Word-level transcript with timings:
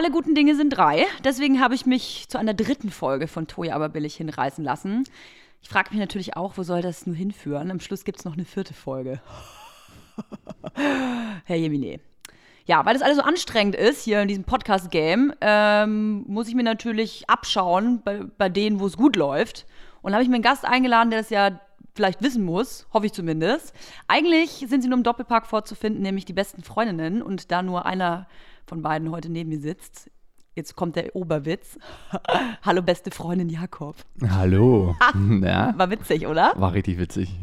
alle 0.00 0.10
guten 0.10 0.34
Dinge 0.34 0.56
sind 0.56 0.70
drei. 0.70 1.04
Deswegen 1.24 1.60
habe 1.60 1.74
ich 1.74 1.84
mich 1.84 2.24
zu 2.30 2.38
einer 2.38 2.54
dritten 2.54 2.88
Folge 2.88 3.28
von 3.28 3.46
Toya 3.46 3.74
aber 3.74 3.90
billig 3.90 4.16
hinreißen 4.16 4.64
lassen. 4.64 5.04
Ich 5.60 5.68
frage 5.68 5.90
mich 5.90 6.00
natürlich 6.00 6.38
auch, 6.38 6.56
wo 6.56 6.62
soll 6.62 6.80
das 6.80 7.06
nur 7.06 7.14
hinführen? 7.14 7.70
Am 7.70 7.80
Schluss 7.80 8.04
gibt 8.04 8.18
es 8.18 8.24
noch 8.24 8.32
eine 8.32 8.46
vierte 8.46 8.72
Folge. 8.72 9.20
Herr 11.44 11.56
Jemine. 11.56 12.00
Ja, 12.64 12.86
weil 12.86 12.94
das 12.94 13.02
alles 13.02 13.18
so 13.18 13.22
anstrengend 13.22 13.74
ist 13.74 14.02
hier 14.02 14.22
in 14.22 14.28
diesem 14.28 14.44
Podcast-Game, 14.44 15.34
ähm, 15.42 16.24
muss 16.26 16.48
ich 16.48 16.54
mir 16.54 16.62
natürlich 16.62 17.28
abschauen 17.28 18.00
bei, 18.02 18.22
bei 18.38 18.48
denen, 18.48 18.80
wo 18.80 18.86
es 18.86 18.96
gut 18.96 19.16
läuft. 19.16 19.66
Und 20.00 20.14
habe 20.14 20.22
ich 20.22 20.30
mir 20.30 20.36
einen 20.36 20.42
Gast 20.42 20.64
eingeladen, 20.64 21.10
der 21.10 21.20
das 21.20 21.28
ja 21.28 21.60
vielleicht 21.94 22.22
wissen 22.22 22.42
muss, 22.42 22.86
hoffe 22.94 23.04
ich 23.04 23.12
zumindest. 23.12 23.74
Eigentlich 24.08 24.64
sind 24.66 24.80
sie 24.80 24.88
nur 24.88 24.96
im 24.96 25.04
Doppelpark 25.04 25.46
vorzufinden, 25.46 26.00
nämlich 26.00 26.24
die 26.24 26.32
besten 26.32 26.62
Freundinnen. 26.62 27.20
Und 27.20 27.52
da 27.52 27.60
nur 27.60 27.84
einer 27.84 28.28
von 28.70 28.82
beiden 28.82 29.10
heute 29.10 29.28
neben 29.28 29.50
mir 29.50 29.58
sitzt, 29.58 30.12
jetzt 30.54 30.76
kommt 30.76 30.94
der 30.94 31.16
Oberwitz. 31.16 31.76
Hallo, 32.62 32.82
beste 32.82 33.10
Freundin 33.10 33.48
Jakob. 33.48 33.96
Hallo. 34.28 34.94
ja. 35.42 35.74
War 35.76 35.90
witzig, 35.90 36.28
oder? 36.28 36.52
War 36.54 36.72
richtig 36.72 36.96
witzig. 36.98 37.36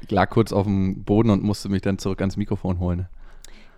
Ich 0.00 0.10
lag 0.10 0.30
kurz 0.30 0.50
auf 0.50 0.64
dem 0.64 1.04
Boden 1.04 1.28
und 1.28 1.42
musste 1.42 1.68
mich 1.68 1.82
dann 1.82 1.98
zurück 1.98 2.20
ans 2.20 2.38
Mikrofon 2.38 2.78
holen. 2.78 3.06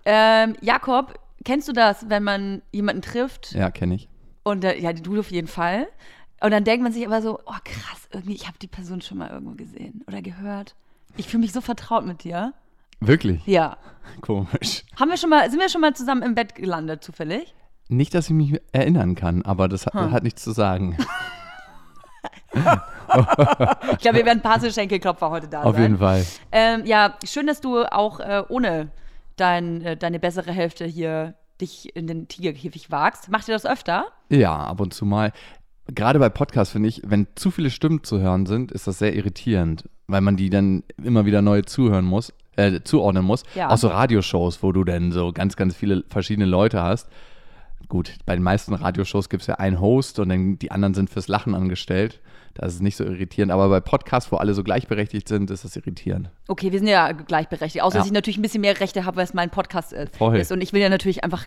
Ähm, 0.05 0.55
Jakob, 0.61 1.19
kennst 1.45 1.67
du 1.67 1.73
das, 1.73 2.09
wenn 2.09 2.23
man 2.23 2.63
jemanden 2.71 3.03
trifft? 3.03 3.53
Ja, 3.55 3.73
kenne 3.73 3.97
ich. 3.97 4.09
Und 4.45 4.63
äh, 4.63 4.79
ja, 4.79 4.93
du 4.93 5.19
auf 5.19 5.33
jeden 5.33 5.49
Fall. 5.49 5.89
Und 6.41 6.53
dann 6.53 6.63
denkt 6.63 6.85
man 6.85 6.93
sich 6.93 7.05
aber 7.05 7.23
so, 7.23 7.41
oh 7.45 7.59
krass, 7.65 8.09
irgendwie, 8.13 8.35
ich 8.35 8.47
habe 8.47 8.59
die 8.63 8.69
Person 8.69 9.01
schon 9.01 9.19
mal 9.19 9.31
irgendwo 9.31 9.57
gesehen 9.57 10.05
oder 10.07 10.23
gehört. 10.23 10.77
Ich 11.17 11.27
fühle 11.27 11.41
mich 11.41 11.53
so 11.53 11.61
vertraut 11.61 12.07
mit 12.07 12.23
dir. 12.23 12.55
Wirklich? 13.01 13.47
Ja. 13.47 13.77
Komisch. 14.21 14.85
Haben 14.99 15.11
wir 15.11 15.17
schon 15.17 15.31
mal, 15.31 15.51
sind 15.51 15.61
wir 15.61 15.69
schon 15.69 15.81
mal 15.81 15.95
zusammen 15.95 16.23
im 16.23 16.35
Bett 16.35 16.55
gelandet, 16.55 17.03
zufällig? 17.03 17.55
Nicht, 17.89 18.15
dass 18.15 18.27
ich 18.27 18.33
mich 18.33 18.61
erinnern 18.73 19.15
kann, 19.15 19.43
aber 19.43 19.69
das 19.69 19.87
hat, 19.87 19.95
hm. 19.95 20.13
hat 20.13 20.23
nichts 20.23 20.43
zu 20.43 20.53
sagen. 20.53 20.97
ich 22.55 23.99
glaube, 23.99 24.19
wir 24.19 24.25
werden 24.25 24.39
ein 24.39 24.43
paar 24.43 24.61
Schenkelklopfer 24.61 25.31
heute 25.31 25.49
da 25.49 25.63
Auf 25.63 25.75
sein. 25.75 25.83
jeden 25.83 25.99
Fall. 25.99 26.25
Ähm, 26.53 26.87
ja, 26.87 27.17
schön, 27.25 27.47
dass 27.47 27.61
du 27.61 27.85
auch 27.85 28.21
äh, 28.21 28.43
ohne 28.49 28.91
dein, 29.37 29.83
äh, 29.83 29.97
deine 29.97 30.19
bessere 30.19 30.53
Hälfte 30.53 30.85
hier 30.87 31.35
dich 31.61 31.95
in 31.95 32.07
den 32.07 32.29
Tigerkäfig 32.29 32.91
wagst. 32.91 33.31
Macht 33.31 33.49
ihr 33.49 33.55
das 33.55 33.67
öfter? 33.67 34.07
Ja, 34.31 34.57
ab 34.57 34.81
und 34.81 34.95
zu 34.95 35.05
mal 35.05 35.33
gerade 35.87 36.19
bei 36.19 36.29
Podcasts 36.29 36.73
finde 36.73 36.89
ich, 36.89 37.03
wenn 37.05 37.27
zu 37.35 37.51
viele 37.51 37.71
Stimmen 37.71 38.03
zu 38.03 38.21
hören 38.21 38.47
sind, 38.47 38.73
ist 38.73 38.87
das 38.87 38.99
sehr 38.99 39.15
irritierend, 39.15 39.89
weil 40.07 40.21
man 40.21 40.37
die 40.37 40.51
dann 40.51 40.83
immer 41.03 41.27
wieder 41.27 41.43
neu 41.43 41.63
zuhören 41.63 42.05
muss, 42.05 42.33
äh, 42.57 42.81
zuordnen 42.83 43.25
muss. 43.25 43.43
Ja. 43.55 43.71
Auch 43.71 43.79
so 43.79 43.89
Radioshows, 43.89 44.63
wo 44.63 44.73
du 44.73 44.85
dann 44.85 45.13
so 45.13 45.33
ganz, 45.33 45.57
ganz 45.57 45.75
viele 45.75 46.05
verschiedene 46.09 46.47
Leute 46.47 46.83
hast. 46.83 47.09
Gut, 47.89 48.15
bei 48.25 48.35
den 48.35 48.43
meisten 48.43 48.75
Radioshows 48.75 49.29
gibt 49.29 49.43
es 49.43 49.47
ja 49.47 49.57
einen 49.57 49.81
Host 49.81 50.19
und 50.19 50.31
dann 50.31 50.59
die 50.59 50.71
anderen 50.71 50.95
sind 50.95 51.11
fürs 51.11 51.29
Lachen 51.29 51.55
angestellt. 51.55 52.21
Da 52.55 52.67
ist 52.67 52.75
es 52.75 52.81
nicht 52.81 52.97
so 52.97 53.05
irritierend. 53.05 53.53
Aber 53.53 53.69
bei 53.69 53.81
Podcasts, 53.81 54.31
wo 54.31 54.37
alle 54.37 54.55
so 54.55 54.63
gleichberechtigt 54.63 55.29
sind, 55.29 55.51
ist 55.51 55.65
das 55.65 55.77
irritierend. 55.77 56.31
Okay, 56.49 56.73
wir 56.73 56.79
sind 56.79 56.89
ja 56.89 57.13
gleichberechtigt. 57.13 57.83
Außer, 57.85 57.97
ja. 57.97 58.01
dass 58.01 58.07
ich 58.07 58.13
natürlich 58.13 58.39
ein 58.39 58.43
bisschen 58.43 58.61
mehr 58.61 58.81
Rechte 58.81 59.05
habe, 59.05 59.17
weil 59.17 59.25
es 59.25 59.35
mein 59.35 59.51
Podcast 59.51 59.93
ist. 59.93 60.17
Voll. 60.17 60.43
Und 60.51 60.61
ich 60.61 60.73
will 60.73 60.81
ja 60.81 60.89
natürlich 60.89 61.25
einfach 61.25 61.47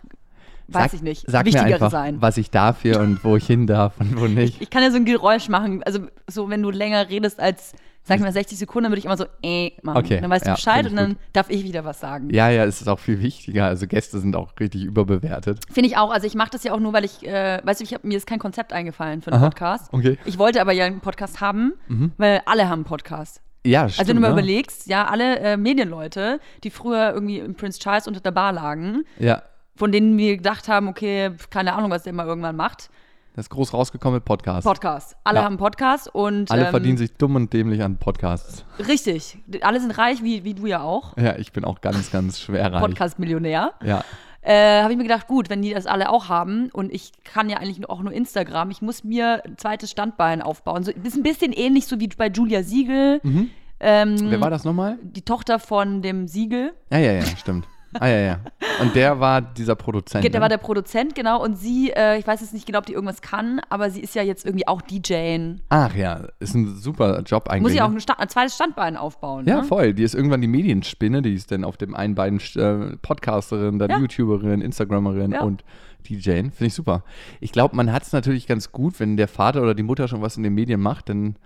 weiß 0.68 0.82
sag, 0.82 0.94
ich 0.94 1.02
nicht. 1.02 1.24
Sag 1.26 1.46
mir 1.46 1.62
einfach, 1.62 1.90
sein. 1.90 2.20
was 2.20 2.36
ich 2.36 2.50
darf 2.50 2.82
hier 2.82 3.00
und 3.00 3.24
wo 3.24 3.36
ich 3.36 3.46
hin 3.46 3.66
darf 3.66 3.98
und 3.98 4.20
wo 4.20 4.26
nicht. 4.26 4.56
Ich, 4.56 4.62
ich, 4.62 4.70
kann 4.70 4.82
ja 4.82 4.90
so 4.90 4.96
ein 4.96 5.04
Geräusch 5.04 5.48
machen. 5.48 5.82
Also 5.82 6.00
so, 6.26 6.50
wenn 6.50 6.62
du 6.62 6.70
länger 6.70 7.08
redest 7.08 7.40
als, 7.40 7.72
sag 8.08 8.20
mal, 8.20 8.32
60 8.32 8.58
Sekunden, 8.58 8.90
würde 8.90 8.98
ich 8.98 9.04
immer 9.04 9.16
so 9.16 9.26
äh 9.42 9.72
machen. 9.82 9.98
Okay, 9.98 10.20
dann 10.20 10.30
weißt 10.30 10.44
du 10.44 10.50
ja, 10.50 10.54
Bescheid 10.54 10.86
und 10.86 10.96
dann 10.96 11.10
gut. 11.10 11.18
darf 11.32 11.50
ich 11.50 11.64
wieder 11.64 11.84
was 11.84 12.00
sagen. 12.00 12.30
Ja, 12.32 12.48
ja, 12.48 12.64
es 12.64 12.80
ist 12.80 12.88
auch 12.88 12.98
viel 12.98 13.20
wichtiger. 13.20 13.66
Also 13.66 13.86
Gäste 13.86 14.18
sind 14.18 14.34
auch 14.34 14.52
richtig 14.58 14.84
überbewertet. 14.84 15.60
Finde 15.70 15.88
ich 15.88 15.96
auch. 15.96 16.10
Also 16.10 16.26
ich 16.26 16.34
mache 16.34 16.50
das 16.50 16.64
ja 16.64 16.72
auch 16.72 16.80
nur, 16.80 16.92
weil 16.92 17.04
ich, 17.04 17.26
äh, 17.26 17.60
weißt 17.62 17.80
du, 17.80 17.84
ich 17.84 17.94
hab, 17.94 18.04
mir 18.04 18.16
ist 18.16 18.26
kein 18.26 18.38
Konzept 18.38 18.72
eingefallen 18.72 19.22
für 19.22 19.32
einen 19.32 19.42
Aha, 19.42 19.50
Podcast. 19.50 19.92
Okay. 19.92 20.18
Ich 20.24 20.38
wollte 20.38 20.60
aber 20.60 20.72
ja 20.72 20.86
einen 20.86 21.00
Podcast 21.00 21.40
haben, 21.40 21.74
mhm. 21.88 22.12
weil 22.16 22.42
alle 22.46 22.64
haben 22.64 22.80
einen 22.80 22.84
Podcast. 22.84 23.42
Ja, 23.64 23.88
stimmt. 23.88 24.00
Also 24.00 24.08
wenn 24.08 24.16
du 24.16 24.22
mal 24.22 24.28
ne? 24.28 24.34
überlegst, 24.34 24.86
ja, 24.86 25.06
alle 25.06 25.38
äh, 25.40 25.56
Medienleute, 25.56 26.40
die 26.64 26.70
früher 26.70 27.12
irgendwie 27.12 27.38
im 27.38 27.54
Prince 27.54 27.78
Charles 27.78 28.06
unter 28.08 28.20
der 28.20 28.30
Bar 28.30 28.52
lagen, 28.52 29.04
ja 29.18 29.42
von 29.78 29.92
denen 29.92 30.18
wir 30.18 30.36
gedacht 30.36 30.68
haben, 30.68 30.88
okay, 30.88 31.30
keine 31.50 31.74
Ahnung, 31.74 31.90
was 31.90 32.02
der 32.02 32.12
mal 32.12 32.26
irgendwann 32.26 32.56
macht. 32.56 32.90
Das 33.38 33.44
ist 33.44 33.50
groß 33.50 33.72
rausgekommen 33.72 34.16
mit 34.16 34.24
Podcast. 34.24 34.66
Podcast. 34.66 35.16
Alle 35.22 35.38
ja. 35.38 35.44
haben 35.44 35.58
Podcast 35.58 36.12
und. 36.12 36.50
Alle 36.50 36.64
ähm, 36.64 36.70
verdienen 36.70 36.98
sich 36.98 37.12
dumm 37.12 37.36
und 37.36 37.52
dämlich 37.52 37.84
an 37.84 37.96
Podcasts. 37.96 38.64
Richtig. 38.88 39.38
Alle 39.60 39.78
sind 39.78 39.96
reich, 39.96 40.24
wie, 40.24 40.42
wie 40.42 40.54
du 40.54 40.66
ja 40.66 40.82
auch. 40.82 41.16
Ja, 41.16 41.36
ich 41.36 41.52
bin 41.52 41.64
auch 41.64 41.80
ganz, 41.80 42.10
ganz 42.10 42.40
schwer 42.40 42.72
reich. 42.72 42.80
Podcast-Millionär. 42.80 43.74
Ja. 43.84 44.02
Äh, 44.42 44.82
habe 44.82 44.90
ich 44.90 44.96
mir 44.96 45.04
gedacht, 45.04 45.28
gut, 45.28 45.50
wenn 45.50 45.62
die 45.62 45.72
das 45.72 45.86
alle 45.86 46.10
auch 46.10 46.28
haben 46.28 46.68
und 46.72 46.92
ich 46.92 47.12
kann 47.22 47.48
ja 47.48 47.58
eigentlich 47.58 47.88
auch 47.88 48.02
nur 48.02 48.12
Instagram, 48.12 48.72
ich 48.72 48.82
muss 48.82 49.04
mir 49.04 49.44
ein 49.44 49.56
zweites 49.56 49.92
Standbein 49.92 50.42
aufbauen. 50.42 50.82
So, 50.82 50.90
ist 50.90 51.16
ein 51.16 51.22
bisschen 51.22 51.52
ähnlich 51.52 51.86
so 51.86 52.00
wie 52.00 52.08
bei 52.08 52.26
Julia 52.26 52.64
Siegel. 52.64 53.20
Mhm. 53.22 53.50
Ähm, 53.78 54.16
Wer 54.18 54.40
war 54.40 54.50
das 54.50 54.64
nochmal? 54.64 54.98
Die 55.00 55.22
Tochter 55.22 55.60
von 55.60 56.02
dem 56.02 56.26
Siegel. 56.26 56.72
Ja, 56.90 56.98
ja, 56.98 57.12
ja, 57.12 57.22
stimmt. 57.36 57.68
Ah, 57.94 58.06
ja, 58.06 58.18
ja. 58.18 58.40
Und 58.80 58.94
der 58.94 59.18
war 59.18 59.40
dieser 59.40 59.74
Produzent. 59.74 60.24
Der 60.24 60.30
ne? 60.30 60.40
war 60.40 60.48
der 60.48 60.58
Produzent, 60.58 61.14
genau. 61.14 61.42
Und 61.42 61.56
sie, 61.56 61.90
äh, 61.90 62.18
ich 62.18 62.26
weiß 62.26 62.40
jetzt 62.40 62.52
nicht 62.52 62.66
genau, 62.66 62.78
ob 62.78 62.86
die 62.86 62.92
irgendwas 62.92 63.22
kann, 63.22 63.60
aber 63.70 63.90
sie 63.90 64.00
ist 64.00 64.14
ja 64.14 64.22
jetzt 64.22 64.44
irgendwie 64.44 64.66
auch 64.68 64.82
DJing. 64.82 65.60
Ach 65.68 65.94
ja, 65.94 66.26
ist 66.38 66.54
ein 66.54 66.76
super 66.76 67.22
Job 67.22 67.48
eigentlich. 67.48 67.62
Muss 67.62 67.72
sie 67.72 67.80
auch 67.80 67.90
ein, 67.90 68.00
Sta 68.00 68.14
ein 68.14 68.28
zweites 68.28 68.54
Standbein 68.54 68.96
aufbauen. 68.96 69.46
Ja, 69.46 69.58
ne? 69.58 69.64
voll. 69.64 69.94
Die 69.94 70.02
ist 70.02 70.14
irgendwann 70.14 70.40
die 70.40 70.48
Medienspinne. 70.48 71.22
Die 71.22 71.34
ist 71.34 71.50
dann 71.50 71.64
auf 71.64 71.76
dem 71.76 71.94
einen 71.94 72.14
Bein 72.14 72.40
äh, 72.56 72.96
Podcasterin, 73.00 73.78
dann 73.78 73.90
ja. 73.90 73.98
YouTuberin, 73.98 74.60
Instagramerin 74.60 75.32
ja. 75.32 75.42
und 75.42 75.64
DJing. 76.08 76.52
Finde 76.52 76.66
ich 76.66 76.74
super. 76.74 77.04
Ich 77.40 77.52
glaube, 77.52 77.74
man 77.76 77.92
hat 77.92 78.02
es 78.02 78.12
natürlich 78.12 78.46
ganz 78.46 78.72
gut, 78.72 79.00
wenn 79.00 79.16
der 79.16 79.28
Vater 79.28 79.62
oder 79.62 79.74
die 79.74 79.82
Mutter 79.82 80.08
schon 80.08 80.22
was 80.22 80.36
in 80.36 80.42
den 80.42 80.54
Medien 80.54 80.80
macht, 80.80 81.08
dann 81.08 81.36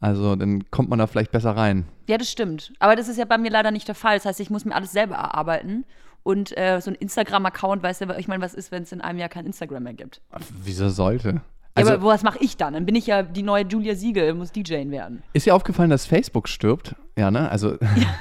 also 0.00 0.36
dann 0.36 0.70
kommt 0.70 0.88
man 0.88 0.98
da 0.98 1.06
vielleicht 1.06 1.32
besser 1.32 1.56
rein. 1.56 1.86
Ja, 2.08 2.18
das 2.18 2.30
stimmt. 2.30 2.72
Aber 2.78 2.96
das 2.96 3.08
ist 3.08 3.16
ja 3.18 3.24
bei 3.24 3.38
mir 3.38 3.50
leider 3.50 3.70
nicht 3.70 3.88
der 3.88 3.94
Fall. 3.94 4.16
Das 4.16 4.24
heißt, 4.26 4.40
ich 4.40 4.50
muss 4.50 4.64
mir 4.64 4.74
alles 4.74 4.92
selber 4.92 5.16
erarbeiten. 5.16 5.84
Und 6.22 6.56
äh, 6.58 6.80
so 6.80 6.90
ein 6.90 6.94
Instagram-Account, 6.94 7.82
weißt 7.82 8.02
du, 8.02 8.14
ich 8.18 8.28
meine, 8.28 8.42
was 8.42 8.54
ist, 8.54 8.70
wenn 8.70 8.82
es 8.82 8.92
in 8.92 9.00
einem 9.00 9.18
Jahr 9.18 9.28
kein 9.28 9.46
Instagram 9.46 9.82
mehr 9.84 9.94
gibt? 9.94 10.20
Wieso 10.62 10.88
sollte? 10.88 11.40
Also, 11.74 11.90
ja, 11.90 11.96
aber 11.96 12.06
was 12.06 12.22
mache 12.22 12.38
ich 12.40 12.56
dann? 12.56 12.74
Dann 12.74 12.86
bin 12.86 12.94
ich 12.96 13.06
ja 13.06 13.22
die 13.22 13.42
neue 13.42 13.64
Julia 13.64 13.94
Siegel, 13.94 14.34
muss 14.34 14.52
DJing 14.52 14.90
werden. 14.90 15.22
Ist 15.32 15.46
dir 15.46 15.54
aufgefallen, 15.54 15.90
dass 15.90 16.06
Facebook 16.06 16.48
stirbt? 16.48 16.96
Ja, 17.16 17.30
ne? 17.30 17.50
Also. 17.50 17.76
Ja. 17.96 18.14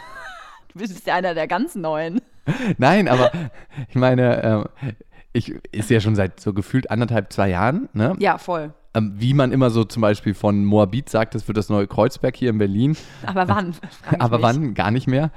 Du 0.74 0.80
bist 0.80 1.08
ja 1.08 1.16
einer 1.16 1.34
der 1.34 1.48
ganz 1.48 1.74
Neuen. 1.74 2.22
Nein, 2.78 3.08
aber 3.08 3.32
ich 3.90 3.96
meine, 3.96 4.44
äh, 4.44 4.94
ich 5.38 5.54
ist 5.72 5.90
ja 5.90 6.00
schon 6.00 6.16
seit 6.16 6.40
so 6.40 6.54
gefühlt 6.54 6.90
anderthalb, 6.90 7.32
zwei 7.32 7.50
Jahren, 7.50 7.90
ne? 7.94 8.16
Ja, 8.20 8.38
voll. 8.38 8.74
Ähm, 8.94 9.14
wie 9.16 9.34
man 9.34 9.52
immer 9.52 9.70
so 9.70 9.84
zum 9.84 10.02
Beispiel 10.02 10.34
von 10.34 10.66
Moabit 10.66 11.10
sagt, 11.10 11.36
das 11.36 11.48
wird 11.48 11.58
das 11.58 11.70
neue 11.70 11.86
Kreuzberg 11.86 12.36
hier 12.36 12.50
in 12.50 12.58
Berlin. 12.58 12.98
Aber 13.26 13.48
wann? 13.48 13.76
aber 14.20 14.42
wann? 14.42 14.74
Gar 14.74 14.92
nicht 14.92 15.08
mehr. 15.08 15.32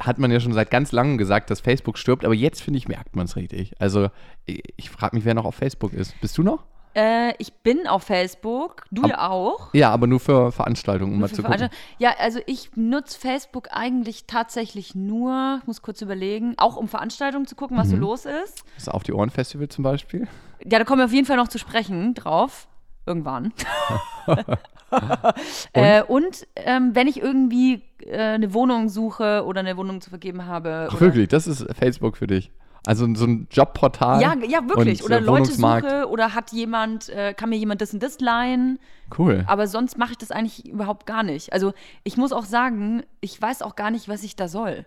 Hat 0.00 0.18
man 0.18 0.32
ja 0.32 0.40
schon 0.40 0.52
seit 0.52 0.70
ganz 0.70 0.90
langem 0.90 1.16
gesagt, 1.16 1.50
dass 1.50 1.60
Facebook 1.60 1.98
stirbt. 1.98 2.24
Aber 2.24 2.34
jetzt, 2.34 2.62
finde 2.62 2.78
ich, 2.78 2.88
merkt 2.88 3.14
man 3.14 3.26
es 3.26 3.36
richtig. 3.36 3.74
Also 3.78 4.08
ich, 4.46 4.62
ich 4.76 4.90
frage 4.90 5.14
mich, 5.14 5.24
wer 5.24 5.34
noch 5.34 5.44
auf 5.44 5.54
Facebook 5.54 5.92
ist. 5.92 6.20
Bist 6.20 6.36
du 6.36 6.42
noch? 6.42 6.64
Äh, 6.94 7.34
ich 7.38 7.52
bin 7.52 7.86
auf 7.86 8.04
Facebook, 8.04 8.84
du 8.90 9.02
Ab, 9.02 9.10
ja 9.10 9.28
auch. 9.30 9.74
Ja, 9.74 9.90
aber 9.90 10.06
nur 10.06 10.20
für 10.20 10.52
Veranstaltungen, 10.52 11.12
um 11.12 11.18
nur 11.18 11.28
mal 11.28 11.34
zu 11.34 11.42
gucken. 11.42 11.68
Ja, 11.98 12.14
also 12.18 12.40
ich 12.46 12.70
nutze 12.76 13.18
Facebook 13.18 13.68
eigentlich 13.72 14.26
tatsächlich 14.26 14.94
nur, 14.94 15.58
ich 15.60 15.66
muss 15.66 15.82
kurz 15.82 16.00
überlegen, 16.02 16.54
auch 16.56 16.76
um 16.76 16.86
Veranstaltungen 16.88 17.46
zu 17.46 17.56
gucken, 17.56 17.76
was 17.76 17.88
mhm. 17.88 17.92
so 17.92 17.96
los 17.96 18.24
ist. 18.26 18.64
Das 18.76 18.88
auf 18.88 19.02
die 19.02 19.12
Ohrenfestival 19.12 19.68
zum 19.68 19.82
Beispiel? 19.82 20.28
Ja, 20.64 20.78
da 20.78 20.84
kommen 20.84 21.00
wir 21.00 21.06
auf 21.06 21.12
jeden 21.12 21.26
Fall 21.26 21.36
noch 21.36 21.48
zu 21.48 21.58
sprechen 21.58 22.14
drauf. 22.14 22.68
Irgendwann. 23.06 23.52
und, 24.26 24.58
äh, 25.74 26.02
und 26.02 26.46
ähm, 26.56 26.94
wenn 26.94 27.06
ich 27.06 27.20
irgendwie 27.20 27.82
äh, 28.00 28.18
eine 28.18 28.54
Wohnung 28.54 28.88
suche 28.88 29.44
oder 29.44 29.60
eine 29.60 29.76
Wohnung 29.76 30.00
zu 30.00 30.10
vergeben 30.10 30.46
habe. 30.46 30.88
Ach, 30.90 31.00
wirklich, 31.00 31.28
das 31.28 31.46
ist 31.46 31.66
Facebook 31.76 32.16
für 32.16 32.26
dich. 32.26 32.50
Also 32.86 33.06
so 33.14 33.24
ein 33.26 33.46
Jobportal. 33.50 34.20
Ja, 34.20 34.34
ja 34.46 34.68
wirklich. 34.68 35.00
Und, 35.00 35.06
oder 35.06 35.18
äh, 35.18 35.20
Leute 35.20 35.52
suche 35.52 36.06
oder 36.08 36.34
hat 36.34 36.52
jemand, 36.52 37.08
äh, 37.08 37.32
kann 37.32 37.48
mir 37.48 37.56
jemand 37.56 37.80
das 37.80 37.94
und 37.94 38.02
das 38.02 38.20
leihen. 38.20 38.78
Cool. 39.16 39.44
Aber 39.46 39.66
sonst 39.66 39.96
mache 39.96 40.12
ich 40.12 40.18
das 40.18 40.30
eigentlich 40.30 40.66
überhaupt 40.66 41.06
gar 41.06 41.22
nicht. 41.22 41.52
Also 41.52 41.72
ich 42.02 42.16
muss 42.16 42.32
auch 42.32 42.44
sagen, 42.44 43.02
ich 43.20 43.40
weiß 43.40 43.62
auch 43.62 43.76
gar 43.76 43.90
nicht, 43.90 44.08
was 44.08 44.22
ich 44.22 44.36
da 44.36 44.48
soll. 44.48 44.84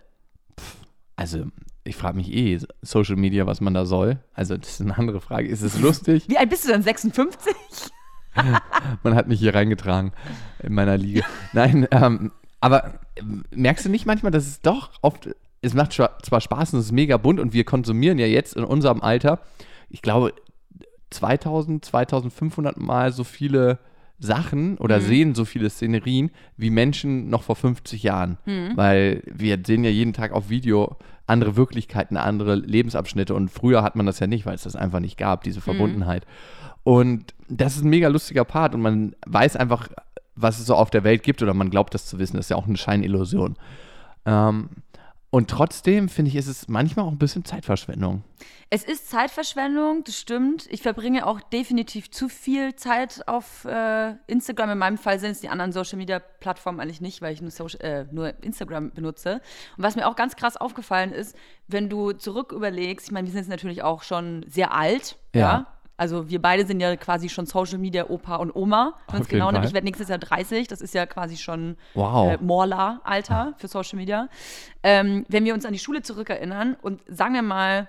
Also 1.16 1.46
ich 1.84 1.96
frage 1.96 2.16
mich 2.16 2.32
eh, 2.32 2.60
Social 2.82 3.16
Media, 3.16 3.46
was 3.46 3.60
man 3.60 3.74
da 3.74 3.84
soll. 3.84 4.18
Also 4.32 4.56
das 4.56 4.70
ist 4.70 4.80
eine 4.80 4.96
andere 4.96 5.20
Frage. 5.20 5.48
Ist 5.48 5.62
es 5.62 5.80
lustig? 5.80 6.24
Wie 6.28 6.38
alt 6.38 6.50
bist 6.50 6.66
du 6.66 6.72
denn? 6.72 6.82
56? 6.82 7.54
Man 9.02 9.14
hat 9.14 9.26
mich 9.26 9.40
hier 9.40 9.54
reingetragen 9.54 10.12
in 10.62 10.74
meiner 10.74 10.96
Liga. 10.96 11.24
Nein, 11.52 11.88
ähm, 11.90 12.30
aber 12.60 13.00
merkst 13.50 13.84
du 13.84 13.88
nicht 13.88 14.06
manchmal, 14.06 14.30
dass 14.30 14.46
es 14.46 14.60
doch 14.60 14.90
oft, 15.02 15.30
es 15.60 15.74
macht 15.74 15.92
zwar 15.92 16.40
Spaß 16.40 16.74
und 16.74 16.80
es 16.80 16.86
ist 16.86 16.92
mega 16.92 17.16
bunt 17.16 17.40
und 17.40 17.52
wir 17.52 17.64
konsumieren 17.64 18.18
ja 18.18 18.26
jetzt 18.26 18.56
in 18.56 18.64
unserem 18.64 19.00
Alter, 19.00 19.40
ich 19.90 20.02
glaube, 20.02 20.32
2000, 21.10 21.84
2500 21.84 22.78
Mal 22.78 23.12
so 23.12 23.24
viele 23.24 23.78
Sachen 24.20 24.76
oder 24.78 24.98
mhm. 24.98 25.02
sehen 25.02 25.34
so 25.34 25.44
viele 25.44 25.70
Szenerien 25.70 26.30
wie 26.56 26.70
Menschen 26.70 27.30
noch 27.30 27.42
vor 27.42 27.56
50 27.56 28.02
Jahren. 28.02 28.38
Mhm. 28.46 28.72
Weil 28.76 29.22
wir 29.26 29.58
sehen 29.64 29.84
ja 29.84 29.90
jeden 29.90 30.12
Tag 30.12 30.32
auf 30.32 30.50
Video 30.50 30.96
andere 31.26 31.56
Wirklichkeiten, 31.56 32.16
andere 32.16 32.56
Lebensabschnitte. 32.56 33.34
Und 33.34 33.50
früher 33.50 33.82
hat 33.82 33.96
man 33.96 34.06
das 34.06 34.18
ja 34.18 34.26
nicht, 34.26 34.44
weil 34.44 34.54
es 34.54 34.62
das 34.62 34.76
einfach 34.76 35.00
nicht 35.00 35.18
gab, 35.18 35.44
diese 35.44 35.60
mhm. 35.60 35.64
Verbundenheit. 35.64 36.24
Mhm. 36.24 36.92
Und 36.92 37.34
das 37.48 37.76
ist 37.76 37.84
ein 37.84 37.90
mega 37.90 38.08
lustiger 38.08 38.44
Part 38.44 38.74
und 38.74 38.80
man 38.80 39.14
weiß 39.26 39.56
einfach, 39.56 39.88
was 40.34 40.58
es 40.58 40.66
so 40.66 40.74
auf 40.74 40.90
der 40.90 41.04
Welt 41.04 41.22
gibt 41.22 41.42
oder 41.42 41.52
man 41.54 41.70
glaubt 41.70 41.94
das 41.94 42.06
zu 42.06 42.18
wissen. 42.18 42.36
Das 42.36 42.46
ist 42.46 42.50
ja 42.50 42.56
auch 42.56 42.66
eine 42.66 42.76
Scheinillusion. 42.76 43.56
Ähm, 44.24 44.68
und 45.30 45.50
trotzdem 45.50 46.08
finde 46.08 46.30
ich, 46.30 46.36
ist 46.36 46.46
es 46.46 46.68
manchmal 46.68 47.04
auch 47.04 47.10
ein 47.10 47.18
bisschen 47.18 47.44
Zeitverschwendung. 47.44 48.24
Es 48.70 48.82
ist 48.82 49.10
Zeitverschwendung, 49.10 50.02
das 50.04 50.18
stimmt. 50.18 50.66
Ich 50.70 50.80
verbringe 50.80 51.26
auch 51.26 51.40
definitiv 51.40 52.10
zu 52.10 52.30
viel 52.30 52.74
Zeit 52.76 53.26
auf 53.26 53.66
äh, 53.66 54.14
Instagram. 54.26 54.70
In 54.70 54.78
meinem 54.78 54.96
Fall 54.96 55.18
sind 55.18 55.32
es 55.32 55.40
die 55.40 55.50
anderen 55.50 55.72
Social 55.72 55.98
Media 55.98 56.18
Plattformen 56.18 56.80
eigentlich 56.80 57.02
nicht, 57.02 57.20
weil 57.20 57.34
ich 57.34 57.42
nur, 57.42 57.50
Social, 57.50 57.80
äh, 57.82 58.06
nur 58.10 58.42
Instagram 58.42 58.90
benutze. 58.90 59.42
Und 59.76 59.84
was 59.84 59.96
mir 59.96 60.08
auch 60.08 60.16
ganz 60.16 60.34
krass 60.34 60.56
aufgefallen 60.56 61.12
ist, 61.12 61.36
wenn 61.66 61.90
du 61.90 62.12
zurück 62.12 62.52
überlegst, 62.52 63.08
ich 63.08 63.12
meine, 63.12 63.26
wir 63.26 63.32
sind 63.32 63.40
jetzt 63.40 63.50
natürlich 63.50 63.82
auch 63.82 64.02
schon 64.02 64.46
sehr 64.48 64.72
alt, 64.72 65.16
ja. 65.34 65.40
ja? 65.40 65.77
Also 65.98 66.30
wir 66.30 66.40
beide 66.40 66.64
sind 66.64 66.78
ja 66.78 66.96
quasi 66.96 67.28
schon 67.28 67.44
Social 67.44 67.78
Media 67.78 68.08
Opa 68.08 68.36
und 68.36 68.54
Oma. 68.54 68.94
Ganz 69.10 69.26
genau. 69.26 69.50
Ich 69.50 69.72
werde 69.72 69.84
nächstes 69.84 70.08
Jahr 70.08 70.18
30. 70.18 70.68
Das 70.68 70.80
ist 70.80 70.94
ja 70.94 71.06
quasi 71.06 71.36
schon 71.36 71.76
wow. 71.94 72.32
äh, 72.32 72.38
Morla-Alter 72.40 73.54
für 73.58 73.66
Social 73.66 73.96
Media. 73.96 74.28
Ähm, 74.84 75.26
wenn 75.28 75.44
wir 75.44 75.54
uns 75.54 75.66
an 75.66 75.72
die 75.72 75.80
Schule 75.80 76.00
zurückerinnern 76.02 76.76
und 76.80 77.02
sagen 77.08 77.34
wir 77.34 77.42
mal, 77.42 77.88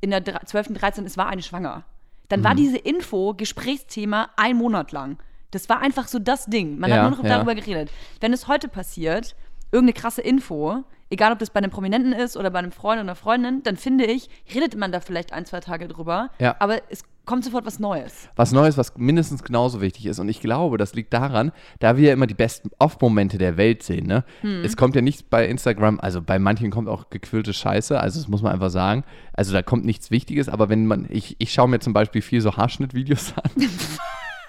in 0.00 0.10
der 0.10 0.24
12., 0.24 0.78
13. 0.78 1.04
es 1.04 1.18
war 1.18 1.28
eine 1.28 1.42
schwanger, 1.42 1.84
dann 2.28 2.40
mhm. 2.40 2.44
war 2.44 2.54
diese 2.54 2.78
Info 2.78 3.34
Gesprächsthema 3.34 4.30
ein 4.36 4.56
Monat 4.56 4.92
lang. 4.92 5.18
Das 5.50 5.68
war 5.68 5.82
einfach 5.82 6.08
so 6.08 6.18
das 6.18 6.46
Ding. 6.46 6.78
Man 6.78 6.88
ja, 6.88 6.96
hat 6.96 7.02
nur 7.02 7.18
noch 7.18 7.24
ja. 7.24 7.36
darüber 7.36 7.54
geredet. 7.54 7.90
Wenn 8.20 8.32
es 8.32 8.48
heute 8.48 8.68
passiert, 8.68 9.36
irgendeine 9.72 9.92
krasse 9.92 10.22
Info, 10.22 10.84
egal 11.10 11.32
ob 11.32 11.38
das 11.38 11.50
bei 11.50 11.58
einem 11.58 11.70
Prominenten 11.70 12.14
ist 12.14 12.36
oder 12.36 12.50
bei 12.50 12.58
einem 12.60 12.72
Freund 12.72 12.94
oder 12.94 13.02
einer 13.02 13.14
Freundin, 13.14 13.62
dann 13.62 13.76
finde 13.76 14.06
ich, 14.06 14.30
redet 14.54 14.74
man 14.74 14.90
da 14.90 15.00
vielleicht 15.00 15.34
ein, 15.34 15.44
zwei 15.44 15.60
Tage 15.60 15.86
drüber. 15.86 16.30
Ja. 16.38 16.56
Aber 16.58 16.80
es 16.88 17.04
kommt 17.26 17.44
sofort 17.44 17.66
was 17.66 17.78
Neues. 17.78 18.28
Was 18.36 18.52
Neues, 18.52 18.78
was 18.78 18.96
mindestens 18.96 19.42
genauso 19.42 19.80
wichtig 19.80 20.06
ist. 20.06 20.18
Und 20.18 20.28
ich 20.28 20.40
glaube, 20.40 20.78
das 20.78 20.94
liegt 20.94 21.12
daran, 21.12 21.52
da 21.80 21.96
wir 21.96 22.08
ja 22.08 22.12
immer 22.12 22.26
die 22.26 22.34
besten 22.34 22.70
Off-Momente 22.78 23.36
der 23.36 23.56
Welt 23.56 23.82
sehen. 23.82 24.06
Ne? 24.06 24.24
Hm. 24.40 24.62
Es 24.64 24.76
kommt 24.76 24.94
ja 24.94 25.02
nichts 25.02 25.22
bei 25.22 25.46
Instagram, 25.46 26.00
also 26.00 26.22
bei 26.22 26.38
manchen 26.38 26.70
kommt 26.70 26.88
auch 26.88 27.10
gequillte 27.10 27.52
Scheiße, 27.52 28.00
also 28.00 28.20
das 28.20 28.28
muss 28.28 28.42
man 28.42 28.52
einfach 28.52 28.70
sagen. 28.70 29.04
Also 29.32 29.52
da 29.52 29.62
kommt 29.62 29.84
nichts 29.84 30.10
Wichtiges, 30.10 30.48
aber 30.48 30.68
wenn 30.68 30.86
man, 30.86 31.06
ich, 31.10 31.36
ich 31.38 31.52
schaue 31.52 31.68
mir 31.68 31.80
zum 31.80 31.92
Beispiel 31.92 32.22
viel 32.22 32.40
so 32.40 32.56
Haarschnittvideos 32.56 33.34
an. 33.36 33.50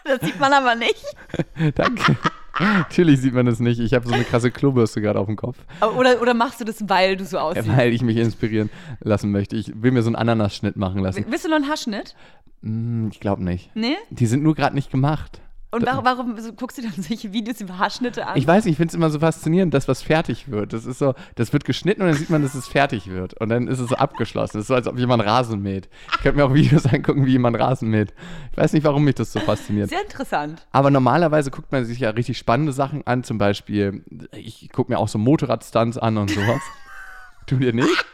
das 0.05 0.21
sieht 0.21 0.39
man 0.39 0.53
aber 0.53 0.75
nicht. 0.75 1.03
Danke. 1.75 2.15
Natürlich 2.77 3.21
sieht 3.21 3.33
man 3.33 3.45
das 3.45 3.59
nicht. 3.59 3.79
Ich 3.79 3.93
habe 3.93 4.07
so 4.07 4.13
eine 4.13 4.23
krasse 4.23 4.51
Klobürste 4.51 5.01
gerade 5.01 5.19
auf 5.19 5.27
dem 5.27 5.35
Kopf. 5.35 5.57
Oder, 5.97 6.21
oder 6.21 6.33
machst 6.33 6.59
du 6.59 6.65
das, 6.65 6.87
weil 6.87 7.17
du 7.17 7.25
so 7.25 7.37
aussiehst? 7.37 7.67
Weil 7.67 7.93
ich 7.93 8.01
mich 8.01 8.17
inspirieren 8.17 8.69
lassen 8.99 9.31
möchte. 9.31 9.55
Ich 9.55 9.81
will 9.81 9.91
mir 9.91 10.01
so 10.01 10.09
einen 10.09 10.15
Ananasschnitt 10.15 10.75
machen 10.75 11.01
lassen. 11.01 11.25
Willst 11.27 11.45
du 11.45 11.49
noch 11.49 11.57
einen 11.57 11.67
Haarschnitt? 11.67 12.15
Mm, 12.61 13.09
ich 13.11 13.19
glaube 13.19 13.43
nicht. 13.43 13.69
Nee? 13.75 13.95
Die 14.09 14.25
sind 14.25 14.43
nur 14.43 14.55
gerade 14.55 14.75
nicht 14.75 14.91
gemacht. 14.91 15.41
Und 15.69 15.85
warum, 15.85 16.05
warum 16.05 16.55
guckst 16.55 16.77
du 16.77 16.81
dann 16.81 16.93
solche 16.97 17.33
Videos 17.33 17.59
über 17.59 17.77
Haarschnitte 17.77 18.25
an? 18.25 18.37
Ich 18.37 18.47
weiß 18.47 18.63
nicht, 18.65 18.73
ich 18.73 18.77
finde 18.77 18.91
es 18.91 18.95
immer 18.95 19.09
so 19.09 19.19
faszinierend, 19.19 19.73
dass 19.73 19.87
was 19.87 20.01
fertig 20.01 20.49
wird. 20.49 20.71
Das 20.71 20.85
ist 20.85 20.99
so, 20.99 21.13
das 21.35 21.51
wird 21.51 21.65
geschnitten 21.65 22.01
und 22.01 22.07
dann 22.07 22.15
sieht 22.15 22.29
man, 22.29 22.41
dass 22.41 22.55
es 22.55 22.67
fertig 22.67 23.07
wird. 23.09 23.33
Und 23.41 23.49
dann 23.49 23.67
ist 23.67 23.79
es 23.79 23.89
so 23.89 23.95
abgeschlossen. 23.95 24.57
Das 24.57 24.63
ist 24.63 24.67
so, 24.67 24.75
als 24.75 24.87
ob 24.87 24.97
jemand 24.97 25.25
Rasen 25.25 25.61
mäht. 25.61 25.89
Ich 26.11 26.21
könnte 26.21 26.37
mir 26.37 26.45
auch 26.45 26.53
Videos 26.53 26.85
angucken, 26.93 27.25
wie 27.25 27.31
jemand 27.31 27.59
Rasen 27.59 27.89
mäht. 27.89 28.13
Ich 28.51 28.57
weiß 28.57 28.73
nicht, 28.73 28.85
warum 28.85 29.03
mich 29.03 29.15
das 29.15 29.33
so 29.33 29.39
fasziniert. 29.41 29.89
Sehr 29.89 30.03
interessant. 30.03 30.65
Aber 30.71 30.89
normalerweise 30.89 31.51
guckt 31.51 31.71
man 31.71 31.83
sich 31.83 31.99
ja 31.99 32.11
richtig 32.11 32.37
spannende 32.37 32.71
Sachen 32.71 33.05
an. 33.05 33.23
Zum 33.23 33.37
Beispiel, 33.37 34.05
ich 34.31 34.69
gucke 34.71 34.91
mir 34.91 34.99
auch 34.99 35.09
so 35.09 35.17
Motorradstunts 35.17 35.97
an 35.97 36.17
und 36.17 36.31
sowas. 36.31 36.61
du 37.47 37.57
dir 37.57 37.73
nicht? 37.73 38.05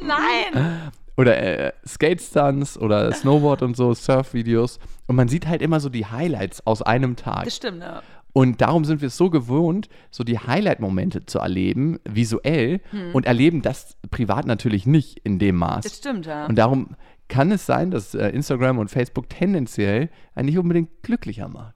Nein 0.00 0.90
oder 1.16 1.36
äh, 1.36 1.72
Skate-Stunts 1.86 2.78
oder 2.78 3.12
Snowboard 3.12 3.62
und 3.62 3.76
so, 3.76 3.94
Surf-Videos. 3.94 4.78
Und 5.06 5.16
man 5.16 5.28
sieht 5.28 5.46
halt 5.46 5.62
immer 5.62 5.80
so 5.80 5.88
die 5.88 6.06
Highlights 6.06 6.66
aus 6.66 6.82
einem 6.82 7.16
Tag. 7.16 7.44
Das 7.44 7.56
stimmt, 7.56 7.82
ja. 7.82 8.02
Und 8.34 8.62
darum 8.62 8.84
sind 8.84 9.02
wir 9.02 9.08
es 9.08 9.16
so 9.16 9.28
gewohnt, 9.28 9.88
so 10.10 10.24
die 10.24 10.38
Highlight-Momente 10.38 11.26
zu 11.26 11.38
erleben, 11.38 11.98
visuell, 12.08 12.80
hm. 12.90 13.14
und 13.14 13.26
erleben 13.26 13.60
das 13.60 13.96
privat 14.10 14.46
natürlich 14.46 14.86
nicht 14.86 15.18
in 15.22 15.38
dem 15.38 15.56
Maß. 15.56 15.84
Das 15.84 15.98
stimmt, 15.98 16.26
ja. 16.26 16.46
Und 16.46 16.56
darum 16.56 16.96
kann 17.28 17.52
es 17.52 17.66
sein, 17.66 17.90
dass 17.90 18.14
äh, 18.14 18.28
Instagram 18.28 18.78
und 18.78 18.90
Facebook 18.90 19.28
tendenziell 19.28 20.10
einen 20.34 20.46
nicht 20.46 20.58
unbedingt 20.58 21.02
glücklicher 21.02 21.48
macht. 21.48 21.74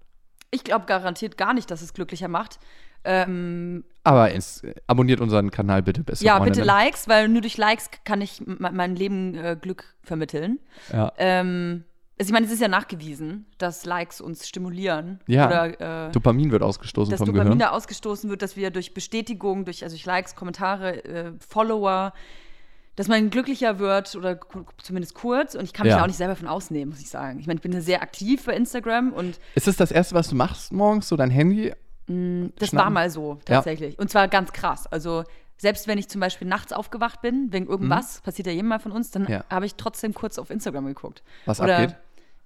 Ich 0.51 0.65
glaube 0.65 0.87
garantiert 0.87 1.37
gar 1.37 1.53
nicht, 1.53 1.71
dass 1.71 1.83
es 1.83 1.93
glücklicher 1.93 2.29
macht. 2.29 2.59
Ähm, 3.05 3.85
aber 4.07 4.33
es, 4.33 4.63
abonniert 4.87 5.21
unseren 5.21 5.51
Kanal 5.51 5.83
bitte 5.83 6.05
besser. 6.05 6.25
Ja, 6.25 6.39
bitte 6.39 6.63
Likes, 6.63 7.09
weil 7.09 7.29
nur 7.29 7.41
durch 7.41 7.57
Likes 7.57 7.91
kann 8.05 8.21
ich 8.21 8.41
mein 8.45 8.95
Leben 8.95 9.35
äh, 9.35 9.57
Glück 9.61 9.97
vermitteln. 10.03 10.61
Ja. 10.93 11.13
Ähm, 11.19 11.85
also 12.19 12.31
ich 12.31 12.33
meine, 12.33 12.47
es 12.47 12.53
ist 12.53 12.63
ja 12.63 12.69
nachgewiesen, 12.69 13.47
dass 13.59 13.85
Likes 13.85 14.21
uns 14.21 14.49
stimulieren. 14.49 15.21
Ja. 15.27 15.47
Oder, 15.47 16.07
äh, 16.09 16.13
Dopamin 16.13 16.53
wird 16.53 16.63
ausgestoßen 16.63 17.11
dass 17.11 17.19
vom 17.19 17.27
Dopamin 17.27 17.45
Gehirn. 17.45 17.59
da 17.59 17.71
ausgestoßen 17.71 18.31
wird, 18.31 18.43
dass 18.43 18.57
wir 18.57 18.71
durch 18.71 18.95
Bestätigung, 18.95 19.65
durch, 19.65 19.83
also 19.83 19.95
durch 19.95 20.07
Likes, 20.07 20.37
Kommentare, 20.37 21.05
äh, 21.05 21.33
Follower, 21.47 22.13
dass 22.95 23.09
man 23.09 23.29
glücklicher 23.29 23.81
wird 23.81 24.15
oder 24.15 24.39
zumindest 24.79 25.15
kurz. 25.15 25.57
Und 25.57 25.65
ich 25.65 25.73
kann 25.73 25.85
mich 25.85 25.95
ja. 25.97 26.03
auch 26.03 26.07
nicht 26.07 26.17
selber 26.17 26.37
von 26.37 26.47
ausnehmen, 26.47 26.91
muss 26.91 27.01
ich 27.01 27.11
sagen. 27.11 27.41
Ich 27.41 27.47
meine, 27.49 27.59
ich 27.59 27.63
bin 27.63 27.79
sehr 27.81 28.03
aktiv 28.03 28.47
bei 28.47 28.55
Instagram 28.55 29.13
und. 29.13 29.39
Ist 29.57 29.69
es 29.69 29.77
das 29.77 29.91
Erste, 29.91 30.15
was 30.15 30.29
du 30.29 30.37
machst 30.37 30.73
morgens, 30.73 31.09
so 31.09 31.17
dein 31.17 31.31
Handy 31.31 31.73
das 32.07 32.69
schnappen. 32.69 32.79
war 32.79 32.91
mal 32.91 33.11
so, 33.11 33.39
tatsächlich. 33.45 33.95
Ja. 33.95 34.01
Und 34.01 34.11
zwar 34.11 34.29
ganz 34.29 34.53
krass. 34.53 34.87
Also, 34.87 35.25
selbst 35.59 35.89
wenn 35.89 35.99
ich 35.99 36.09
zum 36.09 36.21
Beispiel 36.21 36.47
nachts 36.47 36.73
aufgewacht 36.73 37.23
bin, 37.23 37.53
wegen 37.53 37.67
irgendwas, 37.67 38.21
mhm. 38.21 38.25
passiert 38.25 38.47
ja 38.47 38.53
jedem 38.53 38.69
mal 38.69 38.79
von 38.79 38.93
uns, 38.93 39.11
dann 39.11 39.27
ja. 39.27 39.45
habe 39.51 39.67
ich 39.67 39.75
trotzdem 39.75 40.15
kurz 40.15 40.39
auf 40.39 40.51
Instagram 40.51 40.87
geguckt. 40.87 41.23
Was 41.47 41.61
Oder, 41.61 41.79
abgeht? 41.79 41.97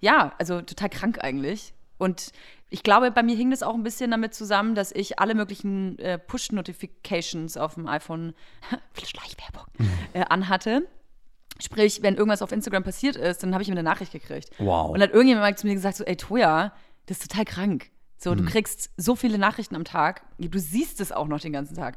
Ja, 0.01 0.33
also 0.39 0.63
total 0.63 0.89
krank 0.89 1.19
eigentlich. 1.23 1.75
Und 1.99 2.33
ich 2.71 2.83
glaube, 2.83 3.11
bei 3.11 3.23
mir 3.23 3.37
hing 3.37 3.51
das 3.51 3.63
auch 3.63 3.75
ein 3.75 3.83
bisschen 3.83 4.11
damit 4.11 4.33
zusammen, 4.33 4.75
dass 4.75 4.93
ich 4.93 5.19
alle 5.19 5.35
möglichen 5.35 5.99
äh, 5.99 6.19
Push-Notifications 6.19 7.57
auf 7.57 7.75
dem 7.75 7.89
iPhone, 7.89 8.33
Schleichwerbung, 9.05 9.67
mhm. 9.77 9.91
äh, 10.15 10.25
anhatte. 10.29 10.87
Sprich, 11.61 12.03
wenn 12.03 12.15
irgendwas 12.15 12.41
auf 12.41 12.53
Instagram 12.53 12.85
passiert 12.85 13.17
ist, 13.17 13.43
dann 13.43 13.53
habe 13.53 13.63
ich 13.63 13.69
mir 13.69 13.75
eine 13.75 13.83
Nachricht 13.83 14.13
gekriegt. 14.13 14.49
Wow. 14.59 14.91
Und 14.91 15.01
dann 15.01 15.09
hat 15.09 15.15
irgendjemand 15.15 15.45
mal 15.45 15.59
zu 15.59 15.67
mir 15.67 15.75
gesagt, 15.75 15.97
so, 15.97 16.05
ey, 16.05 16.17
Toja, 16.17 16.73
das 17.05 17.19
ist 17.19 17.31
total 17.31 17.45
krank. 17.45 17.91
So, 18.23 18.33
mhm. 18.33 18.37
du 18.37 18.45
kriegst 18.45 18.91
so 18.99 19.17
viele 19.17 19.39
Nachrichten 19.39 19.75
am 19.75 19.85
Tag, 19.85 20.23
du 20.39 20.59
siehst 20.59 21.01
es 21.01 21.11
auch 21.11 21.27
noch 21.27 21.41
den 21.41 21.53
ganzen 21.53 21.75
Tag. 21.75 21.97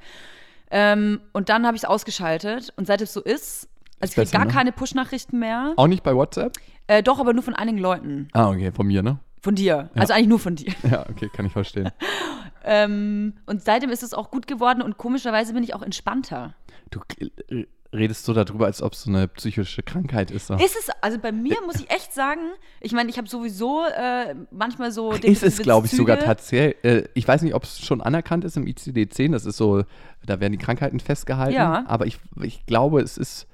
Ähm, 0.72 1.20
und 1.34 1.50
dann 1.50 1.68
habe 1.68 1.76
ich 1.76 1.84
es 1.84 1.90
ausgeschaltet 1.90 2.74
und 2.78 2.88
seit 2.88 3.02
es 3.02 3.14
so 3.14 3.22
ist, 3.22 3.68
also 4.00 4.12
ich 4.12 4.16
kriege 4.16 4.32
gar 4.32 4.46
ne? 4.46 4.52
keine 4.52 4.72
Push-Nachrichten 4.72 5.38
mehr. 5.38 5.74
Auch 5.76 5.88
nicht 5.88 6.02
bei 6.02 6.16
WhatsApp? 6.16 6.58
Äh, 6.88 7.04
doch, 7.04 7.20
aber 7.20 7.34
nur 7.34 7.44
von 7.44 7.54
einigen 7.54 7.78
Leuten. 7.78 8.30
Ah, 8.32 8.50
okay, 8.50 8.72
von 8.72 8.88
mir, 8.88 9.04
ne? 9.04 9.20
Von 9.42 9.56
dir. 9.56 9.90
Ja. 9.94 10.02
Also 10.02 10.14
eigentlich 10.14 10.28
nur 10.30 10.40
von 10.40 10.56
dir. 10.56 10.74
Ja, 10.90 11.06
okay, 11.10 11.30
kann 11.34 11.46
ich 11.46 11.52
verstehen. 11.52 11.92
ähm, 12.64 13.34
und 13.46 13.62
seitdem 13.62 13.90
ist 13.90 14.04
es 14.04 14.14
auch 14.14 14.32
gut 14.32 14.48
geworden 14.48 14.82
und 14.82 14.98
komischerweise 14.98 15.54
bin 15.54 15.64
ich 15.64 15.74
auch 15.74 15.82
entspannter. 15.82 16.56
Du 16.90 17.02
äh, 17.20 17.66
redest 17.94 18.26
so 18.26 18.34
darüber, 18.34 18.66
als 18.66 18.82
ob 18.82 18.94
es 18.94 19.04
so 19.04 19.10
eine 19.10 19.28
psychische 19.28 19.84
Krankheit 19.84 20.32
ist. 20.32 20.48
So. 20.48 20.56
Ist 20.56 20.76
es, 20.76 20.90
also 21.02 21.20
bei 21.20 21.32
mir 21.32 21.58
muss 21.66 21.76
ich 21.76 21.90
echt 21.90 22.14
sagen, 22.14 22.42
ich 22.82 22.92
meine, 22.92 23.10
ich 23.10 23.18
habe 23.18 23.28
sowieso 23.28 23.84
äh, 23.86 24.36
manchmal 24.52 24.92
so. 24.92 25.12
Ist 25.12 25.44
es, 25.44 25.60
glaube 25.60 25.88
ich, 25.88 25.94
sogar 25.94 26.20
tatsächlich. 26.20 26.84
Äh, 26.84 27.04
ich 27.14 27.28
weiß 27.28 27.42
nicht, 27.44 27.54
ob 27.54 27.64
es 27.64 27.80
schon 27.86 28.02
anerkannt 28.02 28.44
ist 28.44 28.58
im 28.58 28.66
ICD-10, 28.66 29.32
das 29.32 29.46
ist 29.46 29.58
so, 29.58 29.84
da 30.26 30.40
werden 30.40 30.54
die 30.54 30.58
Krankheiten 30.58 31.00
festgehalten. 31.00 31.56
Ja. 31.56 31.84
Aber 31.88 32.06
ich, 32.06 32.20
ich 32.42 32.66
glaube, 32.66 33.02
es 33.02 33.18
ist 33.18 33.48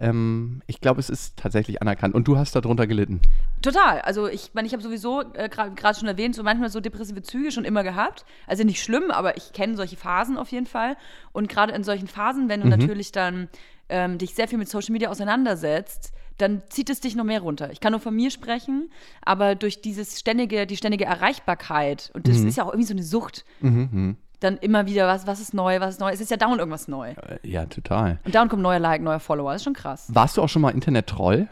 ähm, 0.00 0.62
ich 0.66 0.80
glaube, 0.80 0.98
es 0.98 1.10
ist 1.10 1.36
tatsächlich 1.36 1.82
anerkannt. 1.82 2.14
Und 2.14 2.26
du 2.26 2.36
hast 2.36 2.56
darunter 2.56 2.86
gelitten. 2.86 3.20
Total. 3.62 4.00
Also 4.00 4.26
ich 4.26 4.50
meine, 4.54 4.66
ich 4.66 4.72
habe 4.72 4.82
sowieso 4.82 5.22
äh, 5.34 5.48
gerade 5.48 5.98
schon 5.98 6.08
erwähnt, 6.08 6.34
so 6.34 6.42
manchmal 6.42 6.70
so 6.70 6.80
depressive 6.80 7.22
Züge 7.22 7.52
schon 7.52 7.64
immer 7.64 7.82
gehabt. 7.82 8.24
Also 8.46 8.64
nicht 8.64 8.82
schlimm, 8.82 9.10
aber 9.10 9.36
ich 9.36 9.52
kenne 9.52 9.76
solche 9.76 9.96
Phasen 9.96 10.38
auf 10.38 10.50
jeden 10.50 10.66
Fall. 10.66 10.96
Und 11.32 11.48
gerade 11.48 11.72
in 11.74 11.84
solchen 11.84 12.08
Phasen, 12.08 12.48
wenn 12.48 12.60
du 12.60 12.66
mhm. 12.66 12.78
natürlich 12.78 13.12
dann 13.12 13.48
ähm, 13.90 14.16
dich 14.16 14.34
sehr 14.34 14.48
viel 14.48 14.58
mit 14.58 14.68
Social 14.68 14.92
Media 14.92 15.10
auseinandersetzt, 15.10 16.12
dann 16.38 16.62
zieht 16.70 16.88
es 16.88 17.00
dich 17.00 17.14
noch 17.14 17.24
mehr 17.24 17.42
runter. 17.42 17.70
Ich 17.70 17.80
kann 17.80 17.92
nur 17.92 18.00
von 18.00 18.16
mir 18.16 18.30
sprechen, 18.30 18.90
aber 19.20 19.54
durch 19.54 19.82
dieses 19.82 20.18
ständige, 20.18 20.66
die 20.66 20.78
ständige 20.78 21.04
Erreichbarkeit, 21.04 22.10
und 22.14 22.26
das 22.26 22.38
mhm. 22.38 22.48
ist 22.48 22.56
ja 22.56 22.64
auch 22.64 22.68
irgendwie 22.68 22.86
so 22.86 22.94
eine 22.94 23.02
Sucht, 23.02 23.44
mhm, 23.60 23.88
mhm 23.92 24.16
dann 24.40 24.56
immer 24.58 24.86
wieder, 24.86 25.06
was, 25.06 25.26
was 25.26 25.38
ist 25.40 25.54
neu, 25.54 25.80
was 25.80 25.94
ist 25.94 26.00
neu. 26.00 26.10
Es 26.10 26.20
ist 26.20 26.30
ja 26.30 26.36
dauernd 26.36 26.58
irgendwas 26.58 26.88
neu. 26.88 27.10
Äh, 27.10 27.38
ja, 27.42 27.66
total. 27.66 28.18
Und 28.24 28.34
dauernd 28.34 28.50
kommt 28.50 28.62
neuer 28.62 28.78
Like, 28.78 29.02
neuer 29.02 29.20
Follower. 29.20 29.52
Das 29.52 29.60
ist 29.60 29.64
schon 29.64 29.74
krass. 29.74 30.08
Warst 30.12 30.36
du 30.36 30.42
auch 30.42 30.48
schon 30.48 30.62
mal 30.62 30.70
Internet-Troll? 30.70 31.48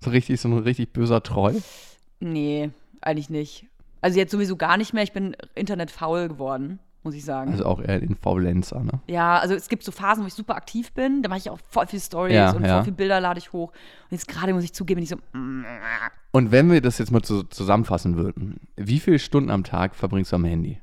So 0.00 0.10
richtig, 0.10 0.40
so 0.40 0.48
ein 0.48 0.58
richtig 0.58 0.92
böser 0.92 1.22
Troll? 1.22 1.62
Nee, 2.20 2.70
eigentlich 3.00 3.30
nicht. 3.30 3.66
Also 4.00 4.18
jetzt 4.18 4.32
sowieso 4.32 4.56
gar 4.56 4.76
nicht 4.76 4.92
mehr. 4.92 5.02
Ich 5.04 5.12
bin 5.12 5.36
Internet 5.54 5.90
faul 5.90 6.28
geworden. 6.28 6.80
muss 7.04 7.14
ich 7.14 7.24
sagen. 7.24 7.52
Also 7.52 7.66
auch 7.66 7.80
eher 7.80 7.98
den 8.00 8.16
Faulenzer, 8.16 8.80
ne? 8.80 9.00
Ja, 9.06 9.38
also 9.38 9.54
es 9.54 9.68
gibt 9.68 9.82
so 9.84 9.90
Phasen, 9.92 10.22
wo 10.24 10.26
ich 10.28 10.34
super 10.34 10.56
aktiv 10.56 10.92
bin. 10.92 11.22
Da 11.22 11.28
mache 11.28 11.38
ich 11.38 11.50
auch 11.50 11.58
voll 11.70 11.86
viel 11.86 12.00
Stories 12.00 12.34
Ja, 12.34 12.50
und 12.52 12.64
ja. 12.64 12.76
voll 12.76 12.84
viel 12.84 12.92
Bilder 12.92 13.20
lade 13.20 13.38
ich 13.38 13.52
hoch. 13.52 13.68
Und 13.70 14.10
jetzt 14.12 14.28
gerade 14.28 14.52
muss 14.54 14.64
ich 14.64 14.72
zugeben, 14.72 14.98
bin 14.98 15.04
ich 15.04 15.10
so, 15.10 15.16
mm, 15.38 15.64
Und 16.32 16.50
wenn 16.52 16.70
wir 16.70 16.80
das 16.80 16.98
jetzt 16.98 17.10
mal 17.10 17.22
zu, 17.22 17.44
zusammenfassen 17.44 18.16
würden, 18.16 18.60
wie 18.76 19.00
viele 19.00 19.18
Stunden 19.18 19.50
am 19.50 19.64
Tag 19.64 19.94
verbringst 19.94 20.32
du 20.32 20.36
am 20.36 20.44
Handy? 20.44 20.80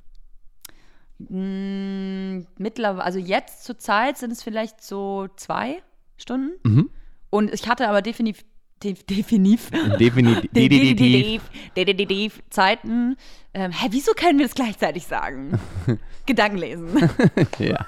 Mm, 1.20 2.46
mittlerweile, 2.58 3.04
also 3.04 3.20
jetzt 3.20 3.64
zur 3.64 3.78
Zeit 3.78 4.18
sind 4.18 4.32
es 4.32 4.44
vielleicht 4.44 4.82
so 4.82 5.28
zwei 5.36 5.82
Stunden. 6.18 6.52
Mhm. 6.64 6.90
Und 7.30 7.54
ich 7.54 7.68
hatte 7.68 7.88
aber 7.88 8.02
definitiv, 8.02 8.46
def, 8.84 9.04
definitiv, 9.04 9.70
Definitiv. 10.00 10.52
definitiv, 10.52 11.42
definitiv 11.76 12.44
Zeiten. 12.50 13.16
Ähm, 13.54 13.72
hä, 13.72 13.88
wieso 13.92 14.14
können 14.14 14.40
wir 14.40 14.46
das 14.46 14.56
gleichzeitig 14.56 15.06
sagen? 15.06 15.60
Gedankenlesen. 16.26 17.10
ja. 17.60 17.86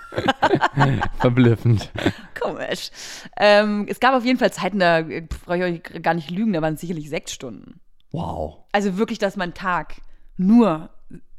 Verblüffend. 1.20 1.92
Komisch. 2.40 2.90
Ähm, 3.38 3.86
es 3.88 4.00
gab 4.00 4.16
auf 4.16 4.26
jeden 4.26 4.40
Fall 4.40 4.52
Zeiten, 4.52 4.80
da 4.80 5.00
äh, 5.00 5.22
brauche 5.22 5.58
ich 5.68 5.94
euch 5.94 6.02
gar 6.02 6.14
nicht 6.14 6.32
lügen, 6.32 6.54
da 6.54 6.62
waren 6.62 6.74
es 6.74 6.82
sicherlich 6.82 7.10
sechs 7.10 7.34
Stunden. 7.34 7.80
Wow. 8.12 8.66
Also 8.72 8.98
wirklich, 8.98 9.20
dass 9.20 9.38
mein 9.38 9.54
Tag 9.54 10.02
nur, 10.38 10.90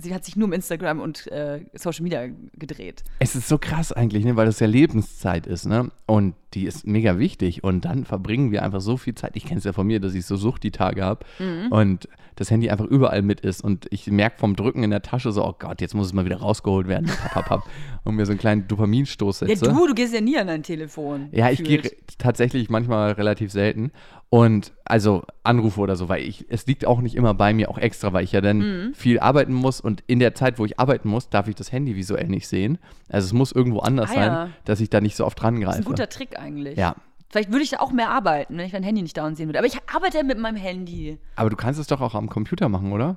sie 0.03 0.15
hat 0.15 0.25
sich 0.25 0.37
nur 0.37 0.47
um 0.49 0.53
Instagram 0.53 1.01
und 1.01 1.27
äh, 1.29 1.61
Social 1.75 2.03
Media 2.03 2.27
gedreht. 2.55 3.05
Es 3.19 3.35
ist 3.37 3.49
so 3.49 3.59
krass 3.59 3.93
eigentlich, 3.93 4.25
ne? 4.25 4.37
weil 4.37 4.47
das 4.47 4.61
ja 4.61 4.67
Lebenszeit 4.67 5.47
ist, 5.47 5.67
ne? 5.67 5.91
Und 6.07 6.35
die 6.55 6.65
ist 6.67 6.87
mega 6.87 7.19
wichtig. 7.19 7.65
Und 7.65 7.85
dann 7.87 8.05
verbringen 8.05 8.51
wir 8.51 8.63
einfach 8.63 8.81
so 8.83 8.97
viel 8.99 9.15
Zeit. 9.15 9.33
Ich 9.37 9.47
kenne 9.47 9.59
es 9.59 9.65
ja 9.65 9.73
von 9.73 9.87
mir, 9.87 10.01
dass 10.01 10.13
ich 10.15 10.27
so 10.27 10.37
Sucht 10.37 10.63
die 10.65 10.71
Tage 10.71 11.03
habe 11.03 11.25
und 11.71 12.09
das 12.37 12.51
Handy 12.51 12.69
einfach 12.71 12.85
überall 12.85 13.23
mit 13.23 13.41
ist. 13.41 13.63
Und 13.65 13.87
ich 13.91 14.07
merke 14.09 14.39
vom 14.39 14.55
Drücken 14.57 14.83
in 14.83 14.91
der 14.91 15.01
Tasche 15.03 15.33
so, 15.33 15.45
oh 15.47 15.55
Gott, 15.59 15.81
jetzt 15.81 15.95
muss 15.95 16.09
es 16.09 16.13
mal 16.13 16.25
wieder 16.27 16.39
rausgeholt 16.39 16.89
werden. 16.89 17.07
Papp, 17.07 17.33
papp, 17.33 17.45
papp, 17.47 17.63
und 18.05 18.17
mir 18.17 18.27
so 18.27 18.33
einen 18.33 18.39
kleinen 18.39 18.69
Dopaminstoß 18.69 19.41
Ja, 19.41 19.47
setze. 19.49 19.65
du, 19.73 19.87
du 19.87 19.95
gehst 19.95 20.13
ja 20.13 20.21
nie 20.21 20.37
an 20.37 20.47
dein 20.47 20.63
Telefon. 20.63 21.29
Ja, 21.33 21.51
ich 21.51 21.63
gehe 21.65 21.81
tatsächlich 22.19 22.69
manchmal 22.69 23.13
relativ 23.13 23.51
selten. 23.53 23.91
Und 24.29 24.73
also 24.87 25.25
Anrufe 25.43 25.81
oder 25.81 25.95
so, 25.97 26.09
weil 26.09 26.23
ich, 26.23 26.47
es 26.49 26.67
liegt 26.67 26.87
auch 26.87 27.01
nicht 27.03 27.15
immer 27.17 27.35
bei 27.35 27.53
mir, 27.53 27.71
auch 27.71 27.77
extra, 27.79 28.13
weil 28.15 28.25
ich 28.25 28.33
ja 28.33 28.41
dann 28.41 28.59
Mhm. 28.89 28.95
viel 28.95 29.21
arbeiten 29.21 29.53
muss 29.53 29.81
und 29.81 29.92
in 30.07 30.19
der 30.19 30.35
Zeit, 30.35 30.59
wo 30.59 30.65
ich 30.65 30.81
arbeiten 30.81 31.09
muss, 31.09 31.29
darf 31.29 31.47
ich 31.49 31.55
das 31.55 31.71
Handy 31.73 31.95
visuell 31.95 32.27
nicht 32.29 32.49
sehen. 32.49 32.79
Also 33.09 33.27
es 33.27 33.33
muss 33.33 33.53
irgendwo 33.53 33.81
anders 33.81 34.11
Ah, 34.11 34.15
sein, 34.15 34.27
ja. 34.33 34.49
dass 34.65 34.81
ich 34.81 34.89
da 34.91 35.01
nicht 35.01 35.17
so 35.17 35.27
oft 35.27 35.41
dran 35.41 35.55
Das 35.55 35.61
ist 35.61 35.67
greife. 35.67 35.79
ein 35.81 35.85
guter 35.85 36.09
Trick 36.09 36.39
eigentlich. 36.39 36.79
Ja. 36.79 36.97
Vielleicht 37.31 37.51
würde 37.51 37.63
ich 37.65 37.71
da 37.71 37.79
auch 37.81 37.93
mehr 37.93 38.11
arbeiten, 38.11 38.57
wenn 38.59 38.67
ich 38.67 38.73
mein 38.73 38.83
Handy 38.83 39.03
nicht 39.03 39.17
dauernd 39.17 39.37
sehen 39.37 39.49
würde. 39.49 39.59
Aber 39.59 39.67
ich 39.67 39.79
arbeite 39.95 40.19
ja 40.19 40.23
mit 40.23 40.39
meinem 40.39 40.57
Handy. 40.57 41.19
Aber 41.37 41.49
du 41.51 41.57
kannst 41.57 41.81
es 41.81 41.87
doch 41.87 42.01
auch 42.01 42.15
am 42.15 42.29
Computer 42.29 42.69
machen, 42.69 42.93
oder? 42.93 43.17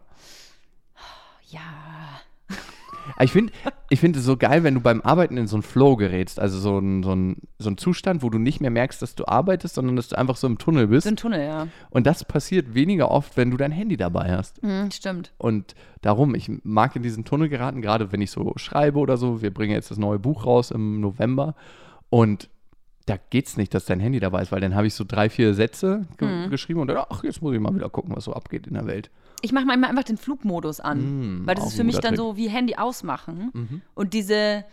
Ja. 1.49 1.59
Ich 3.19 3.31
finde 3.31 3.53
ich 3.89 3.99
find 3.99 4.15
es 4.17 4.25
so 4.25 4.35
geil, 4.35 4.63
wenn 4.63 4.73
du 4.73 4.81
beim 4.81 5.01
Arbeiten 5.01 5.37
in 5.37 5.47
so 5.47 5.55
einen 5.55 5.63
Flow 5.63 5.95
gerätst, 5.95 6.39
also 6.39 6.57
so 6.59 6.79
ein, 6.79 7.03
so, 7.03 7.13
ein, 7.13 7.37
so 7.59 7.69
ein 7.69 7.77
Zustand, 7.77 8.23
wo 8.23 8.29
du 8.29 8.39
nicht 8.39 8.59
mehr 8.59 8.71
merkst, 8.71 9.01
dass 9.01 9.15
du 9.15 9.27
arbeitest, 9.27 9.75
sondern 9.75 9.95
dass 9.95 10.09
du 10.09 10.17
einfach 10.17 10.35
so 10.35 10.47
im 10.47 10.57
Tunnel 10.57 10.87
bist. 10.87 11.03
So 11.03 11.09
ein 11.09 11.15
Tunnel, 11.15 11.45
ja. 11.45 11.67
Und 11.91 12.07
das 12.07 12.25
passiert 12.25 12.73
weniger 12.73 13.11
oft, 13.11 13.37
wenn 13.37 13.51
du 13.51 13.57
dein 13.57 13.71
Handy 13.71 13.95
dabei 13.95 14.35
hast. 14.35 14.61
Mhm, 14.63 14.91
stimmt. 14.91 15.33
Und 15.37 15.75
darum, 16.01 16.35
ich 16.35 16.49
mag 16.63 16.95
in 16.95 17.03
diesen 17.03 17.25
Tunnel 17.25 17.49
geraten, 17.49 17.81
gerade 17.81 18.11
wenn 18.11 18.21
ich 18.21 18.31
so 18.31 18.53
schreibe 18.55 18.99
oder 18.99 19.17
so. 19.17 19.41
Wir 19.41 19.53
bringen 19.53 19.73
jetzt 19.73 19.91
das 19.91 19.97
neue 19.97 20.19
Buch 20.19 20.45
raus 20.45 20.71
im 20.71 20.99
November. 20.99 21.55
Und 22.09 22.49
da 23.05 23.17
geht's 23.29 23.55
nicht, 23.57 23.73
dass 23.73 23.85
dein 23.85 23.99
Handy 23.99 24.19
dabei 24.19 24.41
ist, 24.41 24.51
weil 24.51 24.61
dann 24.61 24.73
habe 24.75 24.87
ich 24.87 24.93
so 24.95 25.03
drei, 25.07 25.29
vier 25.29 25.53
Sätze 25.53 26.07
ge 26.17 26.49
geschrieben 26.49 26.79
und 26.79 26.87
dann, 26.87 26.97
ach, 27.09 27.23
jetzt 27.23 27.41
muss 27.41 27.53
ich 27.53 27.59
mal 27.59 27.73
wieder 27.75 27.89
gucken, 27.89 28.15
was 28.15 28.23
so 28.23 28.33
abgeht 28.33 28.65
in 28.67 28.73
der 28.73 28.87
Welt. 28.87 29.11
Ich 29.41 29.51
mache 29.51 29.65
manchmal 29.65 29.91
einfach 29.91 30.03
den 30.03 30.17
Flugmodus 30.17 30.79
an, 30.79 31.41
Mm, 31.41 31.47
weil 31.47 31.55
das 31.55 31.67
ist 31.67 31.75
für 31.75 31.83
mich 31.83 31.95
dann 31.99 32.15
Trick. 32.15 32.19
Mhm. 32.25 32.29
so 32.31 32.37
wie 32.37 32.47
Handy 32.49 32.75
ausmachen. 32.75 33.83
Und 33.93 34.13
diese, 34.13 34.65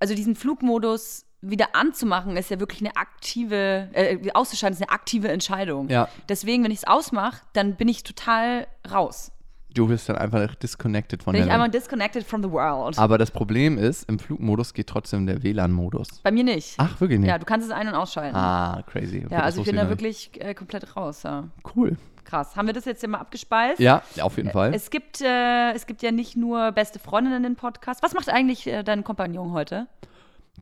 also 0.00 0.14
diesen 0.14 0.34
Flugmodus 0.34 1.26
wieder 1.42 1.76
anzumachen, 1.76 2.36
ist 2.36 2.50
ja 2.50 2.58
wirklich 2.58 2.80
eine 2.80 2.96
aktive, 2.96 3.88
äh, 3.92 4.18
auszuschalten 4.32 4.74
ist 4.76 4.82
eine 4.82 4.90
aktive 4.90 5.28
Entscheidung. 5.28 5.88
Ja. 5.90 6.08
Deswegen, 6.28 6.64
wenn 6.64 6.70
ich 6.70 6.78
es 6.78 6.86
ausmache, 6.86 7.42
dann 7.52 7.76
bin 7.76 7.86
ich 7.86 8.02
total 8.02 8.66
raus. 8.90 9.30
Du 9.74 9.88
bist 9.88 10.08
dann 10.08 10.16
einfach 10.16 10.54
disconnected 10.54 11.22
von 11.22 11.32
Bin 11.32 11.40
der 11.40 11.46
ich 11.48 11.52
einmal 11.52 11.68
disconnected 11.68 12.24
from 12.24 12.42
the 12.42 12.50
world. 12.50 12.96
Aber 12.96 13.18
das 13.18 13.30
Problem 13.32 13.76
ist, 13.76 14.08
im 14.08 14.18
Flugmodus 14.20 14.72
geht 14.72 14.86
trotzdem 14.86 15.26
der 15.26 15.42
WLAN-Modus. 15.42 16.20
Bei 16.22 16.30
mir 16.30 16.44
nicht. 16.44 16.74
Ach, 16.78 17.00
wirklich 17.00 17.18
nicht? 17.18 17.28
Ja, 17.28 17.38
du 17.38 17.44
kannst 17.44 17.66
es 17.66 17.72
ein- 17.72 17.88
und 17.88 17.94
ausschalten. 17.94 18.36
ah, 18.36 18.82
crazy. 18.86 19.22
Okay, 19.26 19.34
ja, 19.34 19.40
also 19.40 19.60
ich 19.60 19.66
bin 19.66 19.76
da 19.76 19.88
wirklich 19.88 20.30
äh, 20.40 20.54
komplett 20.54 20.96
raus. 20.96 21.24
Ja. 21.24 21.48
Cool. 21.74 21.96
Krass. 22.24 22.56
Haben 22.56 22.66
wir 22.68 22.72
das 22.72 22.84
jetzt 22.84 23.02
ja 23.02 23.08
mal 23.08 23.18
abgespeist? 23.18 23.80
Ja, 23.80 24.02
auf 24.20 24.36
jeden 24.36 24.50
Fall. 24.50 24.72
Es 24.72 24.90
gibt, 24.90 25.20
äh, 25.20 25.72
es 25.72 25.86
gibt 25.86 26.02
ja 26.02 26.10
nicht 26.12 26.36
nur 26.36 26.72
beste 26.72 26.98
Freundinnen 26.98 27.38
in 27.38 27.42
den 27.42 27.56
Podcast. 27.56 28.02
Was 28.02 28.14
macht 28.14 28.28
eigentlich 28.28 28.66
äh, 28.66 28.82
dein 28.82 29.02
Kompagnon 29.04 29.52
heute? 29.52 29.88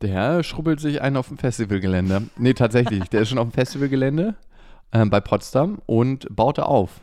Der 0.01 0.43
schrubbelt 0.43 0.79
sich 0.79 1.01
einen 1.01 1.17
auf 1.17 1.27
dem 1.27 1.37
Festivalgelände. 1.37 2.23
Nee, 2.37 2.53
tatsächlich. 2.53 3.03
der 3.09 3.21
ist 3.21 3.29
schon 3.29 3.37
auf 3.37 3.47
dem 3.47 3.53
Festivalgelände 3.53 4.35
ähm, 4.91 5.09
bei 5.09 5.21
Potsdam 5.21 5.79
und 5.85 6.27
baut 6.35 6.57
da 6.57 6.63
auf. 6.63 6.99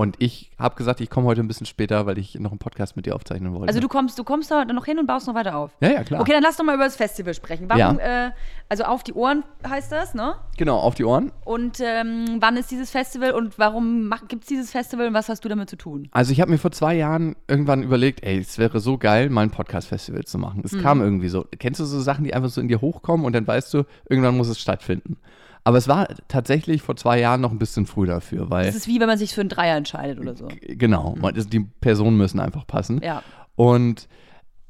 Und 0.00 0.16
ich 0.18 0.50
habe 0.58 0.76
gesagt, 0.76 1.02
ich 1.02 1.10
komme 1.10 1.26
heute 1.26 1.42
ein 1.42 1.46
bisschen 1.46 1.66
später, 1.66 2.06
weil 2.06 2.16
ich 2.16 2.34
noch 2.36 2.52
einen 2.52 2.58
Podcast 2.58 2.96
mit 2.96 3.04
dir 3.04 3.14
aufzeichnen 3.14 3.52
wollte. 3.52 3.68
Also 3.68 3.80
du 3.80 3.88
kommst, 3.88 4.18
du 4.18 4.24
kommst 4.24 4.50
da 4.50 4.64
noch 4.64 4.86
hin 4.86 4.98
und 4.98 5.06
baust 5.06 5.26
noch 5.26 5.34
weiter 5.34 5.54
auf. 5.58 5.72
ja, 5.80 5.90
ja, 5.90 6.04
klar. 6.04 6.22
Okay, 6.22 6.32
dann 6.32 6.42
lass 6.42 6.56
doch 6.56 6.64
mal 6.64 6.74
über 6.74 6.84
das 6.84 6.96
Festival 6.96 7.34
sprechen. 7.34 7.66
Warum, 7.68 7.98
äh, 7.98 8.30
also 8.70 8.84
auf 8.84 9.02
die 9.02 9.12
Ohren 9.12 9.44
heißt 9.68 9.92
das, 9.92 10.14
ne? 10.14 10.36
Genau, 10.56 10.78
auf 10.78 10.94
die 10.94 11.04
Ohren. 11.04 11.32
Und 11.44 11.80
ähm, 11.80 12.38
wann 12.40 12.56
ist 12.56 12.70
dieses 12.70 12.90
Festival 12.90 13.32
und 13.32 13.58
warum 13.58 14.10
gibt 14.26 14.44
es 14.44 14.48
dieses 14.48 14.70
Festival 14.70 15.08
und 15.08 15.12
was 15.12 15.28
hast 15.28 15.44
du 15.44 15.50
damit 15.50 15.68
zu 15.68 15.76
tun? 15.76 16.08
Also 16.12 16.32
ich 16.32 16.40
habe 16.40 16.50
mir 16.50 16.56
vor 16.56 16.72
zwei 16.72 16.94
Jahren 16.94 17.36
irgendwann 17.46 17.82
überlegt, 17.82 18.22
ey, 18.22 18.38
es 18.38 18.56
wäre 18.56 18.80
so 18.80 18.96
geil, 18.96 19.28
mal 19.28 19.42
ein 19.42 19.50
Podcast-Festival 19.50 20.24
zu 20.24 20.38
machen. 20.38 20.62
Es 20.64 20.78
kam 20.80 21.02
irgendwie 21.02 21.28
so. 21.28 21.44
Kennst 21.58 21.78
du 21.78 21.84
so 21.84 22.00
Sachen, 22.00 22.24
die 22.24 22.32
einfach 22.32 22.48
so 22.48 22.62
in 22.62 22.68
dir 22.68 22.80
hochkommen 22.80 23.26
und 23.26 23.34
dann 23.34 23.46
weißt 23.46 23.74
du, 23.74 23.84
irgendwann 24.08 24.38
muss 24.38 24.48
es 24.48 24.58
stattfinden. 24.58 25.18
Aber 25.64 25.76
es 25.78 25.88
war 25.88 26.08
tatsächlich 26.28 26.82
vor 26.82 26.96
zwei 26.96 27.20
Jahren 27.20 27.40
noch 27.40 27.52
ein 27.52 27.58
bisschen 27.58 27.86
früh 27.86 28.06
dafür, 28.06 28.48
weil 28.50 28.66
Das 28.66 28.74
ist 28.74 28.86
wie 28.88 28.98
wenn 29.00 29.06
man 29.08 29.18
sich 29.18 29.34
für 29.34 29.40
einen 29.42 29.50
Dreier 29.50 29.76
entscheidet 29.76 30.18
oder 30.18 30.34
so. 30.34 30.48
Genau, 30.60 31.16
das- 31.34 31.48
die 31.48 31.60
Personen 31.60 32.16
müssen 32.16 32.40
einfach 32.40 32.66
passen. 32.66 33.00
Ja. 33.02 33.22
Und 33.56 34.08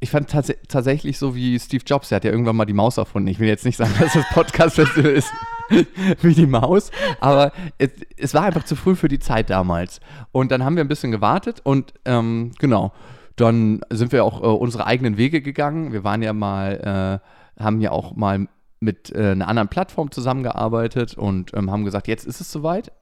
ich 0.00 0.10
fand 0.10 0.30
tats 0.30 0.52
tatsächlich 0.68 1.18
so 1.18 1.34
wie 1.36 1.58
Steve 1.60 1.84
Jobs, 1.86 2.08
der 2.08 2.16
hat 2.16 2.24
ja 2.24 2.30
irgendwann 2.30 2.56
mal 2.56 2.64
die 2.64 2.72
Maus 2.72 2.96
erfunden. 2.96 3.28
Ich 3.28 3.38
will 3.38 3.48
jetzt 3.48 3.64
nicht 3.66 3.76
sagen, 3.76 3.92
dass 4.00 4.14
das 4.14 4.24
Podcast-Festival 4.32 5.10
ist 5.12 5.30
wie 6.22 6.34
die 6.34 6.46
Maus, 6.46 6.90
aber 7.20 7.52
es, 7.78 7.90
es 8.16 8.34
war 8.34 8.42
einfach 8.42 8.64
zu 8.64 8.74
früh 8.76 8.96
für 8.96 9.08
die 9.08 9.18
Zeit 9.20 9.50
damals. 9.50 10.00
Und 10.32 10.50
dann 10.50 10.64
haben 10.64 10.74
wir 10.76 10.82
ein 10.84 10.88
bisschen 10.88 11.12
gewartet 11.12 11.60
und 11.62 11.92
ähm, 12.06 12.52
genau, 12.58 12.92
dann 13.36 13.80
sind 13.90 14.10
wir 14.12 14.24
auch 14.24 14.42
äh, 14.42 14.46
unsere 14.46 14.86
eigenen 14.86 15.16
Wege 15.16 15.40
gegangen. 15.42 15.92
Wir 15.92 16.02
waren 16.02 16.22
ja 16.22 16.32
mal, 16.32 17.20
äh, 17.58 17.62
haben 17.62 17.80
ja 17.80 17.90
auch 17.92 18.16
mal 18.16 18.48
mit 18.80 19.14
äh, 19.14 19.32
einer 19.32 19.46
anderen 19.48 19.68
Plattform 19.68 20.10
zusammengearbeitet 20.10 21.16
und 21.16 21.52
ähm, 21.54 21.70
haben 21.70 21.84
gesagt, 21.84 22.08
jetzt 22.08 22.26
ist 22.26 22.40
es 22.40 22.50
soweit. 22.50 22.92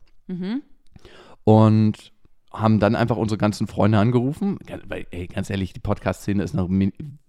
Und 1.45 2.13
haben 2.53 2.81
dann 2.81 2.97
einfach 2.97 3.17
unsere 3.17 3.39
ganzen 3.39 3.67
Freunde 3.67 3.99
angerufen, 3.99 4.59
weil, 4.87 5.07
ey, 5.11 5.27
ganz 5.27 5.51
ehrlich, 5.51 5.75
die 5.75 5.81
Podcast-Szene 5.81 6.43
ist 6.43 6.55
noch 6.55 6.69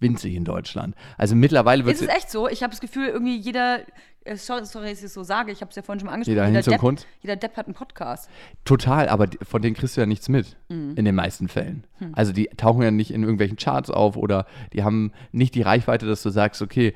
winzig 0.00 0.34
in 0.34 0.44
Deutschland. 0.44 0.94
Also 1.18 1.36
mittlerweile 1.36 1.84
wird 1.84 1.94
Ist 1.96 2.02
es 2.02 2.08
echt 2.08 2.30
so? 2.30 2.48
Ich 2.48 2.62
habe 2.62 2.70
das 2.70 2.80
Gefühl, 2.80 3.06
irgendwie 3.08 3.36
jeder, 3.36 3.80
äh, 4.24 4.36
sorry, 4.36 4.60
dass 4.62 4.74
ich 4.74 5.04
es 5.04 5.14
so 5.14 5.22
sage, 5.22 5.52
ich 5.52 5.60
habe 5.60 5.68
es 5.68 5.76
ja 5.76 5.82
vorhin 5.82 6.00
schon 6.00 6.06
mal 6.06 6.14
angesprochen, 6.14 6.54
Jeder 6.54 6.80
und 6.82 6.98
Depp, 6.98 7.06
jeder 7.20 7.36
Depp 7.36 7.56
hat 7.56 7.66
einen 7.66 7.74
Podcast. 7.74 8.30
total, 8.64 9.08
aber 9.10 9.28
von 9.42 9.60
denen 9.60 9.76
kriegst 9.76 9.96
du 9.96 10.00
ja 10.00 10.06
nichts 10.06 10.28
mit, 10.30 10.56
Mhm. 10.70 10.94
in 10.96 11.04
den 11.04 11.14
meisten 11.14 11.48
Fällen. 11.48 11.84
Hm. 11.98 12.12
Also 12.14 12.32
die 12.32 12.46
tauchen 12.56 12.82
ja 12.82 12.90
nicht 12.90 13.10
in 13.12 13.22
irgendwelchen 13.22 13.58
Charts 13.58 13.90
auf 13.90 14.16
oder 14.16 14.46
die 14.72 14.84
haben 14.84 15.12
nicht 15.32 15.54
die 15.54 15.62
Reichweite, 15.62 16.06
dass 16.06 16.22
du 16.22 16.30
sagst, 16.30 16.62
okay, 16.62 16.94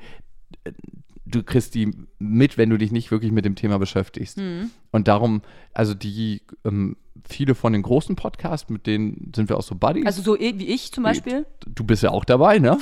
du 1.35 1.43
kriegst 1.43 1.75
die 1.75 1.91
mit, 2.19 2.57
wenn 2.57 2.69
du 2.69 2.77
dich 2.77 2.91
nicht 2.91 3.11
wirklich 3.11 3.31
mit 3.31 3.45
dem 3.45 3.55
Thema 3.55 3.77
beschäftigst. 3.77 4.37
Hm. 4.37 4.71
Und 4.91 5.07
darum, 5.07 5.41
also 5.73 5.93
die, 5.93 6.41
ähm, 6.63 6.95
viele 7.27 7.55
von 7.55 7.73
den 7.73 7.81
großen 7.81 8.15
Podcasts, 8.15 8.69
mit 8.69 8.87
denen 8.87 9.31
sind 9.35 9.49
wir 9.49 9.57
auch 9.57 9.63
so 9.63 9.75
Buddies. 9.75 10.05
Also 10.05 10.21
so 10.21 10.37
eh- 10.37 10.57
wie 10.57 10.67
ich 10.67 10.91
zum 10.91 11.03
Beispiel. 11.03 11.45
du 11.65 11.83
bist 11.83 12.03
ja 12.03 12.11
auch 12.11 12.25
dabei, 12.25 12.59
ne? 12.59 12.77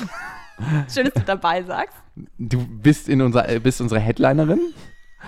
Schön, 0.94 1.06
dass 1.06 1.14
du 1.16 1.22
dabei 1.26 1.64
sagst. 1.64 1.98
Du 2.38 2.66
bist 2.68 3.10
in 3.10 3.22
unser, 3.22 3.50
äh, 3.50 3.60
bist 3.60 3.82
unsere 3.82 4.00
Headlinerin 4.00 4.60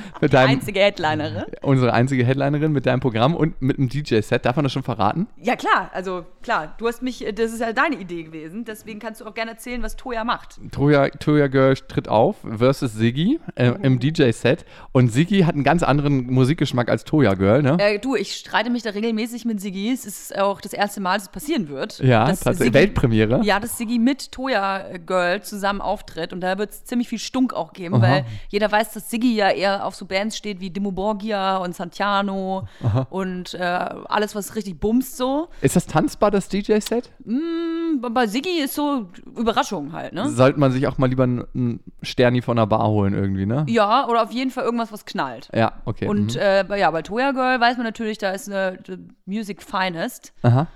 mit 0.22 0.34
deinem, 0.34 0.52
Einzige 0.52 0.80
Headlinerin. 0.80 1.46
unsere 1.62 1.94
einzige 1.94 2.26
Headlinerin 2.26 2.72
mit 2.72 2.86
deinem 2.86 3.00
Programm 3.00 3.36
und 3.36 3.62
mit 3.62 3.78
einem 3.78 3.90
DJ-Set. 3.90 4.46
Darf 4.46 4.56
man 4.56 4.64
das 4.64 4.74
schon 4.74 4.84
verraten? 4.84 5.28
Ja, 5.42 5.56
klar, 5.56 5.90
also 5.94 6.26
klar, 6.42 6.74
du 6.78 6.88
hast 6.88 7.02
mich, 7.02 7.26
das 7.36 7.52
ist 7.52 7.62
ja 7.62 7.74
deine 7.74 7.96
Idee 7.96 8.24
gewesen, 8.24 8.66
deswegen 8.66 9.00
kannst 9.00 9.22
du 9.22 9.26
auch 9.26 9.34
gerne 9.34 9.52
erzählen, 9.52 9.82
was 9.84 9.96
Toya 9.96 10.24
macht. 10.24 10.60
Toya, 10.72 11.10
Toya 11.10 11.48
Girl 11.48 11.76
tritt 11.76 12.08
auf 12.08 12.38
versus 12.58 12.94
Siggi 12.94 13.40
äh, 13.56 13.74
im 13.82 14.00
DJ-Set. 14.00 14.66
Und 14.92 15.12
Siggi 15.12 15.42
hat 15.42 15.56
einen 15.56 15.64
ganz 15.64 15.84
anderen 15.84 16.26
Musikgeschmack 16.28 16.90
als 16.90 17.04
Toya 17.04 17.34
Girl, 17.34 17.62
ne? 17.62 17.78
Äh, 17.80 18.00
du, 18.00 18.16
ich 18.16 18.36
streite 18.36 18.70
mich 18.70 18.84
da 18.84 18.92
regelmäßig 18.92 19.46
mit 19.46 19.60
Siggi. 19.62 19.92
Es 19.92 20.06
ist 20.06 20.38
auch 20.38 20.62
das 20.62 20.74
erste 20.74 21.02
Mal, 21.02 21.16
dass 21.16 21.24
es 21.24 21.30
passieren 21.30 21.70
wird. 21.70 22.00
ja, 22.00 22.26
tatsächlich. 22.26 22.74
Weltpremiere. 22.74 23.42
Ja, 23.44 23.60
dass 23.60 23.78
Siggi 23.78 24.00
mit 24.00 24.32
Toya 24.32 24.98
Girl 25.06 25.42
zusammen 25.42 25.82
auftritt 25.82 26.34
und 26.34 26.42
da 26.42 26.58
wird 26.58 26.72
es 26.72 26.84
ziemlich 26.86 27.08
viel 27.10 27.20
Stunk 27.20 27.54
auch 27.54 27.74
geben, 27.74 27.96
Aha. 27.96 28.02
weil 28.02 28.26
jeder 28.50 28.72
weiß, 28.72 28.94
dass 28.94 29.10
Siggi 29.10 29.36
ja 29.36 29.50
eher 29.50 29.85
auf 29.86 29.96
so 29.96 30.06
Bands 30.06 30.38
steht 30.38 30.60
wie 30.60 30.70
Dimo 30.70 30.92
Borgia 30.92 31.58
und 31.58 31.76
Santiano 31.76 32.68
und 33.10 33.54
äh, 33.54 33.64
alles, 33.64 34.36
was 34.36 34.56
richtig 34.56 34.80
bumst 34.80 35.18
so. 35.18 35.50
Ist 35.62 35.76
das 35.76 35.86
tanzbar, 35.86 36.32
das 36.32 36.50
DJ-Set? 36.50 37.12
Mm, 37.24 38.02
bei 38.02 38.28
Siggi 38.28 38.60
ist 38.64 38.76
so 38.76 39.10
Überraschung 39.38 39.94
halt, 39.94 40.14
ne? 40.14 40.30
Sollte 40.30 40.60
man 40.60 40.72
sich 40.72 40.88
auch 40.88 40.98
mal 40.98 41.08
lieber 41.08 41.24
einen 41.24 41.80
Sterni 42.02 42.42
von 42.42 42.58
der 42.58 42.66
Bar 42.66 42.88
holen 42.88 43.14
irgendwie, 43.14 43.46
ne? 43.46 43.66
Ja, 43.68 44.08
oder 44.08 44.24
auf 44.24 44.32
jeden 44.32 44.52
Fall 44.52 44.64
irgendwas, 44.64 44.92
was 44.92 45.06
knallt. 45.06 45.50
Ja, 45.54 45.74
okay. 45.86 46.08
Und 46.08 46.36
mhm. 46.36 46.42
äh, 46.42 46.80
ja, 46.80 46.92
bei 46.92 47.02
Toya 47.02 47.32
Girl 47.32 47.60
weiß 47.60 47.78
man 47.78 47.86
natürlich, 47.86 48.18
da 48.18 48.32
ist 48.32 48.50
eine 48.50 48.80
Music 49.26 49.62
Finest. 49.62 50.34
Aha. 50.42 50.68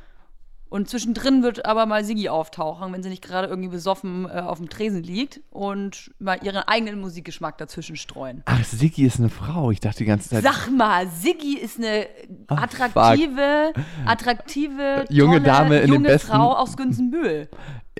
Und 0.70 0.88
zwischendrin 0.88 1.42
wird 1.42 1.66
aber 1.66 1.88
mal 1.88 2.04
Siggi 2.04 2.30
auftauchen, 2.30 2.94
wenn 2.94 3.02
sie 3.02 3.10
nicht 3.10 3.24
gerade 3.24 3.48
irgendwie 3.48 3.70
besoffen 3.70 4.26
äh, 4.26 4.40
auf 4.40 4.60
dem 4.60 4.70
Tresen 4.70 5.02
liegt 5.02 5.42
und 5.50 6.12
mal 6.20 6.38
ihren 6.44 6.58
eigenen 6.58 7.02
Musikgeschmack 7.02 7.58
dazwischen 7.58 7.96
streuen. 7.96 8.44
Ach, 8.46 8.64
Siggi 8.64 9.04
ist 9.04 9.20
eine 9.20 9.30
Frau. 9.30 9.72
Ich 9.72 9.80
dachte 9.80 10.00
die 10.00 10.06
ganze 10.06 10.30
Zeit. 10.30 10.44
Sag 10.44 10.70
mal, 10.70 11.08
Siggi 11.08 11.58
ist 11.58 11.80
eine 11.80 12.06
attraktive, 12.48 13.74
Ach, 13.76 14.12
attraktive, 14.12 15.06
junge 15.10 15.38
tolle, 15.38 15.44
Dame 15.44 15.80
in 15.80 15.94
junge 15.94 16.08
besten, 16.08 16.28
Frau 16.32 16.54
aus 16.54 16.78
Günzenbühl. 16.78 17.50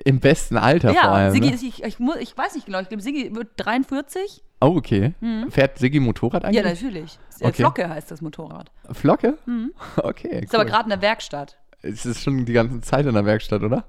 Im 0.04 0.20
besten 0.20 0.56
Alter 0.56 0.92
ja, 0.92 1.02
vor 1.02 1.10
allem. 1.10 1.32
Siggi 1.32 1.48
ne? 1.48 1.54
ist, 1.54 1.62
ich, 1.62 1.82
ich, 1.82 1.98
muss, 1.98 2.16
ich 2.16 2.36
weiß 2.38 2.54
nicht 2.54 2.66
genau, 2.66 2.80
ich 2.80 2.88
glaube, 2.88 3.02
Siggi 3.02 3.34
wird 3.34 3.48
43. 3.56 4.42
Oh, 4.60 4.76
okay. 4.76 5.14
Mhm. 5.20 5.50
Fährt 5.50 5.78
Siggi 5.78 6.00
Motorrad 6.00 6.44
eigentlich? 6.44 6.62
Ja, 6.62 6.68
natürlich. 6.68 7.14
Äh, 7.14 7.20
Okay. 7.42 7.62
Flocke 7.62 7.88
heißt 7.88 8.10
das 8.10 8.20
Motorrad. 8.20 8.70
Flocke? 8.92 9.38
Mhm. 9.46 9.72
Okay. 9.96 10.42
Ist 10.44 10.54
aber 10.54 10.66
gerade 10.66 10.84
in 10.84 10.90
der 10.90 11.00
Werkstatt. 11.00 11.56
Es 11.82 12.04
ist 12.06 12.22
schon 12.22 12.44
die 12.44 12.52
ganze 12.52 12.80
Zeit 12.80 13.06
in 13.06 13.14
der 13.14 13.24
Werkstatt, 13.24 13.62
oder? 13.62 13.84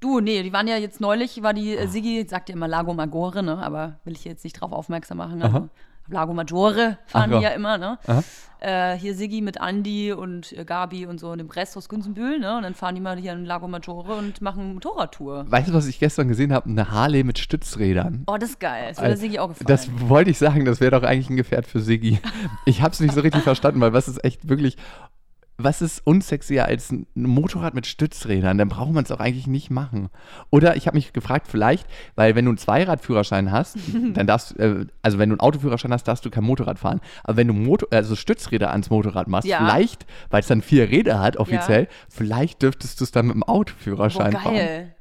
Du, 0.00 0.20
nee, 0.20 0.42
die 0.42 0.52
waren 0.52 0.66
ja 0.66 0.76
jetzt 0.76 1.00
neulich, 1.00 1.42
war 1.42 1.52
die 1.52 1.76
äh, 1.76 1.86
Siggi, 1.86 2.26
sagt 2.28 2.48
ja 2.48 2.54
immer 2.54 2.68
Lago 2.68 2.94
Maggiore, 2.94 3.42
ne? 3.42 3.58
Aber 3.58 4.00
will 4.04 4.14
ich 4.14 4.24
jetzt 4.24 4.44
nicht 4.44 4.54
drauf 4.60 4.72
aufmerksam 4.72 5.18
machen. 5.18 5.42
Aha. 5.42 5.54
Also, 5.54 5.68
Lago 6.08 6.32
Maggiore 6.34 6.98
fahren 7.06 7.30
Ach 7.34 7.38
die 7.38 7.44
ja. 7.44 7.50
immer, 7.50 7.78
ne? 7.78 7.98
Äh, 8.58 8.96
hier 8.96 9.14
Siggi 9.14 9.42
mit 9.42 9.60
Andi 9.60 10.12
und 10.12 10.52
äh, 10.58 10.64
Gabi 10.64 11.06
und 11.06 11.20
so 11.20 11.30
und 11.30 11.38
dem 11.38 11.50
Rest 11.50 11.76
aus 11.76 11.88
Günzenbühl, 11.88 12.40
ne? 12.40 12.56
Und 12.56 12.62
dann 12.64 12.74
fahren 12.74 12.94
die 12.94 13.00
mal 13.00 13.16
hier 13.18 13.32
in 13.34 13.44
Lago 13.44 13.68
Maggiore 13.68 14.14
und 14.16 14.40
machen 14.42 14.74
Motorradtour. 14.74 15.44
Weißt 15.48 15.68
du, 15.68 15.74
was 15.74 15.86
ich 15.86 16.00
gestern 16.00 16.28
gesehen 16.28 16.52
habe? 16.52 16.68
Eine 16.68 16.90
Harley 16.90 17.22
mit 17.22 17.38
Stützrädern. 17.38 18.24
Oh, 18.26 18.38
das 18.38 18.50
ist 18.50 18.60
geil. 18.60 18.86
Das 18.88 18.98
würde 18.98 19.10
Al- 19.10 19.16
Siggi 19.18 19.38
auch 19.38 19.48
gefallen. 19.48 19.66
Das 19.68 19.88
wollte 20.08 20.30
ich 20.30 20.38
sagen, 20.38 20.64
das 20.64 20.80
wäre 20.80 20.98
doch 20.98 21.02
eigentlich 21.06 21.30
ein 21.30 21.36
Gefährt 21.36 21.66
für 21.66 21.80
Siggi. 21.80 22.18
Ich 22.64 22.82
habe 22.82 22.92
es 22.92 23.00
nicht 23.00 23.14
so 23.14 23.20
richtig 23.20 23.42
verstanden, 23.42 23.80
weil 23.82 23.92
was 23.92 24.08
ist 24.08 24.24
echt 24.24 24.48
wirklich, 24.48 24.76
was 25.64 25.82
ist 25.82 26.00
unsexier 26.06 26.64
als 26.66 26.90
ein 26.90 27.06
Motorrad 27.14 27.74
mit 27.74 27.86
Stützrädern? 27.86 28.58
Dann 28.58 28.68
braucht 28.68 28.92
man 28.92 29.04
es 29.04 29.10
auch 29.10 29.20
eigentlich 29.20 29.46
nicht 29.46 29.70
machen. 29.70 30.08
Oder 30.50 30.76
ich 30.76 30.86
habe 30.86 30.96
mich 30.96 31.12
gefragt, 31.12 31.46
vielleicht, 31.48 31.86
weil 32.16 32.34
wenn 32.34 32.44
du 32.44 32.50
einen 32.50 32.58
Zweiradführerschein 32.58 33.52
hast, 33.52 33.76
dann 34.14 34.26
darfst 34.26 34.58
äh, 34.58 34.86
also 35.02 35.18
wenn 35.18 35.28
du 35.30 35.34
einen 35.34 35.40
Autoführerschein 35.40 35.92
hast, 35.92 36.04
darfst 36.04 36.24
du 36.24 36.30
kein 36.30 36.44
Motorrad 36.44 36.78
fahren. 36.78 37.00
Aber 37.24 37.36
wenn 37.36 37.48
du 37.48 37.54
Motor, 37.54 37.88
also 37.92 38.16
Stützräder 38.16 38.70
ans 38.70 38.90
Motorrad 38.90 39.28
machst, 39.28 39.48
Ja. 39.48 39.58
vielleicht, 39.58 40.06
weil 40.30 40.40
es 40.40 40.46
dann 40.46 40.62
vier 40.62 40.90
Räder 40.90 41.20
hat 41.20 41.36
offiziell, 41.36 41.88
vielleicht 42.08 42.62
dürftest 42.62 43.00
du 43.00 43.04
es 43.04 43.10
dann 43.10 43.26
mit 43.26 43.34
dem 43.34 43.40
Boah, 43.40 43.50
Autoführerschein 43.50 44.32
fahren. 44.32 44.92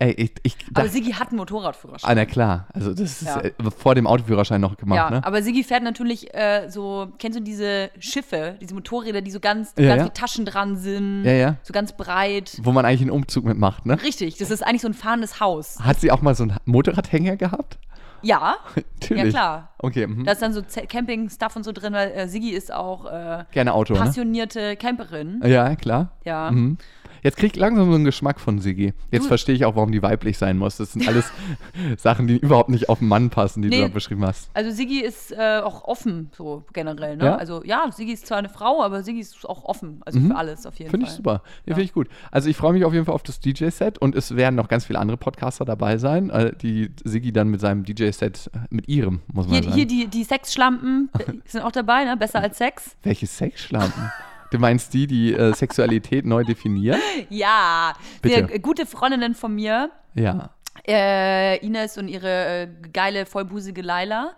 Ey, 0.00 0.10
ich, 0.12 0.32
ich 0.42 0.56
Aber 0.74 0.88
Siggi 0.88 1.12
hat 1.12 1.28
einen 1.28 1.36
Motorradführerschein. 1.38 2.10
ah, 2.10 2.14
na 2.16 2.24
klar, 2.24 2.66
also 2.74 2.90
das 2.92 3.22
ist 3.22 3.26
Ja. 3.26 3.40
äh, 3.42 3.52
vor 3.78 3.94
dem 3.94 4.08
Autoführerschein 4.08 4.60
noch 4.60 4.76
gemacht, 4.76 4.96
ja, 4.96 5.10
ne? 5.10 5.24
aber 5.24 5.40
Siggi 5.40 5.62
fährt 5.62 5.84
natürlich 5.84 6.34
äh, 6.34 6.68
so, 6.68 7.08
kennst 7.20 7.38
du 7.38 7.42
diese 7.42 7.90
Schiffe, 8.00 8.56
diese 8.60 8.74
Motorräder, 8.74 9.20
die 9.20 9.30
so 9.30 9.38
ganz, 9.38 9.72
Ja, 9.78 9.94
ganz 9.94 10.02
ja. 10.02 10.08
Taschen 10.08 10.44
dran 10.46 10.76
sind, 10.76 11.24
Ja, 11.24 11.32
ja. 11.32 11.56
so 11.62 11.72
ganz 11.72 11.92
breit. 11.96 12.58
Wo 12.62 12.72
man 12.72 12.84
eigentlich 12.84 13.02
einen 13.02 13.10
Umzug 13.10 13.44
mitmacht, 13.44 13.86
ne? 13.86 14.02
Richtig, 14.02 14.36
das 14.38 14.50
ist 14.50 14.66
eigentlich 14.66 14.82
so 14.82 14.88
ein 14.88 14.94
fahrendes 14.94 15.38
Haus. 15.38 15.78
Hat 15.80 16.00
sie 16.00 16.10
auch 16.10 16.22
mal 16.22 16.34
so 16.34 16.42
einen 16.42 16.56
Motorradhänger 16.64 17.36
gehabt? 17.36 17.78
Ja, 18.20 18.56
Natürlich. 19.00 19.24
ja 19.24 19.30
klar. 19.30 19.68
Okay, 19.78 20.06
mhm. 20.08 20.24
Da 20.24 20.32
ist 20.32 20.42
dann 20.42 20.52
so 20.54 20.62
Camping-Stuff 20.88 21.54
und 21.56 21.62
so 21.62 21.70
drin, 21.72 21.92
weil 21.92 22.10
äh, 22.10 22.26
Siggi 22.26 22.50
ist 22.50 22.72
auch 22.72 23.04
äh, 23.06 23.44
gerne 23.52 23.72
Auto, 23.74 23.94
ne? 23.94 24.00
passionierte 24.00 24.76
Camperin. 24.76 25.40
Ja, 25.44 25.76
klar. 25.76 26.10
Ja. 26.24 26.50
Mhm. 26.50 26.78
Jetzt 27.24 27.38
krieg 27.38 27.52
ich 27.54 27.58
langsam 27.58 27.88
so 27.88 27.94
einen 27.96 28.04
Geschmack 28.04 28.38
von 28.38 28.60
Siggi. 28.60 28.92
Jetzt 29.10 29.26
verstehe 29.26 29.54
ich 29.54 29.64
auch, 29.64 29.74
warum 29.74 29.90
die 29.90 30.02
weiblich 30.02 30.38
sein 30.38 30.58
muss. 30.58 30.76
Das 30.76 30.92
sind 30.92 31.08
alles 31.08 31.32
Sachen, 31.96 32.26
die 32.28 32.36
überhaupt 32.36 32.68
nicht 32.68 32.88
auf 32.90 33.00
den 33.00 33.08
Mann 33.08 33.30
passen, 33.30 33.62
die 33.62 33.68
Nee. 33.70 33.76
du 33.78 33.82
da 33.82 33.88
beschrieben 33.88 34.24
hast. 34.24 34.50
Also 34.54 34.70
Siggi 34.70 35.00
ist 35.00 35.32
äh, 35.32 35.60
auch 35.64 35.84
offen, 35.84 36.30
so 36.36 36.64
generell. 36.72 37.16
Ne? 37.16 37.24
Ja? 37.24 37.36
Also 37.36 37.64
ja, 37.64 37.90
Siggi 37.90 38.12
ist 38.12 38.26
zwar 38.26 38.38
eine 38.38 38.50
Frau, 38.50 38.82
aber 38.82 39.02
Siggi 39.02 39.20
ist 39.20 39.44
auch 39.48 39.64
offen. 39.64 40.02
Also 40.04 40.20
für 40.20 40.36
alles 40.36 40.66
auf 40.66 40.74
jeden 40.78 40.88
Mhm. 40.88 40.90
Finde 40.90 41.06
Fall. 41.06 41.12
ich 41.12 41.16
super. 41.16 41.42
Ja, 41.64 41.74
Finde 41.74 41.82
ich 41.82 41.92
gut. 41.94 42.08
Also 42.30 42.48
ich 42.50 42.56
freue 42.58 42.74
mich 42.74 42.84
auf 42.84 42.92
jeden 42.92 43.06
Fall 43.06 43.14
auf 43.14 43.22
das 43.22 43.40
DJ-Set 43.40 43.96
und 43.98 44.14
es 44.14 44.36
werden 44.36 44.54
noch 44.56 44.68
ganz 44.68 44.84
viele 44.84 44.98
andere 44.98 45.16
Podcaster 45.16 45.64
dabei 45.64 45.96
sein, 45.96 46.28
äh, 46.28 46.54
die 46.54 46.90
Siggi 47.04 47.32
dann 47.32 47.48
mit 47.48 47.60
seinem 47.62 47.84
DJ-Set, 47.84 48.50
äh, 48.54 48.58
mit 48.68 48.86
ihrem, 48.88 49.20
muss 49.32 49.46
man 49.46 49.54
Hier, 49.54 49.62
sagen. 49.64 49.74
hier 49.76 49.86
die, 49.86 50.08
die 50.08 50.24
Sexschlampen 50.24 51.08
sind 51.46 51.62
auch 51.62 51.72
dabei, 51.72 52.04
ne? 52.04 52.18
Besser 52.18 52.40
als 52.42 52.58
Sex. 52.58 52.96
Welche 53.02 53.26
Sexschlampen? 53.26 54.12
du 54.54 54.58
meinst 54.60 54.94
die, 54.94 55.06
die 55.06 55.34
äh, 55.34 55.52
Sexualität 55.54 56.24
neu 56.24 56.44
definieren? 56.44 57.00
Ja, 57.28 57.94
Bitte. 58.22 58.46
sehr 58.48 58.58
gute 58.60 58.86
Freundinnen 58.86 59.34
von 59.34 59.54
mir, 59.54 59.90
Ja. 60.14 60.50
äh, 60.86 61.58
Ines 61.64 61.98
und 61.98 62.08
ihre 62.08 62.28
äh, 62.62 62.68
geile, 62.92 63.26
vollbusige 63.26 63.82
Laila. 63.82 64.32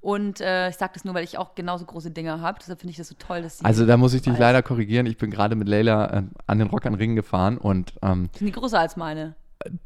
Und 0.00 0.40
äh, 0.40 0.68
ich 0.70 0.76
sage 0.76 0.92
das 0.94 1.04
nur, 1.04 1.14
weil 1.14 1.22
ich 1.22 1.38
auch 1.38 1.54
genauso 1.54 1.84
große 1.84 2.10
Dinger 2.10 2.40
habe. 2.40 2.58
Deshalb 2.60 2.80
finde 2.80 2.90
ich 2.90 2.96
das 2.96 3.06
so 3.08 3.14
toll, 3.18 3.42
dass 3.42 3.58
sie. 3.58 3.64
Also 3.64 3.86
da 3.86 3.96
muss 3.96 4.14
ich 4.14 4.22
dich 4.22 4.32
weiß. 4.32 4.40
leider 4.40 4.60
korrigieren. 4.62 5.06
Ich 5.06 5.16
bin 5.16 5.30
gerade 5.30 5.54
mit 5.54 5.68
Leila 5.68 6.06
äh, 6.12 6.22
an 6.48 6.58
den 6.58 6.66
Rock 6.68 6.86
an 6.86 6.94
Ring 6.94 7.14
gefahren 7.14 7.56
und 7.56 7.94
ähm, 8.02 8.28
sind 8.36 8.46
die 8.48 8.52
größer 8.52 8.80
als 8.80 8.96
meine. 8.96 9.36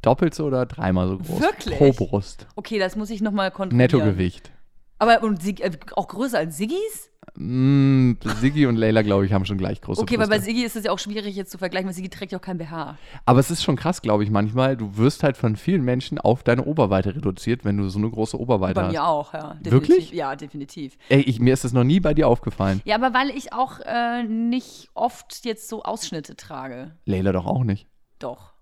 doppelt 0.00 0.34
so 0.34 0.46
oder 0.46 0.64
dreimal 0.64 1.08
so 1.08 1.18
groß. 1.18 1.40
Wirklich? 1.40 1.76
Pro 1.76 1.92
Brust. 1.92 2.46
Okay, 2.56 2.78
das 2.78 2.96
muss 2.96 3.10
ich 3.10 3.20
nochmal 3.20 3.50
kontrollieren. 3.50 3.76
Nettogewicht. 3.76 4.50
Aber 4.98 5.22
und 5.22 5.44
äh, 5.60 5.70
auch 5.96 6.08
größer 6.08 6.38
als 6.38 6.56
Siggis? 6.56 7.10
Mm, 7.34 8.12
Siggi 8.40 8.66
und 8.66 8.76
Leila, 8.76 9.02
glaube 9.02 9.26
ich, 9.26 9.32
haben 9.32 9.44
schon 9.44 9.58
gleich 9.58 9.80
große 9.80 10.00
Okay, 10.00 10.18
weil 10.18 10.28
bei 10.28 10.36
Brüste. 10.36 10.44
Siggi 10.44 10.64
ist 10.64 10.76
es 10.76 10.84
ja 10.84 10.90
auch 10.92 10.98
schwierig 10.98 11.36
jetzt 11.36 11.50
zu 11.50 11.58
vergleichen, 11.58 11.86
weil 11.86 11.94
Siggi 11.94 12.08
trägt 12.08 12.32
ja 12.32 12.38
auch 12.38 12.42
kein 12.42 12.58
BH. 12.58 12.96
Aber 13.24 13.40
es 13.40 13.50
ist 13.50 13.62
schon 13.62 13.76
krass, 13.76 14.00
glaube 14.00 14.24
ich, 14.24 14.30
manchmal. 14.30 14.76
Du 14.76 14.96
wirst 14.96 15.22
halt 15.22 15.36
von 15.36 15.56
vielen 15.56 15.82
Menschen 15.82 16.18
auf 16.18 16.42
deine 16.42 16.64
Oberweite 16.64 17.14
reduziert, 17.14 17.64
wenn 17.64 17.76
du 17.76 17.88
so 17.88 17.98
eine 17.98 18.10
große 18.10 18.38
Oberweite 18.38 18.74
Bei 18.74 18.84
hast. 18.84 18.92
mir 18.92 19.04
auch, 19.04 19.34
ja. 19.34 19.54
Definitiv. 19.54 19.72
Wirklich? 19.72 20.12
Ja, 20.12 20.36
definitiv. 20.36 20.96
Ey, 21.08 21.20
ich, 21.20 21.40
mir 21.40 21.52
ist 21.52 21.64
das 21.64 21.72
noch 21.72 21.84
nie 21.84 22.00
bei 22.00 22.14
dir 22.14 22.28
aufgefallen. 22.28 22.80
Ja, 22.84 22.94
aber 22.94 23.12
weil 23.12 23.30
ich 23.30 23.52
auch 23.52 23.80
äh, 23.80 24.22
nicht 24.24 24.88
oft 24.94 25.44
jetzt 25.44 25.68
so 25.68 25.82
Ausschnitte 25.82 26.36
trage. 26.36 26.96
Leila 27.04 27.32
doch 27.32 27.46
auch 27.46 27.64
nicht. 27.64 27.86
Doch. 28.18 28.55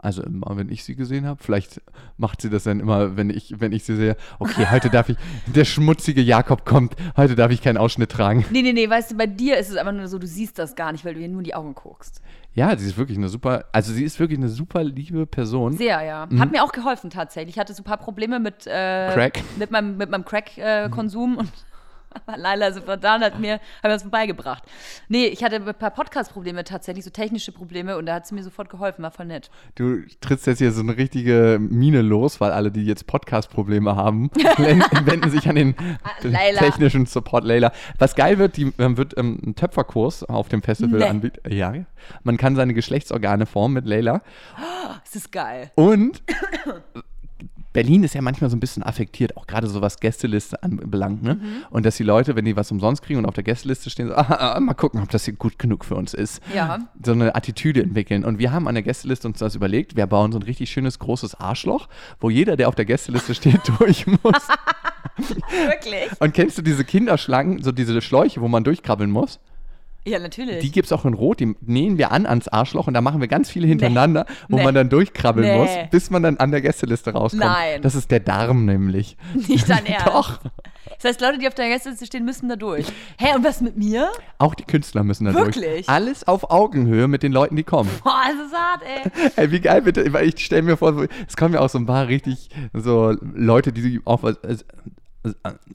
Also 0.00 0.22
immer, 0.22 0.56
wenn 0.56 0.70
ich 0.70 0.84
sie 0.84 0.94
gesehen 0.94 1.26
habe, 1.26 1.42
vielleicht 1.42 1.80
macht 2.18 2.40
sie 2.40 2.50
das 2.50 2.62
dann 2.64 2.78
immer, 2.78 3.16
wenn 3.16 3.30
ich, 3.30 3.54
wenn 3.58 3.72
ich 3.72 3.82
sie 3.82 3.96
sehe, 3.96 4.16
okay, 4.38 4.66
heute 4.70 4.90
darf 4.90 5.08
ich, 5.08 5.16
der 5.46 5.64
schmutzige 5.64 6.20
Jakob 6.22 6.64
kommt, 6.64 6.94
heute 7.16 7.34
darf 7.34 7.50
ich 7.50 7.60
keinen 7.62 7.78
Ausschnitt 7.78 8.10
tragen. 8.12 8.44
Nee, 8.50 8.62
nee, 8.62 8.72
nee, 8.72 8.88
weißt 8.88 9.10
du, 9.10 9.16
bei 9.16 9.26
dir 9.26 9.58
ist 9.58 9.70
es 9.70 9.76
einfach 9.76 9.92
nur 9.92 10.06
so, 10.06 10.18
du 10.20 10.26
siehst 10.28 10.58
das 10.58 10.76
gar 10.76 10.92
nicht, 10.92 11.04
weil 11.04 11.14
du 11.14 11.20
ihr 11.20 11.28
nur 11.28 11.40
in 11.40 11.44
die 11.44 11.54
Augen 11.54 11.74
guckst. 11.74 12.22
Ja, 12.54 12.76
sie 12.76 12.86
ist 12.86 12.96
wirklich 12.96 13.18
eine 13.18 13.28
super, 13.28 13.64
also 13.72 13.92
sie 13.92 14.04
ist 14.04 14.18
wirklich 14.20 14.38
eine 14.38 14.48
super 14.48 14.82
liebe 14.84 15.26
Person. 15.26 15.76
Sehr, 15.76 16.02
ja. 16.02 16.28
Hat 16.38 16.50
mir 16.52 16.62
auch 16.64 16.72
geholfen 16.72 17.10
tatsächlich. 17.10 17.56
Ich 17.56 17.60
hatte 17.60 17.74
so 17.74 17.82
ein 17.82 17.84
paar 17.84 17.98
Probleme 17.98 18.38
mit, 18.40 18.66
äh, 18.66 19.08
Mhm. 19.08 19.12
Crack. 19.14 19.40
mit 19.58 19.70
meinem, 19.70 19.96
mit 19.96 20.10
meinem 20.10 20.24
Crack-Konsum 20.24 21.36
und 21.36 21.50
war 22.26 22.36
Laila 22.36 22.68
und 22.68 23.24
hat 23.24 23.38
mir, 23.38 23.54
hat 23.54 23.62
mir 23.84 23.88
das 23.90 24.02
vorbeigebracht. 24.02 24.62
Nee, 25.08 25.26
ich 25.26 25.42
hatte 25.44 25.56
ein 25.56 25.74
paar 25.74 25.90
Podcast-Probleme 25.90 26.64
tatsächlich, 26.64 27.04
so 27.04 27.10
technische 27.10 27.52
Probleme 27.52 27.96
und 27.96 28.06
da 28.06 28.14
hat 28.14 28.26
sie 28.26 28.34
mir 28.34 28.42
sofort 28.42 28.68
geholfen, 28.70 29.02
war 29.02 29.10
voll 29.10 29.26
nett. 29.26 29.50
Du 29.74 30.02
trittst 30.20 30.46
jetzt 30.46 30.58
hier 30.58 30.72
so 30.72 30.82
eine 30.82 30.96
richtige 30.96 31.58
Mine 31.60 32.02
los, 32.02 32.40
weil 32.40 32.52
alle, 32.52 32.70
die 32.70 32.84
jetzt 32.84 33.06
Podcast-Probleme 33.06 33.96
haben, 33.96 34.30
wenden 35.04 35.30
sich 35.30 35.48
an 35.48 35.56
den 35.56 35.74
Leila. 36.22 36.58
technischen 36.60 37.06
Support 37.06 37.44
Leila. 37.44 37.72
Was 37.98 38.14
geil 38.14 38.38
wird, 38.38 38.56
die 38.56 38.72
ähm, 38.78 38.96
wird 38.96 39.16
ähm, 39.16 39.40
einen 39.42 39.54
Töpferkurs 39.54 40.24
auf 40.24 40.48
dem 40.48 40.62
Festival 40.62 40.98
Nee. 41.00 41.06
anbieten. 41.06 41.52
Ja, 41.52 41.72
man 42.22 42.36
kann 42.36 42.56
seine 42.56 42.74
Geschlechtsorgane 42.74 43.46
formen 43.46 43.74
mit 43.74 43.86
Leila. 43.86 44.22
Das 45.04 45.14
ist 45.16 45.32
geil. 45.32 45.70
Und 45.74 46.22
Berlin 47.78 48.02
ist 48.02 48.12
ja 48.12 48.22
manchmal 48.22 48.50
so 48.50 48.56
ein 48.56 48.60
bisschen 48.60 48.82
affektiert, 48.82 49.36
auch 49.36 49.46
gerade 49.46 49.68
so 49.68 49.80
was 49.80 50.00
Gästeliste 50.00 50.64
anbelangt. 50.64 51.22
Ne? 51.22 51.36
Mhm. 51.36 51.40
Und 51.70 51.86
dass 51.86 51.96
die 51.96 52.02
Leute, 52.02 52.34
wenn 52.34 52.44
die 52.44 52.56
was 52.56 52.72
umsonst 52.72 53.02
kriegen 53.04 53.20
und 53.20 53.24
auf 53.24 53.34
der 53.34 53.44
Gästeliste 53.44 53.88
stehen, 53.88 54.08
so, 54.08 54.16
ah, 54.16 54.56
ah, 54.56 54.58
mal 54.58 54.74
gucken, 54.74 55.00
ob 55.00 55.10
das 55.10 55.26
hier 55.26 55.34
gut 55.34 55.60
genug 55.60 55.84
für 55.84 55.94
uns 55.94 56.12
ist. 56.12 56.42
Ja. 56.52 56.80
So 57.00 57.12
eine 57.12 57.36
Attitüde 57.36 57.80
entwickeln. 57.80 58.24
Und 58.24 58.40
wir 58.40 58.50
haben 58.50 58.66
an 58.66 58.74
der 58.74 58.82
Gästeliste 58.82 59.28
uns 59.28 59.38
das 59.38 59.54
überlegt. 59.54 59.94
Wir 59.94 60.08
bauen 60.08 60.32
so 60.32 60.40
ein 60.40 60.42
richtig 60.42 60.72
schönes 60.72 60.98
großes 60.98 61.36
Arschloch, 61.36 61.88
wo 62.18 62.30
jeder, 62.30 62.56
der 62.56 62.66
auf 62.66 62.74
der 62.74 62.84
Gästeliste 62.84 63.32
steht, 63.32 63.60
durch 63.78 64.08
muss. 64.08 64.18
Wirklich? 65.16 66.10
Und 66.18 66.34
kennst 66.34 66.58
du 66.58 66.62
diese 66.62 66.84
Kinderschlangen, 66.84 67.62
so 67.62 67.70
diese 67.70 68.02
Schläuche, 68.02 68.40
wo 68.40 68.48
man 68.48 68.64
durchkrabbeln 68.64 69.12
muss? 69.12 69.38
Ja, 70.08 70.18
natürlich. 70.18 70.60
Die 70.60 70.70
gibt 70.70 70.86
es 70.86 70.92
auch 70.92 71.04
in 71.04 71.14
Rot, 71.14 71.40
die 71.40 71.54
nähen 71.60 71.98
wir 71.98 72.12
an 72.12 72.26
ans 72.26 72.48
Arschloch 72.48 72.86
und 72.86 72.94
da 72.94 73.00
machen 73.00 73.20
wir 73.20 73.28
ganz 73.28 73.50
viele 73.50 73.66
hintereinander, 73.66 74.26
wo 74.48 74.56
Nee. 74.56 74.64
man 74.64 74.74
dann 74.74 74.88
durchkrabbeln 74.88 75.46
Nee. 75.46 75.58
muss, 75.58 75.70
bis 75.90 76.10
man 76.10 76.22
dann 76.22 76.36
an 76.38 76.50
der 76.50 76.60
Gästeliste 76.60 77.12
rauskommt. 77.12 77.44
Nein. 77.44 77.82
Das 77.82 77.94
ist 77.94 78.10
der 78.10 78.20
Darm 78.20 78.64
nämlich. 78.64 79.16
Nicht 79.48 79.68
dein 79.68 79.84
Ernst. 79.86 80.06
Doch. 80.06 80.40
Das 81.00 81.04
heißt, 81.10 81.20
Leute, 81.20 81.38
die 81.38 81.46
auf 81.46 81.54
der 81.54 81.68
Gästeliste 81.68 82.06
stehen, 82.06 82.24
müssen 82.24 82.48
da 82.48 82.56
durch. 82.56 82.86
Hä, 83.18 83.34
und 83.36 83.44
was 83.44 83.60
mit 83.60 83.76
mir? 83.76 84.10
Auch 84.38 84.54
die 84.54 84.64
Künstler 84.64 85.04
müssen 85.04 85.26
da 85.26 85.32
durch. 85.32 85.54
Wirklich? 85.56 85.88
Alles 85.88 86.26
auf 86.26 86.50
Augenhöhe 86.50 87.06
mit 87.08 87.22
den 87.22 87.30
Leuten, 87.32 87.56
die 87.56 87.62
kommen. 87.62 87.90
Boah, 88.04 88.22
das 88.26 88.46
ist 88.46 88.54
hart, 88.54 88.82
ey. 88.82 89.32
Ey, 89.44 89.50
wie 89.52 89.60
geil 89.60 89.82
bitte, 89.82 90.10
weil 90.12 90.26
ich 90.28 90.44
stelle 90.44 90.62
mir 90.62 90.76
vor, 90.76 91.06
es 91.26 91.36
kommen 91.36 91.54
ja 91.54 91.60
auch 91.60 91.68
so 91.68 91.78
ein 91.78 91.86
paar 91.86 92.08
richtig 92.08 92.48
so 92.72 93.14
Leute, 93.34 93.72
die 93.72 94.00
auf, 94.04 94.24
also 94.24 94.64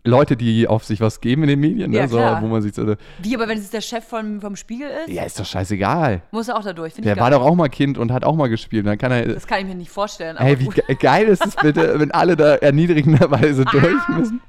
Leute, 0.03 0.35
die 0.37 0.67
auf 0.67 0.83
sich 0.83 1.01
was 1.01 1.21
geben 1.21 1.43
in 1.43 1.49
den 1.49 1.59
Medien, 1.59 1.91
ne? 1.91 1.97
Ja, 1.97 2.07
so, 2.07 2.17
klar. 2.17 2.41
wo 2.41 2.47
man 2.47 2.61
sich 2.61 2.73
so, 2.73 2.95
Wie, 3.19 3.35
aber 3.35 3.47
wenn 3.47 3.57
es 3.57 3.69
der 3.69 3.81
Chef 3.81 4.03
vom, 4.05 4.41
vom 4.41 4.55
Spiegel 4.55 4.89
ist, 5.05 5.13
ja, 5.13 5.23
ist 5.23 5.39
doch 5.39 5.45
scheißegal. 5.45 6.21
muss 6.31 6.47
er 6.47 6.57
auch 6.57 6.63
da 6.63 6.73
durch. 6.73 6.93
Finde 6.93 7.09
ich 7.09 7.15
Der 7.15 7.23
war 7.23 7.31
doch 7.31 7.41
auch 7.41 7.55
mal 7.55 7.69
Kind 7.69 7.97
und 7.97 8.11
hat 8.11 8.23
auch 8.23 8.35
mal 8.35 8.47
gespielt. 8.47 8.85
Dann 8.85 8.97
kann 8.97 9.11
er. 9.11 9.27
Das 9.27 9.47
kann 9.47 9.59
ich 9.59 9.65
mir 9.65 9.75
nicht 9.75 9.91
vorstellen. 9.91 10.37
Ey, 10.37 10.59
wie 10.59 10.65
gut. 10.65 10.75
ge 10.75 10.95
geil 10.95 11.27
ist 11.27 11.45
es 11.45 11.55
bitte, 11.55 11.99
wenn 11.99 12.11
alle 12.11 12.35
da 12.35 12.55
erniedrigenderweise 12.55 13.65
durch 13.71 14.07
müssen? 14.09 14.41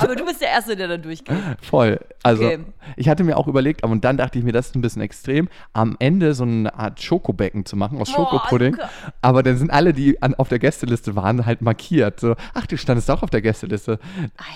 Aber 0.00 0.16
du 0.16 0.24
bist 0.24 0.40
der 0.40 0.48
Erste, 0.48 0.76
der 0.76 0.88
da 0.88 0.96
durchgeht. 0.96 1.36
Voll. 1.62 1.98
Also, 2.22 2.44
Okay. 2.44 2.58
ich 2.96 3.08
hatte 3.08 3.24
mir 3.24 3.36
auch 3.36 3.46
überlegt, 3.48 3.82
aber 3.84 3.92
und 3.92 4.04
dann 4.04 4.16
dachte 4.16 4.38
ich 4.38 4.44
mir, 4.44 4.52
das 4.52 4.68
ist 4.68 4.74
ein 4.76 4.80
bisschen 4.80 5.02
extrem, 5.02 5.48
am 5.72 5.96
Ende 5.98 6.34
so 6.34 6.44
eine 6.44 6.74
Art 6.74 7.00
Schokobecken 7.02 7.64
zu 7.64 7.76
machen 7.76 8.00
aus 8.00 8.10
Boah, 8.12 8.16
Schokopudding. 8.30 8.72
Luca. 8.72 8.90
Aber 9.22 9.42
dann 9.42 9.56
sind 9.56 9.70
alle, 9.70 9.92
die 9.92 10.22
an, 10.22 10.34
auf 10.34 10.48
der 10.48 10.58
Gästeliste 10.58 11.16
waren, 11.16 11.46
halt 11.46 11.62
markiert. 11.62 12.20
So, 12.20 12.34
ach, 12.54 12.66
du 12.66 12.76
standest 12.76 13.10
auch 13.10 13.22
auf 13.22 13.30
der 13.30 13.42
Gästeliste. 13.42 13.98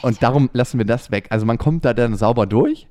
Und 0.02 0.22
darum 0.22 0.50
lassen 0.52 0.78
wir 0.78 0.86
das 0.86 1.10
weg. 1.10 1.26
Also, 1.30 1.46
man 1.46 1.58
kommt 1.58 1.84
da 1.84 1.94
dann 1.94 2.16
sauber 2.16 2.46
durch. 2.46 2.86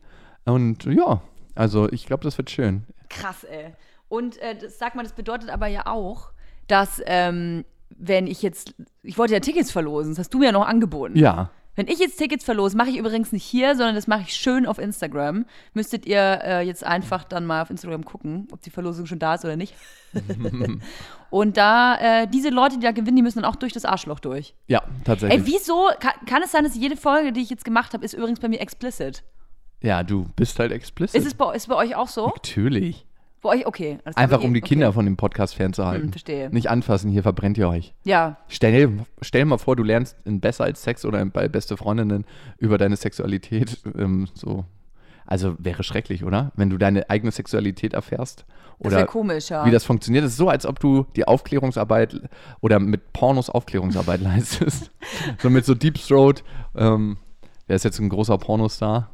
Und 0.46 0.86
ja, 0.86 1.22
also 1.56 1.90
ich 1.92 2.06
glaube, 2.06 2.24
das 2.24 2.38
wird 2.38 2.50
schön. 2.50 2.84
Krass, 3.10 3.44
ey. 3.44 3.74
Und 4.08 4.38
äh, 4.42 4.56
das, 4.56 4.80
sag 4.80 4.96
mal, 4.96 5.04
das 5.04 5.14
bedeutet 5.14 5.50
aber 5.50 5.68
ja 5.68 5.86
auch, 5.86 6.32
dass, 6.68 7.02
ähm, 7.06 7.66
wenn 7.98 8.28
ich 8.28 8.42
jetzt, 8.42 8.74
ich 9.04 9.18
wollte 9.18 9.34
ja 9.34 9.40
Tickets 9.40 9.72
verlosen, 9.72 10.12
das 10.12 10.20
hast 10.20 10.34
du 10.34 10.40
mir 10.40 10.46
ja 10.48 10.52
noch 10.52 10.68
angeboten. 10.68 11.18
Ja. 11.18 11.50
Wenn 11.76 11.88
ich 11.88 12.00
jetzt 12.00 12.18
Tickets 12.18 12.44
verlose, 12.44 12.76
mache 12.76 12.90
ich 12.90 12.98
übrigens 12.98 13.32
nicht 13.32 13.44
hier, 13.44 13.76
sondern 13.76 13.96
das 13.96 14.08
mache 14.08 14.24
ich 14.24 14.34
schön 14.34 14.66
auf 14.66 14.80
Instagram. 14.80 15.46
Müsstet 15.74 16.06
ihr 16.06 16.42
äh, 16.44 16.62
jetzt 16.62 16.84
einfach 16.84 17.24
dann 17.24 17.46
mal 17.46 17.62
auf 17.62 17.70
Instagram 17.70 18.04
gucken, 18.04 18.48
ob 18.52 18.62
die 18.62 18.70
Verlosung 18.70 19.06
schon 19.06 19.20
da 19.20 19.36
ist 19.36 19.46
oder 19.46 19.56
nicht. 19.56 19.74
Und 21.30 21.58
da, 21.58 22.24
äh, 22.24 22.28
diese 22.28 22.50
Leute, 22.50 22.76
die 22.76 22.84
da 22.84 22.92
gewinnen, 22.92 23.16
die 23.16 23.22
müssen 23.22 23.42
dann 23.42 23.50
auch 23.50 23.56
durch 23.56 23.72
das 23.72 23.86
Arschloch 23.86 24.20
durch. 24.20 24.56
Ja, 24.68 24.84
tatsächlich. 25.06 25.40
Ey, 25.40 25.48
wieso? 25.48 25.90
Kann, 26.00 26.14
kann 26.26 26.44
es 26.44 26.52
sein, 26.52 26.64
dass 26.64 26.76
jede 26.76 26.98
Folge, 26.98 27.32
die 27.32 27.42
ich 27.42 27.50
jetzt 27.50 27.64
gemacht 27.64 27.94
habe, 27.94 28.04
ist 28.04 28.14
übrigens 28.14 28.40
bei 28.40 28.50
mir 28.50 28.60
explicit? 28.60 29.24
Ja, 29.82 30.04
du 30.04 30.28
bist 30.36 30.60
halt 30.60 30.72
explicit. 30.72 31.16
Ist 31.16 31.28
es 31.28 31.34
bei, 31.34 31.56
ist 31.56 31.68
bei 31.68 31.76
euch 31.76 31.96
auch 31.96 32.08
so? 32.08 32.28
Natürlich. 32.28 33.06
Bei 33.42 33.50
euch, 33.50 33.66
okay. 33.66 34.00
alles 34.04 34.18
Einfach 34.18 34.44
um 34.44 34.54
die 34.54 34.62
Kinder 34.62 34.88
Okay. 34.88 34.96
von 34.96 35.06
dem 35.06 35.16
Podcast 35.18 35.56
fernzuhalten. 35.56 36.06
Hm, 36.08 36.12
verstehe. 36.12 36.50
Nicht 36.50 36.70
anfassen, 36.70 37.10
hier 37.10 37.24
verbrennt 37.24 37.58
ihr 37.58 37.70
euch. 37.70 37.94
Ja, 38.04 38.38
Stell, 38.48 39.00
stell 39.22 39.46
mal 39.46 39.58
vor, 39.58 39.76
du 39.76 39.84
lernst 39.84 40.18
in 40.26 40.40
Besser 40.42 40.66
als 40.66 40.84
Sex 40.84 41.06
oder 41.06 41.24
bei 41.26 41.48
Beste 41.48 41.78
Freundinnen 41.78 42.26
über 42.58 42.78
deine 42.78 42.96
Sexualität. 42.98 43.78
Ähm, 43.98 44.28
so. 44.34 44.66
Also 45.26 45.56
wäre 45.60 45.84
schrecklich, 45.84 46.24
oder? 46.24 46.52
Wenn 46.56 46.70
du 46.70 46.78
deine 46.78 47.10
eigene 47.10 47.32
Sexualität 47.32 47.94
erfährst. 47.94 48.46
das 48.80 48.88
Oder 48.88 48.98
wäre 48.98 49.06
komisch, 49.08 49.50
ja. 49.50 49.64
wie 49.66 49.72
das 49.72 49.86
funktioniert. 49.86 50.26
Das 50.26 50.32
ist 50.32 50.38
so, 50.38 50.50
als 50.50 50.66
ob 50.66 50.80
du 50.80 51.06
die 51.16 51.28
Aufklärungsarbeit 51.28 52.20
oder 52.62 52.80
mit 52.80 53.14
Pornos 53.14 53.50
Aufklärungsarbeit 53.50 54.22
leistest. 54.24 54.92
so 55.38 55.50
mit 55.52 55.66
so 55.66 55.76
Deep 55.76 55.96
Throat. 55.96 56.44
Ähm, 56.76 57.18
der 57.68 57.76
ist 57.76 57.84
jetzt 57.86 58.00
ein 58.00 58.10
großer 58.10 58.38
Pornostar. 58.40 59.12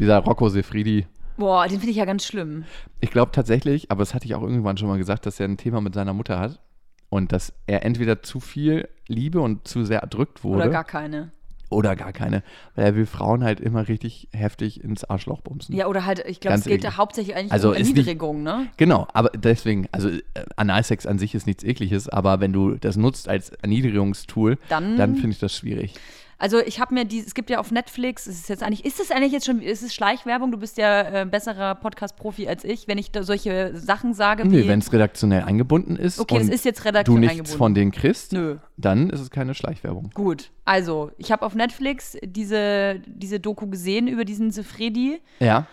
Dieser 0.00 0.18
Rocco 0.18 0.48
Sefridi. 0.48 1.06
Boah, 1.40 1.66
den 1.66 1.78
finde 1.78 1.90
ich 1.90 1.96
ja 1.96 2.04
ganz 2.04 2.24
schlimm. 2.24 2.64
Ich 3.00 3.10
glaube 3.10 3.32
tatsächlich, 3.32 3.90
aber 3.90 4.00
das 4.00 4.14
hatte 4.14 4.26
ich 4.26 4.34
auch 4.36 4.42
irgendwann 4.42 4.76
schon 4.76 4.88
mal 4.88 4.98
gesagt, 4.98 5.26
dass 5.26 5.40
er 5.40 5.48
ein 5.48 5.56
Thema 5.56 5.80
mit 5.80 5.94
seiner 5.94 6.12
Mutter 6.14 6.38
hat. 6.38 6.60
Und 7.08 7.32
dass 7.32 7.52
er 7.66 7.84
entweder 7.84 8.22
zu 8.22 8.38
viel 8.38 8.88
Liebe 9.08 9.40
und 9.40 9.66
zu 9.66 9.84
sehr 9.84 9.98
erdrückt 10.00 10.44
wurde. 10.44 10.62
Oder 10.62 10.68
gar 10.70 10.84
keine. 10.84 11.32
oder 11.68 11.96
gar 11.96 12.12
keine. 12.12 12.44
Weil 12.76 12.84
er 12.84 12.94
will 12.94 13.06
Frauen 13.06 13.42
halt 13.42 13.58
immer 13.58 13.88
richtig 13.88 14.28
heftig 14.32 14.84
ins 14.84 15.02
Arschloch 15.04 15.40
bumsen. 15.40 15.74
Ja, 15.74 15.86
oder 15.88 16.06
halt, 16.06 16.24
ich 16.28 16.38
glaube, 16.38 16.58
es 16.58 16.64
geht 16.64 16.84
eklig. 16.84 16.96
hauptsächlich 16.98 17.34
eigentlich 17.36 17.50
Also 17.52 17.70
um 17.70 17.74
Erniedrigung, 17.74 18.42
ne? 18.44 18.68
Genau, 18.76 19.08
aber 19.12 19.30
deswegen, 19.30 19.88
also 19.90 20.08
äh, 20.08 20.20
Analsex 20.56 21.04
an 21.06 21.18
sich 21.18 21.34
ist 21.34 21.48
nichts 21.48 21.64
ekliges, 21.64 22.08
aber 22.08 22.38
wenn 22.40 22.52
du 22.52 22.76
das 22.76 22.96
nutzt 22.96 23.28
als 23.28 23.50
Erniedrigungstool, 23.50 24.58
Dann- 24.68 24.96
dann 24.96 25.14
finde 25.16 25.30
ich 25.30 25.38
das 25.40 25.54
schwierig. 25.56 25.94
Also 26.40 26.58
ich 26.58 26.80
habe 26.80 26.94
mir 26.94 27.04
die, 27.04 27.20
es 27.20 27.34
gibt 27.34 27.50
ja 27.50 27.58
auf 27.60 27.70
Netflix, 27.70 28.26
es 28.26 28.40
ist 28.40 28.48
jetzt 28.48 28.62
eigentlich, 28.62 28.86
ist 28.86 28.98
es 28.98 29.10
eigentlich 29.10 29.32
jetzt 29.32 29.44
schon, 29.44 29.60
ist 29.60 29.82
es 29.82 29.94
Schleichwerbung? 29.94 30.50
Du 30.50 30.56
bist 30.56 30.78
ja 30.78 31.02
äh, 31.22 31.26
besserer 31.26 31.74
Podcast-Profi 31.74 32.48
als 32.48 32.64
ich, 32.64 32.88
wenn 32.88 32.96
ich 32.96 33.10
da 33.12 33.22
solche 33.22 33.76
Sachen 33.76 34.14
sage. 34.14 34.48
Nö, 34.48 34.66
wenn 34.66 34.78
es 34.78 34.90
redaktionell 34.90 35.42
eingebunden 35.42 35.96
ist 35.96 36.18
Okay, 36.18 36.36
und 36.36 36.40
es 36.40 36.48
ist 36.48 36.64
jetzt 36.64 36.80
du 36.80 36.84
redaktionell 36.88 37.20
nichts 37.20 37.32
eingebunden. 37.32 37.58
von 37.58 37.74
denen 37.74 37.90
kriegst, 37.92 38.32
Nö. 38.32 38.56
dann 38.78 39.10
ist 39.10 39.20
es 39.20 39.30
keine 39.30 39.52
Schleichwerbung. 39.54 40.10
Gut, 40.14 40.50
also 40.64 41.10
ich 41.18 41.30
habe 41.30 41.44
auf 41.44 41.54
Netflix 41.54 42.16
diese, 42.24 43.00
diese 43.06 43.38
Doku 43.38 43.66
gesehen 43.66 44.08
über 44.08 44.24
diesen 44.24 44.50
Sefredi. 44.50 45.20
Ja, 45.40 45.66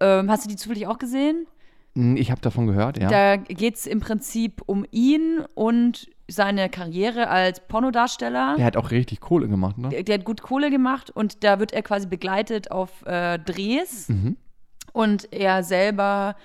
Ähm, 0.00 0.30
hast 0.30 0.44
du 0.44 0.48
die 0.48 0.56
zufällig 0.56 0.86
auch 0.86 0.98
gesehen? 0.98 1.46
Hm, 1.96 2.16
ich 2.16 2.30
habe 2.30 2.40
davon 2.40 2.66
gehört, 2.68 2.98
ja. 3.00 3.08
Da 3.08 3.36
geht 3.36 3.74
es 3.76 3.86
im 3.86 3.98
Prinzip 4.00 4.62
um 4.66 4.84
ihn 4.92 5.42
und 5.54 6.08
seine 6.28 6.68
Karriere 6.70 7.28
als 7.28 7.60
Pornodarsteller. 7.68 8.54
Der 8.56 8.64
hat 8.64 8.76
auch 8.76 8.90
richtig 8.90 9.20
Kohle 9.20 9.48
gemacht, 9.48 9.76
ne? 9.78 9.88
Der, 9.90 10.02
der 10.02 10.18
hat 10.18 10.24
gut 10.24 10.42
Kohle 10.42 10.70
gemacht 10.70 11.10
und 11.10 11.44
da 11.44 11.58
wird 11.60 11.72
er 11.72 11.82
quasi 11.82 12.06
begleitet 12.06 12.70
auf 12.70 13.04
äh, 13.06 13.38
Drehs. 13.38 14.08
Mhm. 14.08 14.36
Und 14.92 15.32
er 15.32 15.62
selber 15.64 16.36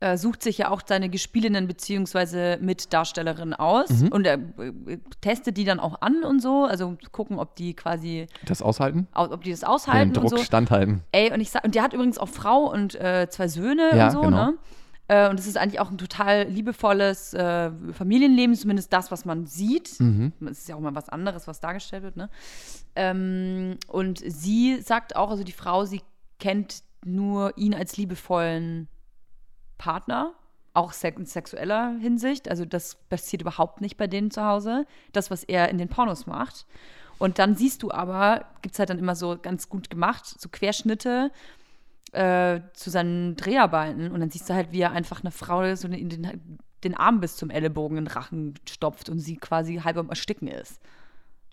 äh, 0.00 0.18
sucht 0.18 0.42
sich 0.42 0.58
ja 0.58 0.70
auch 0.70 0.82
seine 0.86 1.08
Gespielinnen 1.08 1.66
beziehungsweise 1.66 2.58
Mitdarstellerinnen 2.60 3.54
aus 3.54 3.88
Mhm. 3.88 4.08
und 4.08 4.26
er 4.26 4.34
äh, 4.36 4.98
testet 5.22 5.56
die 5.56 5.64
dann 5.64 5.80
auch 5.80 6.02
an 6.02 6.22
und 6.22 6.40
so, 6.42 6.64
also 6.64 6.98
gucken, 7.12 7.38
ob 7.38 7.56
die 7.56 7.72
quasi, 7.74 8.26
Das 8.44 8.60
aushalten? 8.60 9.08
au- 9.14 9.30
ob 9.32 9.42
die 9.42 9.50
das 9.52 9.60
Den 9.60 9.68
aushalten 9.70 10.08
und 10.10 10.16
Druck 10.30 10.38
so. 10.38 10.44
standhalten. 10.44 11.02
Ey, 11.12 11.32
und 11.32 11.40
ich 11.40 11.50
sag, 11.50 11.64
und 11.64 11.74
der 11.74 11.82
hat 11.82 11.94
übrigens 11.94 12.18
auch 12.18 12.28
Frau 12.28 12.70
und 12.70 12.94
äh, 12.96 13.28
zwei 13.30 13.48
Söhne 13.48 13.90
Ja, 13.96 14.06
und 14.06 14.12
so, 14.12 14.20
genau. 14.20 14.36
ne? 14.46 14.54
Äh, 15.08 15.28
und 15.28 15.38
es 15.38 15.46
ist 15.46 15.56
eigentlich 15.56 15.80
auch 15.80 15.90
ein 15.90 15.98
total 15.98 16.44
liebevolles 16.44 17.34
äh, 17.34 17.70
Familienleben, 17.92 18.54
zumindest 18.56 18.92
das, 18.92 19.10
was 19.10 19.24
man 19.24 19.46
sieht. 19.46 20.00
Mhm. 20.00 20.32
Es 20.50 20.60
ist 20.60 20.68
ja 20.68 20.76
auch 20.76 20.80
mal 20.80 20.94
was 20.94 21.08
anderes, 21.08 21.46
was 21.46 21.60
dargestellt 21.60 22.02
wird, 22.02 22.16
ne? 22.16 22.28
Ähm, 22.94 23.78
und 23.88 24.18
sie 24.18 24.80
sagt 24.80 25.16
auch, 25.16 25.30
also 25.30 25.44
die 25.44 25.52
Frau, 25.52 25.84
sie 25.84 26.02
kennt 26.38 26.82
nur 27.04 27.56
ihn 27.56 27.74
als 27.74 27.96
liebevollen 27.96 28.88
Partner, 29.78 30.34
auch 30.74 30.92
in 31.02 31.26
sexueller 31.26 31.96
Hinsicht. 32.00 32.48
Also 32.48 32.64
das 32.64 32.96
passiert 33.08 33.42
überhaupt 33.42 33.80
nicht 33.80 33.96
bei 33.96 34.06
denen 34.06 34.30
zu 34.30 34.44
Hause. 34.44 34.86
Das, 35.12 35.30
was 35.30 35.44
er 35.44 35.68
in 35.68 35.78
den 35.78 35.88
Pornos 35.88 36.26
macht. 36.26 36.66
Und 37.18 37.38
dann 37.38 37.54
siehst 37.54 37.82
du 37.82 37.90
aber, 37.90 38.44
gibt 38.60 38.74
es 38.74 38.78
halt 38.78 38.90
dann 38.90 38.98
immer 38.98 39.14
so 39.14 39.38
ganz 39.40 39.68
gut 39.68 39.88
gemacht, 39.88 40.26
so 40.26 40.48
Querschnitte 40.50 41.30
äh, 42.16 42.60
zu 42.72 42.90
seinen 42.90 43.36
Dreharbeiten. 43.36 44.10
Und 44.10 44.20
dann 44.20 44.30
siehst 44.30 44.48
du 44.48 44.54
halt, 44.54 44.72
wie 44.72 44.80
er 44.80 44.92
einfach 44.92 45.20
eine 45.20 45.30
Frau 45.30 45.74
so 45.74 45.88
in 45.88 46.08
den, 46.08 46.58
den 46.82 46.94
Arm 46.94 47.20
bis 47.20 47.36
zum 47.36 47.50
Ellenbogen 47.50 47.98
in 47.98 48.04
den 48.06 48.12
Rachen 48.12 48.54
stopft 48.68 49.08
und 49.08 49.18
sie 49.18 49.36
quasi 49.36 49.76
halb 49.76 49.96
am 49.98 50.08
Ersticken 50.08 50.48
ist. 50.48 50.80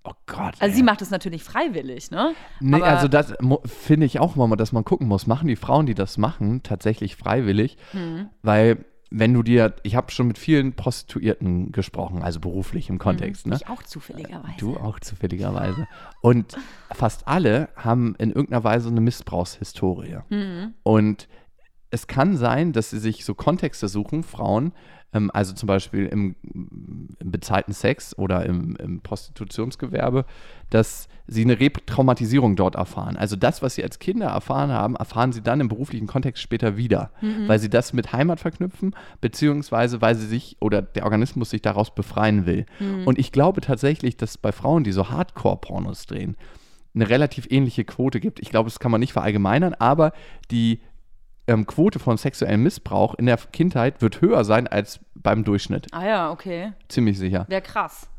Oh 0.05 0.11
Gott. 0.25 0.55
Also 0.59 0.65
ey. 0.65 0.73
sie 0.73 0.83
macht 0.83 1.01
das 1.01 1.11
natürlich 1.11 1.43
freiwillig, 1.43 2.11
ne? 2.11 2.33
Nee, 2.59 2.77
Aber- 2.77 2.87
also 2.87 3.07
das 3.07 3.33
finde 3.65 4.05
ich 4.05 4.19
auch 4.19 4.35
mal, 4.35 4.53
dass 4.55 4.73
man 4.73 4.83
gucken 4.83 5.07
muss. 5.07 5.27
Machen 5.27 5.47
die 5.47 5.55
Frauen, 5.55 5.85
die 5.85 5.95
das 5.95 6.17
machen, 6.17 6.61
tatsächlich 6.63 7.15
freiwillig? 7.15 7.77
Hm. 7.91 8.29
Weil, 8.41 8.85
wenn 9.15 9.31
du 9.31 9.43
dir, 9.43 9.75
ich 9.83 9.95
habe 9.95 10.11
schon 10.11 10.27
mit 10.27 10.39
vielen 10.39 10.73
Prostituierten 10.73 11.71
gesprochen, 11.71 12.23
also 12.23 12.39
beruflich 12.39 12.89
im 12.89 12.97
Kontext, 12.97 13.45
ne? 13.45 13.55
Ich 13.55 13.69
auch 13.69 13.83
zufälligerweise. 13.83 14.57
Du 14.57 14.75
auch 14.75 14.99
zufälligerweise. 14.99 15.87
Und 16.21 16.57
fast 16.91 17.27
alle 17.27 17.69
haben 17.75 18.15
in 18.17 18.31
irgendeiner 18.31 18.63
Weise 18.63 18.89
eine 18.89 19.01
Missbrauchshistorie. 19.01 20.17
Mhm. 20.29 20.73
Und 20.81 21.27
es 21.93 22.07
kann 22.07 22.35
sein, 22.35 22.73
dass 22.73 22.89
sie 22.89 22.97
sich 22.97 23.23
so 23.23 23.35
Kontexte 23.35 23.87
suchen, 23.87 24.23
Frauen, 24.23 24.73
ähm, 25.13 25.29
also 25.31 25.53
zum 25.53 25.67
Beispiel 25.67 26.07
im, 26.07 26.35
im 26.51 27.31
bezahlten 27.31 27.71
Sex 27.71 28.17
oder 28.17 28.45
im, 28.47 28.75
im 28.77 29.01
Prostitutionsgewerbe, 29.01 30.25
dass 30.71 31.07
sie 31.27 31.43
eine 31.43 31.59
Retraumatisierung 31.59 32.55
dort 32.55 32.75
erfahren. 32.75 33.15
Also 33.15 33.35
das, 33.35 33.61
was 33.61 33.75
sie 33.75 33.83
als 33.83 33.99
Kinder 33.99 34.25
erfahren 34.25 34.71
haben, 34.71 34.95
erfahren 34.95 35.31
sie 35.31 35.41
dann 35.41 35.61
im 35.61 35.69
beruflichen 35.69 36.07
Kontext 36.07 36.41
später 36.41 36.77
wieder, 36.77 37.11
weil 37.47 37.59
sie 37.59 37.69
das 37.69 37.93
mit 37.93 38.11
Heimat 38.11 38.39
verknüpfen, 38.41 38.95
beziehungsweise 39.21 40.01
weil 40.01 40.15
sie 40.15 40.25
sich 40.25 40.57
oder 40.59 40.81
der 40.81 41.05
Organismus 41.05 41.51
sich 41.51 41.61
daraus 41.61 41.95
befreien 41.95 42.45
will. 42.45 42.65
Und 43.05 43.19
ich 43.19 43.31
glaube 43.31 43.61
tatsächlich, 43.61 44.17
dass 44.17 44.37
bei 44.37 44.51
Frauen, 44.51 44.83
die 44.83 44.91
so 44.91 45.09
Hardcore-Pornos 45.09 46.07
drehen, 46.07 46.35
eine 46.93 47.09
relativ 47.09 47.47
ähnliche 47.49 47.85
Quote 47.85 48.19
gibt. 48.19 48.39
Ich 48.39 48.49
glaube, 48.49 48.69
das 48.69 48.79
kann 48.79 48.91
man 48.91 48.99
nicht 48.99 49.13
verallgemeinern, 49.13 49.73
aber 49.75 50.11
die 50.51 50.81
ähm, 51.47 51.65
Quote 51.65 51.99
von 51.99 52.17
sexuellem 52.17 52.63
Missbrauch 52.63 53.15
in 53.15 53.25
der 53.25 53.37
Kindheit 53.37 54.01
wird 54.01 54.21
höher 54.21 54.43
sein 54.43 54.67
als 54.67 54.99
beim 55.15 55.43
Durchschnitt. 55.43 55.87
Ah 55.91 56.05
ja, 56.05 56.31
okay. 56.31 56.73
Ziemlich 56.87 57.17
sicher. 57.17 57.45
Wäre 57.49 57.61
krass. 57.61 58.09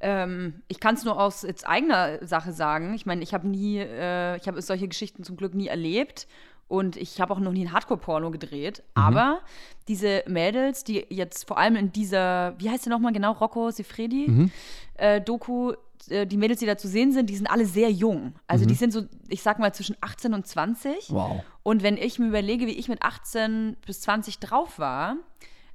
Ähm, 0.00 0.62
ich 0.68 0.80
kann 0.80 0.94
es 0.94 1.04
nur 1.04 1.20
aus 1.20 1.42
jetzt 1.42 1.66
eigener 1.66 2.24
Sache 2.24 2.52
sagen. 2.52 2.94
Ich 2.94 3.06
meine, 3.06 3.22
ich 3.22 3.34
habe 3.34 3.48
nie, 3.48 3.78
äh, 3.78 4.36
ich 4.36 4.46
habe 4.46 4.60
solche 4.62 4.88
Geschichten 4.88 5.24
zum 5.24 5.36
Glück 5.36 5.54
nie 5.54 5.68
erlebt. 5.68 6.26
Und 6.68 6.98
ich 6.98 7.18
habe 7.18 7.32
auch 7.32 7.40
noch 7.40 7.52
nie 7.52 7.64
ein 7.64 7.72
Hardcore-Porno 7.72 8.30
gedreht. 8.30 8.82
Aber 8.92 9.40
diese 9.88 10.22
Mädels, 10.26 10.84
die 10.84 11.06
jetzt 11.08 11.48
vor 11.48 11.56
allem 11.56 11.76
in 11.76 11.92
dieser, 11.92 12.54
wie 12.58 12.68
heißt 12.68 12.84
sie 12.84 12.90
nochmal 12.90 13.14
genau, 13.14 13.32
Rocco 13.32 13.70
Sifredi, 13.70 14.50
äh, 14.94 15.22
Doku, 15.22 15.72
äh, 16.08 16.26
die 16.26 16.36
Mädels, 16.36 16.60
die 16.60 16.66
da 16.66 16.76
zu 16.76 16.88
sehen 16.88 17.12
sind, 17.12 17.30
die 17.30 17.36
sind 17.36 17.46
alle 17.46 17.66
sehr 17.66 17.90
jung. 17.90 18.34
Also 18.46 18.64
die 18.64 18.74
sind 18.74 18.92
so, 18.92 19.02
ich 19.28 19.42
sag 19.42 19.58
mal, 19.58 19.72
zwischen 19.72 19.96
18 20.00 20.34
und 20.34 20.46
20. 20.46 21.10
Wow. 21.10 21.42
Und 21.62 21.82
wenn 21.82 21.96
ich 21.96 22.18
mir 22.18 22.28
überlege, 22.28 22.66
wie 22.66 22.72
ich 22.72 22.88
mit 22.88 23.02
18 23.02 23.76
bis 23.86 24.00
20 24.02 24.38
drauf 24.38 24.78
war, 24.78 25.16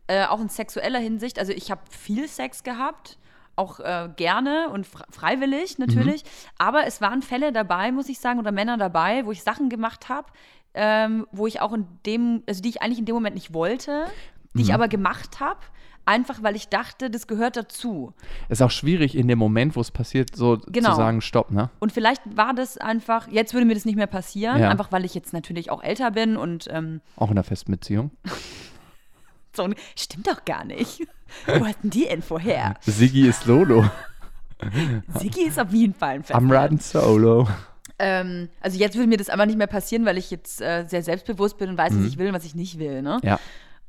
äh, 0.08 0.26
auch 0.26 0.42
in 0.42 0.50
sexueller 0.50 1.00
Hinsicht, 1.00 1.40
also 1.40 1.52
ich 1.52 1.72
habe 1.72 1.82
viel 1.90 2.28
Sex 2.28 2.64
gehabt, 2.64 3.18
auch 3.56 3.80
äh, 3.80 4.10
gerne 4.16 4.70
und 4.70 4.88
freiwillig 5.12 5.78
natürlich. 5.78 6.24
Mhm. 6.24 6.28
Aber 6.58 6.86
es 6.88 7.02
waren 7.02 7.22
Fälle 7.22 7.52
dabei, 7.52 7.92
muss 7.92 8.10
ich 8.10 8.20
sagen, 8.20 8.40
oder 8.40 8.52
Männer 8.52 8.78
dabei, 8.78 9.26
wo 9.26 9.32
ich 9.32 9.44
Sachen 9.44 9.70
gemacht 9.70 10.10
habe, 10.10 10.28
ähm, 10.74 11.28
wo 11.32 11.46
ich 11.46 11.62
auch 11.62 11.74
in 11.74 11.86
dem, 12.06 12.44
also 12.48 12.62
die 12.62 12.70
ich 12.70 12.82
eigentlich 12.82 13.00
in 13.00 13.06
dem 13.06 13.16
Moment 13.16 13.36
nicht 13.36 13.54
wollte, 13.54 14.06
die 14.54 14.60
mhm. 14.60 14.64
ich 14.64 14.74
aber 14.74 14.88
gemacht 14.88 15.40
habe. 15.40 15.60
Einfach 16.06 16.44
weil 16.44 16.56
ich 16.56 16.68
dachte, 16.68 17.10
das 17.10 17.28
gehört 17.28 17.56
dazu. 17.56 18.14
Ist 18.50 18.62
auch 18.62 18.72
schwierig 18.72 19.16
in 19.16 19.28
dem 19.28 19.40
Moment, 19.40 19.76
wo 19.76 19.82
es 19.82 19.90
passiert, 19.90 20.36
so 20.36 20.60
genau. 20.68 20.92
zu 20.92 20.96
sagen, 20.98 21.22
stopp, 21.22 21.52
ne? 21.52 21.70
Und 21.80 21.94
vielleicht 21.94 22.22
war 22.36 22.54
das 22.54 22.78
einfach, 22.78 23.28
jetzt 23.30 23.54
würde 23.54 23.66
mir 23.66 23.74
das 23.74 23.86
nicht 23.86 23.96
mehr 23.96 24.08
passieren, 24.08 24.60
ja. 24.60 24.70
einfach 24.70 24.92
weil 24.92 25.06
ich 25.06 25.14
jetzt 25.14 25.32
natürlich 25.32 25.72
auch 25.72 25.82
älter 25.82 26.12
bin 26.12 26.36
und 26.36 26.68
ähm, 26.72 27.00
auch 27.16 27.28
in 27.28 27.38
einer 27.38 27.44
festen 27.44 27.72
Beziehung. 27.72 28.12
so, 29.56 29.70
stimmt 29.96 30.28
doch 30.28 30.44
gar 30.44 30.66
nicht. 30.66 31.08
Wo 31.46 31.66
hat 31.66 31.78
denn 31.84 31.90
die 31.90 32.04
Info 32.04 32.38
her? 32.38 32.76
Siggi 32.82 33.28
ist 33.28 33.46
Lolo. 33.46 33.86
Siggi 35.20 35.44
ist 35.44 35.60
auf 35.60 35.72
jeden 35.72 35.94
Fall 35.94 36.16
ein 36.16 36.24
Fest. 36.24 36.38
I'm 36.38 36.52
riding 36.52 36.80
solo. 36.80 37.48
Ähm, 38.00 38.50
also 38.62 38.78
jetzt 38.78 38.96
würde 38.96 39.08
mir 39.08 39.18
das 39.18 39.30
aber 39.30 39.46
nicht 39.46 39.58
mehr 39.58 39.68
passieren, 39.68 40.06
weil 40.06 40.18
ich 40.18 40.32
jetzt 40.32 40.62
äh, 40.62 40.86
sehr 40.88 41.04
selbstbewusst 41.04 41.58
bin 41.58 41.70
und 41.70 41.78
weiß, 41.78 41.94
mhm. 41.94 42.00
was 42.00 42.08
ich 42.08 42.18
will 42.18 42.28
und 42.28 42.34
was 42.34 42.46
ich 42.46 42.56
nicht 42.56 42.80
will. 42.80 43.02
Ne? 43.02 43.20
Ja. 43.24 43.40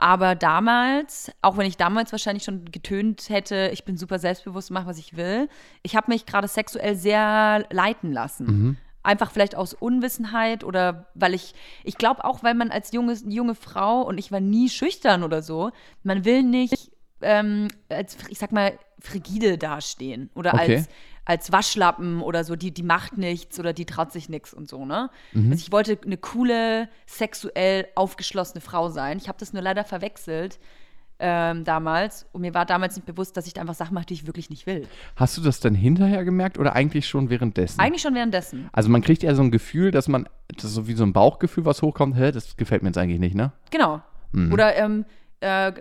Aber 0.04 0.34
damals, 0.34 1.32
auch 1.40 1.56
wenn 1.56 1.66
ich 1.66 1.78
damals 1.78 2.12
wahrscheinlich 2.12 2.44
schon 2.44 2.66
getönt 2.66 3.30
hätte, 3.30 3.70
ich 3.72 3.86
bin 3.86 3.96
super 3.96 4.18
selbstbewusst, 4.18 4.70
mache, 4.70 4.84
was 4.84 4.98
ich 4.98 5.16
will, 5.16 5.48
ich 5.82 5.96
habe 5.96 6.12
mich 6.12 6.26
gerade 6.26 6.46
sexuell 6.46 6.94
sehr 6.94 7.64
leiten 7.70 8.12
lassen. 8.12 8.44
Mhm. 8.44 8.76
Einfach 9.02 9.30
vielleicht 9.30 9.54
aus 9.54 9.72
Unwissenheit 9.72 10.62
oder 10.62 11.06
weil 11.14 11.32
ich, 11.32 11.54
ich 11.84 11.96
glaube 11.96 12.22
auch, 12.26 12.42
weil 12.42 12.52
man 12.52 12.70
als 12.70 12.92
junge, 12.92 13.14
junge 13.26 13.54
Frau, 13.54 14.02
und 14.02 14.18
ich 14.18 14.30
war 14.30 14.40
nie 14.40 14.68
schüchtern 14.68 15.22
oder 15.22 15.40
so, 15.40 15.70
man 16.02 16.26
will 16.26 16.42
nicht 16.42 16.90
ähm, 17.22 17.68
als, 17.88 18.18
ich 18.28 18.38
sag 18.38 18.52
mal, 18.52 18.78
frigide 19.00 19.56
dastehen 19.56 20.28
oder 20.34 20.52
okay. 20.52 20.76
als, 20.76 20.88
als 21.24 21.52
Waschlappen 21.52 22.20
oder 22.20 22.44
so, 22.44 22.56
die, 22.56 22.72
die 22.72 22.82
macht 22.82 23.16
nichts 23.16 23.58
oder 23.58 23.72
die 23.72 23.86
traut 23.86 24.12
sich 24.12 24.28
nichts 24.28 24.52
und 24.52 24.68
so, 24.68 24.84
ne? 24.84 25.10
Mhm. 25.32 25.52
Also 25.52 25.64
ich 25.64 25.72
wollte 25.72 25.98
eine 26.04 26.16
coole, 26.16 26.88
sexuell 27.06 27.86
aufgeschlossene 27.94 28.60
Frau 28.60 28.88
sein. 28.90 29.18
Ich 29.18 29.28
habe 29.28 29.38
das 29.38 29.52
nur 29.52 29.62
leider 29.62 29.84
verwechselt. 29.84 30.58
Ähm, 31.20 31.62
damals. 31.62 32.26
Und 32.32 32.40
mir 32.40 32.54
war 32.54 32.66
damals 32.66 32.96
nicht 32.96 33.06
bewusst, 33.06 33.36
dass 33.36 33.46
ich 33.46 33.52
da 33.52 33.60
einfach 33.60 33.76
Sachen 33.76 33.94
mache, 33.94 34.06
die 34.06 34.14
ich 34.14 34.26
wirklich 34.26 34.50
nicht 34.50 34.66
will. 34.66 34.88
Hast 35.14 35.36
du 35.36 35.42
das 35.42 35.60
dann 35.60 35.74
hinterher 35.74 36.24
gemerkt 36.24 36.58
oder 36.58 36.74
eigentlich 36.74 37.06
schon 37.06 37.30
währenddessen? 37.30 37.78
Eigentlich 37.78 38.02
schon 38.02 38.16
währenddessen. 38.16 38.68
Also 38.72 38.88
man 38.90 39.00
kriegt 39.00 39.22
ja 39.22 39.32
so 39.36 39.42
ein 39.42 39.52
Gefühl, 39.52 39.92
dass 39.92 40.08
man, 40.08 40.28
das 40.48 40.64
ist 40.64 40.74
so 40.74 40.88
wie 40.88 40.94
so 40.94 41.04
ein 41.04 41.12
Bauchgefühl, 41.12 41.64
was 41.64 41.82
hochkommt, 41.82 42.16
hä, 42.16 42.32
das 42.32 42.56
gefällt 42.56 42.82
mir 42.82 42.88
jetzt 42.88 42.98
eigentlich 42.98 43.20
nicht, 43.20 43.36
ne? 43.36 43.52
Genau. 43.70 44.02
Mhm. 44.32 44.52
Oder 44.52 44.76
ähm, 44.76 45.04
äh, 45.38 45.72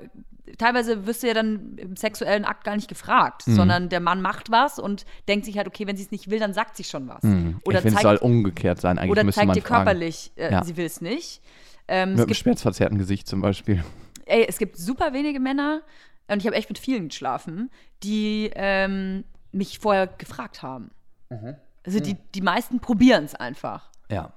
teilweise 0.58 1.06
wirst 1.06 1.24
du 1.24 1.28
ja 1.28 1.34
dann 1.34 1.78
im 1.78 1.96
sexuellen 1.96 2.46
Akt 2.46 2.64
gar 2.64 2.76
nicht 2.76 2.88
gefragt, 2.88 3.48
mhm. 3.48 3.56
sondern 3.56 3.90
der 3.90 4.00
Mann 4.00 4.22
macht 4.22 4.52
was 4.52 4.80
und 4.80 5.06
denkt 5.28 5.46
sich 5.46 5.58
halt, 5.58 5.68
okay, 5.68 5.88
wenn 5.88 5.98
sie 5.98 6.04
es 6.04 6.12
nicht 6.12 6.30
will, 6.30 6.40
dann 6.40 6.54
sagt 6.54 6.76
sie 6.76 6.84
schon 6.84 7.08
was. 7.08 7.24
Mhm. 7.24 7.60
Oder 7.66 7.78
ich 7.78 7.84
finde, 7.84 7.98
es 7.98 8.04
soll 8.04 8.18
umgekehrt 8.18 8.82
sein. 8.82 8.98
Eigentlich 8.98 9.12
oder 9.12 9.32
zeigt 9.32 9.56
dir 9.56 9.62
körperlich, 9.62 10.32
äh, 10.36 10.52
ja. 10.52 10.64
sie 10.64 10.78
will 10.78 10.86
es 10.86 11.02
nicht. 11.02 11.42
Ähm, 11.88 12.12
mit 12.12 12.22
einem 12.22 12.34
schmerzverzerrten 12.34 12.98
Gesicht 12.98 13.28
zum 13.28 13.42
Beispiel. 13.42 13.84
Ey, 14.26 14.46
es 14.48 14.58
gibt 14.58 14.78
super 14.78 15.14
wenige 15.14 15.40
Männer, 15.40 15.82
und 16.28 16.40
ich 16.40 16.46
habe 16.46 16.56
echt 16.56 16.70
mit 16.70 16.80
vielen 16.80 17.10
geschlafen, 17.10 17.70
die 18.02 18.52
ähm, 18.56 19.24
mich 19.52 19.80
vorher 19.80 20.08
gefragt 20.08 20.62
haben. 20.62 20.92
Mhm. 21.30 21.56
Also 21.86 22.00
die, 22.00 22.16
die 22.34 22.42
meisten 22.42 22.80
probieren 22.80 23.26
es 23.26 23.36
einfach. 23.36 23.92
Ja. 24.10 24.34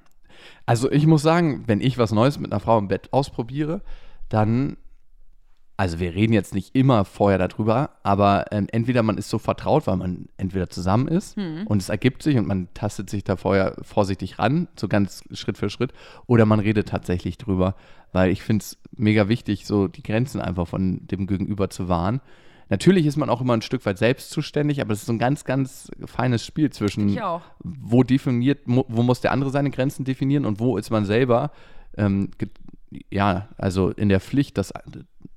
Also 0.67 0.91
ich 0.91 1.07
muss 1.07 1.23
sagen, 1.23 1.65
wenn 1.67 1.81
ich 1.81 1.97
was 1.97 2.13
Neues 2.13 2.39
mit 2.39 2.53
einer 2.53 2.61
Frau 2.61 2.79
im 2.79 2.89
Bett 2.89 3.13
ausprobiere, 3.13 3.83
dann 4.29 4.77
also 5.79 6.01
wir 6.01 6.15
reden 6.15 6.33
jetzt 6.33 6.55
nicht 6.55 6.75
immer 6.75 7.05
vorher 7.05 7.39
darüber, 7.39 7.91
aber 8.03 8.47
ähm, 8.51 8.67
entweder 8.73 9.03
man 9.03 9.19
ist 9.19 9.29
so 9.29 9.39
vertraut, 9.39 9.87
weil 9.87 9.97
man 9.97 10.29
entweder 10.39 10.71
zusammen 10.71 11.07
ist 11.07 11.37
hm. 11.37 11.67
und 11.67 11.83
es 11.83 11.91
ergibt 11.91 12.23
sich 12.23 12.39
und 12.39 12.47
man 12.47 12.69
tastet 12.73 13.11
sich 13.11 13.25
da 13.25 13.37
vorher 13.37 13.77
vorsichtig 13.83 14.39
ran, 14.39 14.69
so 14.77 14.89
ganz 14.89 15.23
Schritt 15.33 15.59
für 15.59 15.69
Schritt, 15.69 15.93
oder 16.27 16.47
man 16.47 16.61
redet 16.61 16.89
tatsächlich 16.89 17.37
drüber, 17.37 17.75
weil 18.13 18.31
ich 18.31 18.43
finde 18.43 18.63
es 18.63 18.79
mega 18.97 19.29
wichtig, 19.29 19.67
so 19.67 19.87
die 19.87 20.03
Grenzen 20.03 20.41
einfach 20.41 20.67
von 20.67 21.07
dem 21.07 21.27
Gegenüber 21.27 21.69
zu 21.69 21.89
wahren. 21.89 22.21
Natürlich 22.69 23.07
ist 23.07 23.17
man 23.17 23.29
auch 23.29 23.41
immer 23.41 23.53
ein 23.53 23.63
Stück 23.63 23.85
weit 23.87 23.99
selbst 23.99 24.31
zuständig, 24.31 24.81
aber 24.81 24.93
es 24.93 25.01
ist 25.01 25.07
so 25.07 25.13
ein 25.13 25.19
ganz, 25.19 25.45
ganz 25.45 25.91
feines 26.07 26.45
Spiel 26.45 26.71
zwischen, 26.71 27.11
wo 27.63 28.03
definiert, 28.03 28.61
wo 28.65 29.03
muss 29.03 29.21
der 29.21 29.31
andere 29.31 29.51
seine 29.51 29.71
Grenzen 29.71 30.05
definieren 30.05 30.47
und 30.47 30.59
wo 30.59 30.79
ist 30.79 30.91
man 30.91 31.05
selber, 31.05 31.53
ähm, 31.97 32.31
ja, 33.11 33.49
also 33.59 33.91
in 33.91 34.09
der 34.09 34.21
Pflicht, 34.21 34.59
das 34.59 34.73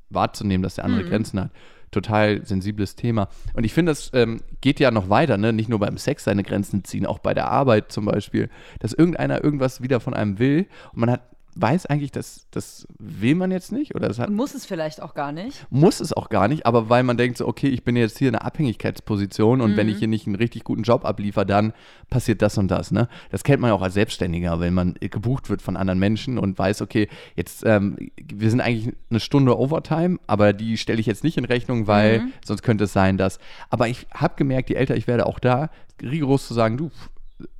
wahrzunehmen, 0.10 0.64
dass 0.64 0.76
der 0.76 0.86
andere 0.86 1.04
mhm. 1.04 1.10
Grenzen 1.10 1.40
hat. 1.40 1.52
Total 1.92 2.46
sensibles 2.46 2.96
Thema. 2.96 3.30
Und 3.54 3.64
ich 3.64 3.74
finde, 3.74 3.92
das 3.92 4.12
ähm, 4.14 4.42
geht 4.62 4.80
ja 4.80 4.92
noch 4.92 5.10
weiter, 5.10 5.38
ne? 5.38 5.54
nicht 5.54 5.70
nur 5.70 5.80
beim 5.80 5.98
Sex 5.98 6.24
seine 6.24 6.44
Grenzen 6.44 6.84
ziehen, 6.84 7.08
auch 7.08 7.18
bei 7.18 7.34
der 7.34 7.50
Arbeit 7.50 7.92
zum 7.92 8.06
Beispiel, 8.06 8.50
dass 8.80 8.94
irgendeiner 8.94 9.44
irgendwas 9.44 9.82
wieder 9.82 10.00
von 10.00 10.14
einem 10.14 10.38
will 10.38 10.68
und 10.94 11.00
man 11.00 11.10
hat 11.10 11.22
weiß 11.56 11.86
eigentlich, 11.88 12.12
dass 12.12 12.48
das 12.52 12.88
will 12.98 13.36
man 13.36 13.52
jetzt 13.52 13.72
nicht 13.72 13.96
oder 13.96 14.10
hat, 14.10 14.30
muss 14.30 14.54
es 14.54 14.66
vielleicht 14.66 15.02
auch 15.02 15.14
gar 15.14 15.32
nicht. 15.32 15.66
Muss 15.70 16.00
es 16.00 16.14
auch 16.14 16.30
gar 16.30 16.48
nicht, 16.48 16.66
aber 16.66 16.90
weil 16.90 17.04
man 17.04 17.18
denkt 17.18 17.38
so, 17.38 17.48
okay, 17.48 17.68
ich 17.68 17.84
bin 17.84 17.96
jetzt 17.96 18.18
hier 18.18 18.30
in 18.30 18.36
einer 18.36 18.46
Abhängigkeitsposition 18.46 19.62
und 19.62 19.72
mhm. 19.72 19.78
wenn 19.78 19.90
ich 19.90 19.98
hier 19.98 20.08
nicht 20.08 20.28
einen 20.28 20.36
richtig 20.36 20.64
guten 20.64 20.84
Job 20.84 21.06
abliefere, 21.06 21.46
dann 21.46 21.74
passiert 22.10 22.42
das 22.42 22.58
und 22.58 22.70
das. 22.70 22.92
Ne? 22.92 23.08
Das 23.32 23.44
kennt 23.44 23.62
man 23.62 23.70
ja 23.70 23.76
auch 23.76 23.82
als 23.82 23.94
Selbstständiger, 23.94 24.60
wenn 24.60 24.74
man 24.74 24.96
gebucht 25.00 25.50
wird 25.50 25.62
von 25.62 25.78
anderen 25.78 26.00
Menschen 26.00 26.38
und 26.38 26.58
weiß, 26.58 26.82
okay, 26.82 27.08
jetzt 27.36 27.64
ähm, 27.66 27.98
wir 28.18 28.50
sind 28.50 28.62
eigentlich 28.62 28.94
eine 29.10 29.20
Stunde 29.20 29.58
Overtime, 29.58 30.18
aber 30.28 30.54
die 30.54 30.78
stelle 30.78 31.00
ich 31.00 31.06
jetzt 31.06 31.24
nicht 31.24 31.38
in 31.38 31.46
Rechnung, 31.46 31.88
weil 31.88 32.20
mhm. 32.20 32.34
sonst 32.46 32.62
könnte 32.64 32.86
es 32.86 32.94
sein, 32.94 33.18
dass. 33.18 33.40
Aber 33.70 33.88
ich 33.88 34.08
habe 34.14 34.36
gemerkt, 34.36 34.70
je 34.70 34.76
älter 34.76 34.96
ich 34.96 35.08
werde, 35.08 35.26
auch 35.26 35.40
da 35.40 35.70
rigoros 36.02 36.48
zu 36.48 36.54
sagen, 36.54 36.78
du 36.78 36.92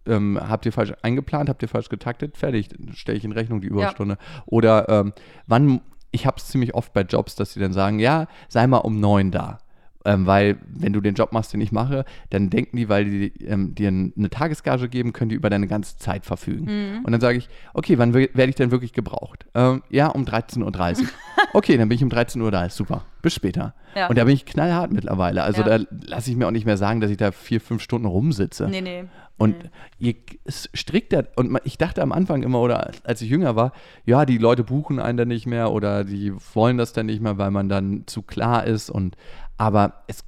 ähm, 0.06 0.40
habt 0.42 0.66
ihr 0.66 0.74
falsch 0.74 0.94
eingeplant, 1.02 1.50
habt 1.50 1.62
ihr 1.62 1.70
falsch 1.70 1.90
getaktet, 1.90 2.38
fertig, 2.38 2.70
stelle 2.94 3.18
ich 3.18 3.24
in 3.24 3.32
Rechnung 3.32 3.62
die 3.62 3.68
Überstunde. 3.68 4.18
Ja. 4.20 4.44
Oder 4.46 4.90
ähm, 4.90 5.14
wann, 5.48 5.82
ich 6.12 6.26
habe 6.26 6.38
es 6.38 6.48
ziemlich 6.48 6.74
oft 6.74 6.94
bei 6.94 7.02
Jobs, 7.02 7.36
dass 7.36 7.54
sie 7.54 7.60
dann 7.60 7.74
sagen, 7.74 8.00
ja, 8.00 8.28
sei 8.48 8.68
mal 8.68 8.78
um 8.78 9.00
neun 9.00 9.32
da. 9.32 9.60
Ähm, 10.06 10.26
weil, 10.26 10.58
wenn 10.68 10.94
du 10.94 11.02
den 11.02 11.14
Job 11.14 11.34
machst, 11.34 11.52
den 11.52 11.60
ich 11.60 11.74
mache, 11.74 12.06
dann 12.30 12.50
denken 12.50 12.78
die, 12.78 12.88
weil 12.88 13.04
die 13.04 13.46
ähm, 13.46 13.76
dir 13.76 13.90
eine 13.90 14.30
Tagesgage 14.30 14.88
geben, 14.88 15.12
können 15.12 15.30
die 15.30 15.36
über 15.36 15.50
deine 15.50 15.68
ganze 15.68 15.98
Zeit 15.98 16.26
verfügen. 16.26 16.66
Mhm. 16.66 17.06
Und 17.06 17.12
dann 17.12 17.20
sage 17.20 17.38
ich, 17.38 17.50
okay, 17.74 17.98
wann 17.98 18.14
werde 18.14 18.50
ich 18.50 18.56
denn 18.56 18.72
wirklich 18.72 18.94
gebraucht? 18.94 19.46
Ähm, 19.56 19.84
ja, 19.90 20.08
um 20.08 20.24
13.30 20.24 21.02
Uhr. 21.02 21.08
okay, 21.54 21.78
dann 21.78 21.90
bin 21.90 21.98
ich 21.98 22.04
um 22.04 22.10
13 22.10 22.42
Uhr 22.42 22.50
da, 22.50 22.70
super. 22.70 23.04
Bis 23.22 23.34
später. 23.34 23.74
Ja. 23.94 24.08
Und 24.08 24.18
da 24.18 24.24
bin 24.24 24.34
ich 24.34 24.46
knallhart 24.46 24.94
mittlerweile. 24.94 25.44
Also 25.44 25.64
ja. 25.64 25.80
da 25.80 25.86
lasse 26.06 26.32
ich 26.32 26.38
mir 26.38 26.48
auch 26.48 26.52
nicht 26.52 26.66
mehr 26.66 26.78
sagen, 26.78 27.02
dass 27.02 27.12
ich 27.12 27.18
da 27.18 27.34
vier, 27.34 27.60
fünf 27.60 27.82
Stunden 27.82 28.08
rumsitze. 28.08 28.70
Nee, 28.70 28.82
nee. 28.82 29.04
Und 29.40 29.64
mhm. 29.64 29.70
je 29.98 30.16
strikter, 30.48 31.24
und 31.38 31.60
ich 31.64 31.78
dachte 31.78 32.02
am 32.02 32.12
Anfang 32.12 32.44
immer, 32.44 32.60
oder 32.60 32.92
als 33.06 33.22
ich 33.22 33.30
jünger 33.30 33.56
war, 33.56 33.72
ja, 34.06 34.26
die 34.26 34.38
Leute 34.38 34.66
buchen 34.66 35.00
einen 35.00 35.18
dann 35.18 35.30
nicht 35.30 35.46
mehr 35.46 35.72
oder 35.72 36.04
die 36.04 36.34
wollen 36.54 36.78
das 36.78 36.92
dann 36.92 37.06
nicht 37.06 37.22
mehr, 37.22 37.38
weil 37.38 37.50
man 37.50 37.70
dann 37.70 38.04
zu 38.06 38.22
klar 38.22 38.66
ist. 38.66 38.90
Und 38.90 39.16
aber 39.60 40.04
es 40.08 40.24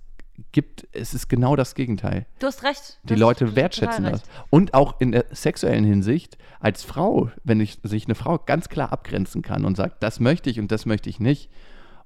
gibt, 0.51 0.87
es 0.91 1.13
ist 1.13 1.29
genau 1.29 1.55
das 1.55 1.73
Gegenteil. 1.73 2.25
Du 2.39 2.47
hast 2.47 2.63
recht. 2.63 2.99
Die 3.03 3.15
Leute 3.15 3.55
wertschätzen 3.55 4.03
das. 4.03 4.23
Und 4.49 4.73
auch 4.73 4.99
in 4.99 5.11
der 5.11 5.25
sexuellen 5.31 5.85
Hinsicht, 5.85 6.37
als 6.59 6.83
Frau, 6.83 7.31
wenn 7.43 7.59
ich, 7.59 7.79
sich 7.83 8.05
eine 8.05 8.15
Frau 8.15 8.37
ganz 8.37 8.69
klar 8.69 8.91
abgrenzen 8.91 9.41
kann 9.41 9.65
und 9.65 9.77
sagt, 9.77 10.03
das 10.03 10.19
möchte 10.19 10.49
ich 10.49 10.59
und 10.59 10.71
das 10.71 10.85
möchte 10.85 11.09
ich 11.09 11.19
nicht, 11.19 11.49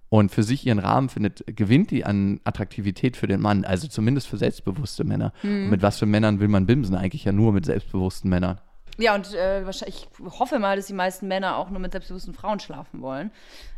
und 0.10 0.32
für 0.32 0.44
sich 0.44 0.66
ihren 0.66 0.80
Rahmen 0.80 1.10
findet, 1.10 1.44
gewinnt 1.48 1.90
die 1.90 2.06
an 2.06 2.40
Attraktivität 2.44 3.18
für 3.18 3.28
den 3.28 3.42
Mann, 3.42 3.66
also 3.66 3.88
zumindest 3.88 4.28
für 4.28 4.38
selbstbewusste 4.38 5.04
Männer. 5.04 5.34
Mhm. 5.42 5.66
Und 5.66 5.70
mit 5.72 5.82
was 5.82 5.98
für 5.98 6.06
Männern 6.06 6.40
will 6.40 6.48
man 6.48 6.68
bimsen? 6.68 6.96
Eigentlich 6.96 7.26
ja 7.26 7.32
nur 7.32 7.52
mit 7.54 7.66
selbstbewussten 7.66 8.30
Männern. 8.30 8.62
Ja, 8.98 9.16
und 9.16 9.34
äh, 9.34 9.66
wahrscheinlich, 9.66 10.08
ich 10.18 10.40
hoffe 10.40 10.60
mal, 10.60 10.78
dass 10.78 10.88
die 10.88 10.94
meisten 10.94 11.28
Männer 11.28 11.58
auch 11.58 11.70
nur 11.70 11.80
mit 11.80 11.92
selbstbewussten 11.92 12.34
Frauen 12.34 12.60
schlafen 12.60 13.02
wollen. 13.02 13.32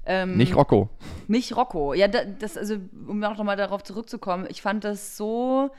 Ähm, 0.06 0.38
nicht 0.38 0.56
Rocco. 0.56 0.90
Nicht 1.28 1.56
Rocco. 1.56 1.94
Ja, 1.94 2.08
das, 2.08 2.58
also, 2.58 2.78
um 3.08 3.24
auch 3.24 3.38
nochmal 3.38 3.58
darauf 3.58 3.84
zurückzukommen, 3.84 4.46
ich 4.50 4.62
fand 4.62 4.84
das 4.84 5.18
so 5.18 5.72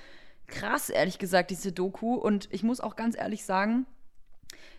krass, 0.48 0.90
ehrlich 0.90 1.18
gesagt, 1.18 1.50
diese 1.50 1.72
Doku. 1.72 2.14
Und 2.14 2.48
ich 2.50 2.62
muss 2.62 2.80
auch 2.80 2.96
ganz 2.96 3.16
ehrlich 3.16 3.44
sagen, 3.44 3.86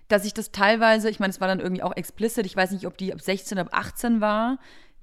dass 0.09 0.25
ich 0.25 0.33
das 0.33 0.51
teilweise, 0.51 1.09
ich 1.09 1.19
meine, 1.19 1.31
es 1.31 1.39
war 1.39 1.47
dann 1.47 1.59
irgendwie 1.59 1.83
auch 1.83 1.95
explicit, 1.95 2.45
ich 2.45 2.55
weiß 2.55 2.71
nicht, 2.71 2.85
ob 2.85 2.97
die 2.97 3.13
ab 3.13 3.21
16 3.21 3.57
oder 3.57 3.67
ab 3.67 3.79
18 3.79 4.21
war, 4.21 4.57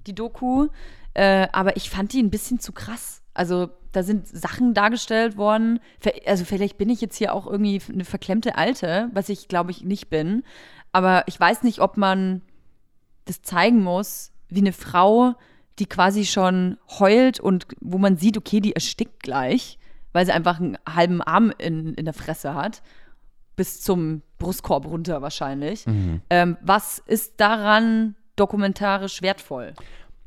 die 0.05 0.13
Doku. 0.13 0.67
Äh, 1.13 1.47
aber 1.51 1.77
ich 1.77 1.89
fand 1.89 2.13
die 2.13 2.21
ein 2.21 2.29
bisschen 2.29 2.59
zu 2.59 2.73
krass. 2.73 3.23
Also 3.33 3.69
da 3.97 4.03
sind 4.03 4.27
Sachen 4.27 4.75
dargestellt 4.75 5.37
worden. 5.37 5.79
Also 6.27 6.45
vielleicht 6.45 6.77
bin 6.77 6.91
ich 6.91 7.01
jetzt 7.01 7.15
hier 7.15 7.33
auch 7.33 7.47
irgendwie 7.47 7.81
eine 7.91 8.05
verklemmte 8.05 8.55
Alte, 8.55 9.09
was 9.11 9.27
ich 9.27 9.47
glaube 9.47 9.71
ich 9.71 9.83
nicht 9.83 10.11
bin. 10.11 10.43
Aber 10.91 11.23
ich 11.25 11.39
weiß 11.39 11.63
nicht, 11.63 11.81
ob 11.81 11.97
man 11.97 12.43
das 13.25 13.41
zeigen 13.41 13.81
muss, 13.81 14.31
wie 14.49 14.59
eine 14.59 14.71
Frau, 14.71 15.33
die 15.79 15.87
quasi 15.87 16.25
schon 16.25 16.77
heult 16.99 17.39
und 17.39 17.65
wo 17.81 17.97
man 17.97 18.17
sieht, 18.17 18.37
okay, 18.37 18.59
die 18.59 18.73
erstickt 18.73 19.23
gleich, 19.23 19.79
weil 20.13 20.27
sie 20.27 20.31
einfach 20.31 20.59
einen 20.59 20.77
halben 20.87 21.23
Arm 21.23 21.51
in, 21.57 21.95
in 21.95 22.05
der 22.05 22.13
Fresse 22.13 22.53
hat. 22.53 22.83
Bis 23.55 23.81
zum 23.81 24.21
Brustkorb 24.37 24.85
runter 24.85 25.23
wahrscheinlich. 25.23 25.87
Mhm. 25.87 26.21
Ähm, 26.29 26.57
was 26.61 26.99
ist 26.99 27.39
daran 27.39 28.15
dokumentarisch 28.35 29.23
wertvoll? 29.23 29.73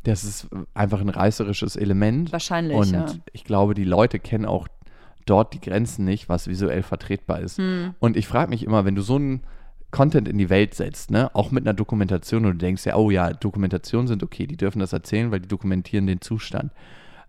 Das 0.04 0.24
ist 0.24 0.48
einfach 0.74 1.00
ein 1.00 1.08
reißerisches 1.08 1.76
Element. 1.76 2.32
Wahrscheinlich. 2.32 2.76
Und 2.76 2.92
ja. 2.92 3.06
ich 3.32 3.44
glaube, 3.44 3.74
die 3.74 3.84
Leute 3.84 4.18
kennen 4.18 4.46
auch 4.46 4.66
dort 5.26 5.52
die 5.52 5.60
Grenzen 5.60 6.04
nicht, 6.04 6.28
was 6.28 6.48
visuell 6.48 6.82
vertretbar 6.82 7.40
ist. 7.40 7.58
Hm. 7.58 7.94
Und 8.00 8.16
ich 8.16 8.26
frage 8.26 8.50
mich 8.50 8.64
immer, 8.64 8.84
wenn 8.84 8.94
du 8.94 9.02
so 9.02 9.16
einen 9.16 9.42
Content 9.90 10.28
in 10.28 10.38
die 10.38 10.50
Welt 10.50 10.74
setzt, 10.74 11.10
ne, 11.10 11.34
auch 11.34 11.50
mit 11.50 11.66
einer 11.66 11.74
Dokumentation 11.74 12.46
und 12.46 12.52
du 12.52 12.58
denkst 12.58 12.86
ja, 12.86 12.96
oh 12.96 13.10
ja, 13.10 13.32
Dokumentationen 13.32 14.06
sind 14.06 14.22
okay, 14.22 14.46
die 14.46 14.56
dürfen 14.56 14.78
das 14.78 14.92
erzählen, 14.92 15.30
weil 15.30 15.40
die 15.40 15.48
dokumentieren 15.48 16.06
den 16.06 16.20
Zustand 16.20 16.72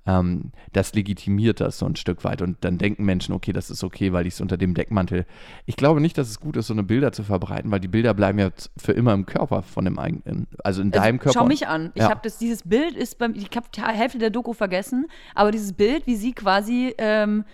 ähm, 0.06 0.52
das 0.74 0.94
legitimiert 0.94 1.60
das 1.60 1.78
so 1.78 1.86
ein 1.86 1.96
Stück 1.96 2.24
weit. 2.24 2.42
Und 2.42 2.58
dann 2.62 2.78
denken 2.78 3.06
Menschen, 3.06 3.34
okay, 3.34 3.54
das 3.54 3.70
ist 3.70 3.84
okay, 3.84 4.14
weil 4.14 4.26
ich 4.26 4.34
es 4.34 4.42
unter 4.42 4.58
dem 4.58 4.74
Deckmantel. 4.74 5.26
Ich 5.66 5.76
glaube 5.76 6.02
nicht, 6.02 6.18
dass 6.18 6.30
es 6.30 6.40
gut 6.40 6.58
ist, 6.58 6.68
so 6.68 6.74
eine 6.74 6.84
Bilder 6.84 7.12
zu 7.12 7.24
verbreiten, 7.24 7.72
weil 7.72 7.80
die 7.80 7.88
Bilder 7.88 8.14
bleiben 8.14 8.40
ja 8.40 8.50
für 8.78 8.94
immer 8.94 9.14
im 9.14 9.26
Körper 9.26 9.62
von 9.62 9.86
dem 9.86 10.00
eigenen, 10.00 10.48
also 10.64 10.82
in 10.82 10.92
also, 10.92 11.04
deinem 11.04 11.20
Körper. 11.20 11.40
Schau 11.40 11.46
mich 11.46 11.68
an. 11.68 11.92
Ich 11.94 12.02
ja. 12.02 12.10
habe 12.10 12.22
das, 12.24 12.38
dieses 12.38 12.64
Bild 12.64 12.96
ist 12.96 13.20
beim, 13.20 13.36
ich 13.36 13.50
habe 13.56 13.68
die 13.76 13.82
Hälfte 13.82 14.18
der 14.18 14.32
Doku 14.32 14.54
vergessen, 14.54 15.08
aber 15.36 15.52
dieses 15.52 15.74
Bild, 15.74 16.08
wie 16.08 16.16
sie 16.16 16.34
quasi 16.34 16.96
ähm, 16.98 17.46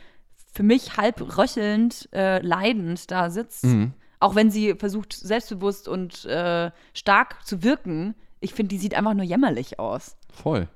für 0.53 0.63
mich 0.63 0.97
halb 0.97 1.38
röchelnd, 1.38 2.07
äh, 2.13 2.39
leidend 2.39 3.12
da 3.12 3.29
sitzt, 3.29 3.65
mhm. 3.65 3.93
auch 4.19 4.36
wenn 4.36 4.49
sie 4.49 4.75
versucht, 4.75 5.13
selbstbewusst 5.13 5.88
und 5.88 6.23
äh, 6.25 6.71
stark 6.93 7.45
zu 7.45 7.62
wirken, 7.62 8.15
ich 8.39 8.53
finde, 8.53 8.69
die 8.69 8.77
sieht 8.77 8.95
einfach 8.95 9.13
nur 9.13 9.25
jämmerlich 9.25 9.79
aus. 9.79 10.15
Voll. 10.31 10.67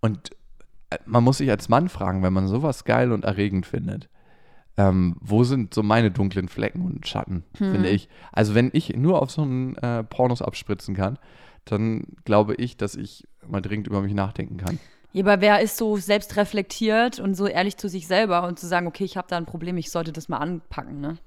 Und 0.00 0.32
man 1.06 1.24
muss 1.24 1.38
sich 1.38 1.50
als 1.50 1.68
Mann 1.68 1.88
fragen, 1.88 2.22
wenn 2.22 2.32
man 2.32 2.48
sowas 2.48 2.84
geil 2.84 3.12
und 3.12 3.24
erregend 3.24 3.66
findet. 3.66 4.08
Ähm, 4.76 5.16
wo 5.20 5.44
sind 5.44 5.74
so 5.74 5.82
meine 5.82 6.10
dunklen 6.10 6.48
Flecken 6.48 6.82
und 6.86 7.06
Schatten, 7.06 7.44
hm. 7.58 7.72
finde 7.72 7.90
ich. 7.90 8.08
Also 8.32 8.54
wenn 8.54 8.70
ich 8.72 8.96
nur 8.96 9.20
auf 9.20 9.30
so 9.30 9.42
einen 9.42 9.76
äh, 9.76 10.02
Pornos 10.02 10.40
abspritzen 10.40 10.94
kann, 10.94 11.18
dann 11.66 12.04
glaube 12.24 12.54
ich, 12.54 12.76
dass 12.76 12.94
ich 12.94 13.28
mal 13.46 13.60
dringend 13.60 13.86
über 13.86 14.00
mich 14.00 14.14
nachdenken 14.14 14.56
kann. 14.56 14.78
Ja, 15.12 15.24
aber 15.24 15.42
wer 15.42 15.60
ist 15.60 15.76
so 15.76 15.98
selbst 15.98 16.36
reflektiert 16.36 17.20
und 17.20 17.34
so 17.34 17.46
ehrlich 17.46 17.76
zu 17.76 17.88
sich 17.88 18.06
selber 18.06 18.46
und 18.46 18.58
zu 18.58 18.66
sagen, 18.66 18.86
okay, 18.86 19.04
ich 19.04 19.18
habe 19.18 19.28
da 19.28 19.36
ein 19.36 19.44
Problem, 19.44 19.76
ich 19.76 19.90
sollte 19.90 20.12
das 20.12 20.28
mal 20.28 20.38
anpacken, 20.38 21.00
ne? 21.00 21.18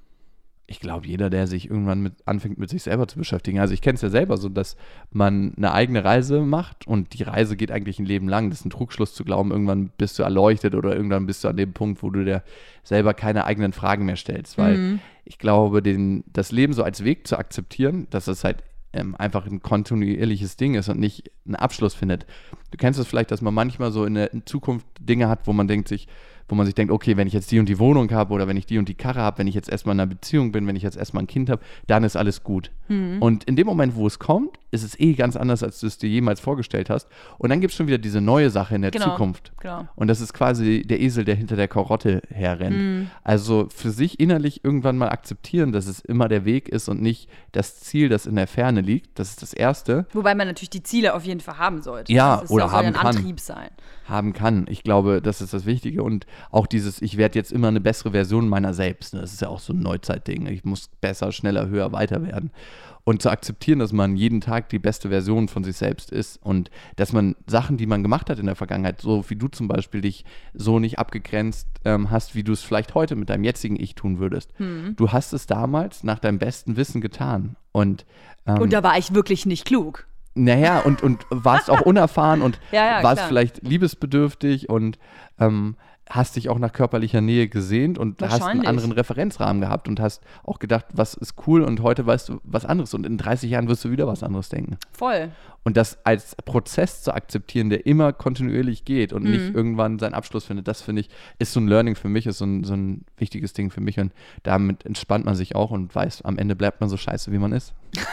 Ich 0.68 0.80
glaube, 0.80 1.06
jeder, 1.06 1.30
der 1.30 1.46
sich 1.46 1.70
irgendwann 1.70 2.02
mit, 2.02 2.14
anfängt, 2.26 2.58
mit 2.58 2.70
sich 2.70 2.82
selber 2.82 3.06
zu 3.06 3.18
beschäftigen. 3.18 3.60
Also 3.60 3.72
ich 3.72 3.80
kenne 3.80 3.94
es 3.94 4.02
ja 4.02 4.08
selber 4.08 4.36
so, 4.36 4.48
dass 4.48 4.76
man 5.12 5.54
eine 5.56 5.72
eigene 5.72 6.04
Reise 6.04 6.40
macht 6.40 6.86
und 6.88 7.16
die 7.16 7.22
Reise 7.22 7.56
geht 7.56 7.70
eigentlich 7.70 8.00
ein 8.00 8.06
Leben 8.06 8.28
lang. 8.28 8.50
Das 8.50 8.60
ist 8.60 8.66
ein 8.66 8.70
Trugschluss 8.70 9.14
zu 9.14 9.24
glauben, 9.24 9.52
irgendwann 9.52 9.90
bist 9.96 10.18
du 10.18 10.24
erleuchtet 10.24 10.74
oder 10.74 10.94
irgendwann 10.94 11.26
bist 11.26 11.44
du 11.44 11.48
an 11.48 11.56
dem 11.56 11.72
Punkt, 11.72 12.02
wo 12.02 12.10
du 12.10 12.24
dir 12.24 12.42
selber 12.82 13.14
keine 13.14 13.44
eigenen 13.44 13.72
Fragen 13.72 14.06
mehr 14.06 14.16
stellst. 14.16 14.58
Weil 14.58 14.76
mhm. 14.76 15.00
ich 15.24 15.38
glaube, 15.38 15.82
den, 15.82 16.24
das 16.32 16.50
Leben 16.50 16.72
so 16.72 16.82
als 16.82 17.04
Weg 17.04 17.28
zu 17.28 17.38
akzeptieren, 17.38 18.08
dass 18.10 18.26
es 18.26 18.42
halt 18.42 18.64
ähm, 18.92 19.14
einfach 19.14 19.46
ein 19.46 19.62
kontinuierliches 19.62 20.56
Ding 20.56 20.74
ist 20.74 20.88
und 20.88 20.98
nicht 20.98 21.30
einen 21.44 21.54
Abschluss 21.54 21.94
findet. 21.94 22.26
Du 22.72 22.76
kennst 22.76 22.98
es 22.98 23.06
vielleicht, 23.06 23.30
dass 23.30 23.40
man 23.40 23.54
manchmal 23.54 23.92
so 23.92 24.04
in 24.04 24.14
der 24.14 24.30
Zukunft 24.46 24.86
Dinge 24.98 25.28
hat, 25.28 25.46
wo 25.46 25.52
man 25.52 25.68
denkt 25.68 25.86
sich, 25.86 26.08
wo 26.48 26.54
man 26.54 26.66
sich 26.66 26.74
denkt, 26.74 26.92
okay, 26.92 27.16
wenn 27.16 27.26
ich 27.26 27.32
jetzt 27.32 27.50
die 27.50 27.58
und 27.58 27.68
die 27.68 27.78
Wohnung 27.78 28.10
habe 28.12 28.32
oder 28.32 28.46
wenn 28.46 28.56
ich 28.56 28.66
die 28.66 28.78
und 28.78 28.88
die 28.88 28.94
Karre 28.94 29.20
habe, 29.20 29.38
wenn 29.38 29.46
ich 29.46 29.54
jetzt 29.54 29.68
erstmal 29.68 29.94
in 29.94 30.00
einer 30.00 30.08
Beziehung 30.08 30.52
bin, 30.52 30.66
wenn 30.66 30.76
ich 30.76 30.82
jetzt 30.82 30.96
erstmal 30.96 31.24
ein 31.24 31.26
Kind 31.26 31.50
habe, 31.50 31.62
dann 31.86 32.04
ist 32.04 32.16
alles 32.16 32.42
gut. 32.42 32.70
Mhm. 32.88 33.20
Und 33.20 33.44
in 33.44 33.56
dem 33.56 33.66
Moment, 33.66 33.96
wo 33.96 34.06
es 34.06 34.18
kommt, 34.18 34.58
ist 34.70 34.84
es 34.84 34.98
eh 35.00 35.14
ganz 35.14 35.36
anders, 35.36 35.62
als 35.62 35.80
du 35.80 35.86
es 35.86 35.98
dir 35.98 36.08
jemals 36.08 36.40
vorgestellt 36.40 36.90
hast. 36.90 37.08
Und 37.38 37.50
dann 37.50 37.60
gibt 37.60 37.72
es 37.72 37.76
schon 37.76 37.86
wieder 37.86 37.98
diese 37.98 38.20
neue 38.20 38.50
Sache 38.50 38.74
in 38.74 38.82
der 38.82 38.90
genau, 38.90 39.10
Zukunft. 39.10 39.52
Genau. 39.60 39.88
Und 39.96 40.08
das 40.08 40.20
ist 40.20 40.32
quasi 40.34 40.82
der 40.82 41.00
Esel, 41.00 41.24
der 41.24 41.34
hinter 41.34 41.56
der 41.56 41.68
Karotte 41.68 42.22
herrennt. 42.28 42.76
Mhm. 42.76 43.10
Also 43.24 43.68
für 43.74 43.90
sich 43.90 44.20
innerlich 44.20 44.64
irgendwann 44.64 44.98
mal 44.98 45.08
akzeptieren, 45.08 45.72
dass 45.72 45.86
es 45.86 46.00
immer 46.00 46.28
der 46.28 46.44
Weg 46.44 46.68
ist 46.68 46.88
und 46.88 47.00
nicht 47.00 47.28
das 47.52 47.80
Ziel, 47.80 48.08
das 48.08 48.26
in 48.26 48.36
der 48.36 48.46
Ferne 48.46 48.80
liegt. 48.80 49.18
Das 49.18 49.30
ist 49.30 49.42
das 49.42 49.52
Erste. 49.52 50.06
Wobei 50.12 50.34
man 50.34 50.46
natürlich 50.46 50.70
die 50.70 50.82
Ziele 50.82 51.14
auf 51.14 51.24
jeden 51.24 51.40
Fall 51.40 51.58
haben 51.58 51.82
sollte. 51.82 52.12
Ja, 52.12 52.38
das 52.40 52.50
oder 52.50 52.70
haben 52.70 52.88
ein 52.88 52.92
kann. 52.94 53.06
Antrieb 53.06 53.40
sein. 53.40 53.70
Haben 54.06 54.32
kann. 54.32 54.66
Ich 54.68 54.82
glaube, 54.82 55.20
das 55.20 55.40
ist 55.40 55.52
das 55.52 55.66
Wichtige. 55.66 56.02
Und 56.02 56.26
auch 56.50 56.66
dieses, 56.66 57.02
ich 57.02 57.16
werde 57.16 57.38
jetzt 57.38 57.52
immer 57.52 57.68
eine 57.68 57.80
bessere 57.80 58.12
Version 58.12 58.48
meiner 58.48 58.74
selbst. 58.74 59.14
Ne? 59.14 59.20
Das 59.20 59.32
ist 59.32 59.42
ja 59.42 59.48
auch 59.48 59.60
so 59.60 59.72
ein 59.72 59.80
Neuzeitding. 59.80 60.46
Ich 60.46 60.64
muss 60.64 60.88
besser, 61.00 61.32
schneller, 61.32 61.68
höher, 61.68 61.92
weiter 61.92 62.22
werden. 62.24 62.50
Und 63.08 63.22
zu 63.22 63.30
akzeptieren, 63.30 63.78
dass 63.78 63.92
man 63.92 64.16
jeden 64.16 64.40
Tag 64.40 64.68
die 64.68 64.80
beste 64.80 65.10
Version 65.10 65.46
von 65.46 65.62
sich 65.62 65.76
selbst 65.76 66.10
ist 66.10 66.42
und 66.42 66.70
dass 66.96 67.12
man 67.12 67.36
Sachen, 67.46 67.76
die 67.76 67.86
man 67.86 68.02
gemacht 68.02 68.28
hat 68.28 68.40
in 68.40 68.46
der 68.46 68.56
Vergangenheit, 68.56 69.00
so 69.00 69.24
wie 69.30 69.36
du 69.36 69.46
zum 69.46 69.68
Beispiel 69.68 70.00
dich 70.00 70.24
so 70.54 70.80
nicht 70.80 70.98
abgegrenzt 70.98 71.68
ähm, 71.84 72.10
hast, 72.10 72.34
wie 72.34 72.42
du 72.42 72.52
es 72.52 72.62
vielleicht 72.62 72.96
heute 72.96 73.14
mit 73.14 73.30
deinem 73.30 73.44
jetzigen 73.44 73.80
Ich 73.80 73.94
tun 73.94 74.18
würdest. 74.18 74.50
Hm. 74.56 74.94
Du 74.96 75.12
hast 75.12 75.32
es 75.34 75.46
damals 75.46 76.02
nach 76.02 76.18
deinem 76.18 76.40
besten 76.40 76.76
Wissen 76.76 77.00
getan. 77.00 77.54
Und, 77.70 78.06
ähm, 78.44 78.58
und 78.58 78.72
da 78.72 78.82
war 78.82 78.98
ich 78.98 79.14
wirklich 79.14 79.46
nicht 79.46 79.66
klug. 79.66 80.08
Naja, 80.34 80.80
und, 80.80 81.00
und 81.02 81.24
warst 81.30 81.70
auch 81.70 81.80
unerfahren 81.86 82.42
und 82.42 82.60
ja, 82.72 82.98
ja, 82.98 83.02
warst 83.04 83.18
klar. 83.18 83.28
vielleicht 83.28 83.62
liebesbedürftig 83.62 84.68
und 84.68 84.98
ähm, 85.38 85.76
hast 86.08 86.36
dich 86.36 86.48
auch 86.48 86.58
nach 86.58 86.72
körperlicher 86.72 87.20
Nähe 87.20 87.48
gesehnt 87.48 87.98
und 87.98 88.22
hast 88.22 88.42
einen 88.42 88.66
anderen 88.66 88.92
Referenzrahmen 88.92 89.60
gehabt 89.60 89.88
und 89.88 89.98
hast 89.98 90.22
auch 90.44 90.58
gedacht, 90.58 90.86
was 90.92 91.14
ist 91.14 91.34
cool 91.46 91.62
und 91.62 91.82
heute 91.82 92.06
weißt 92.06 92.28
du 92.28 92.40
was 92.44 92.64
anderes 92.64 92.94
und 92.94 93.04
in 93.04 93.18
30 93.18 93.50
Jahren 93.50 93.68
wirst 93.68 93.84
du 93.84 93.90
wieder 93.90 94.06
was 94.06 94.22
anderes 94.22 94.48
denken. 94.48 94.78
Voll. 94.92 95.30
Und 95.64 95.76
das 95.76 95.98
als 96.04 96.36
Prozess 96.36 97.02
zu 97.02 97.12
akzeptieren, 97.12 97.70
der 97.70 97.86
immer 97.86 98.12
kontinuierlich 98.12 98.84
geht 98.84 99.12
und 99.12 99.24
mhm. 99.24 99.30
nicht 99.30 99.54
irgendwann 99.54 99.98
seinen 99.98 100.14
Abschluss 100.14 100.44
findet, 100.44 100.68
das 100.68 100.80
finde 100.80 101.00
ich, 101.00 101.08
ist 101.40 101.52
so 101.52 101.60
ein 101.60 101.66
Learning 101.66 101.96
für 101.96 102.08
mich, 102.08 102.26
ist 102.26 102.38
so 102.38 102.46
ein, 102.46 102.62
so 102.62 102.74
ein 102.74 103.04
wichtiges 103.16 103.52
Ding 103.52 103.70
für 103.70 103.80
mich 103.80 103.98
und 103.98 104.12
damit 104.44 104.86
entspannt 104.86 105.24
man 105.24 105.34
sich 105.34 105.56
auch 105.56 105.72
und 105.72 105.92
weiß, 105.92 106.22
am 106.22 106.38
Ende 106.38 106.54
bleibt 106.54 106.80
man 106.80 106.88
so 106.88 106.96
scheiße, 106.96 107.32
wie 107.32 107.38
man 107.38 107.52
ist. 107.52 107.74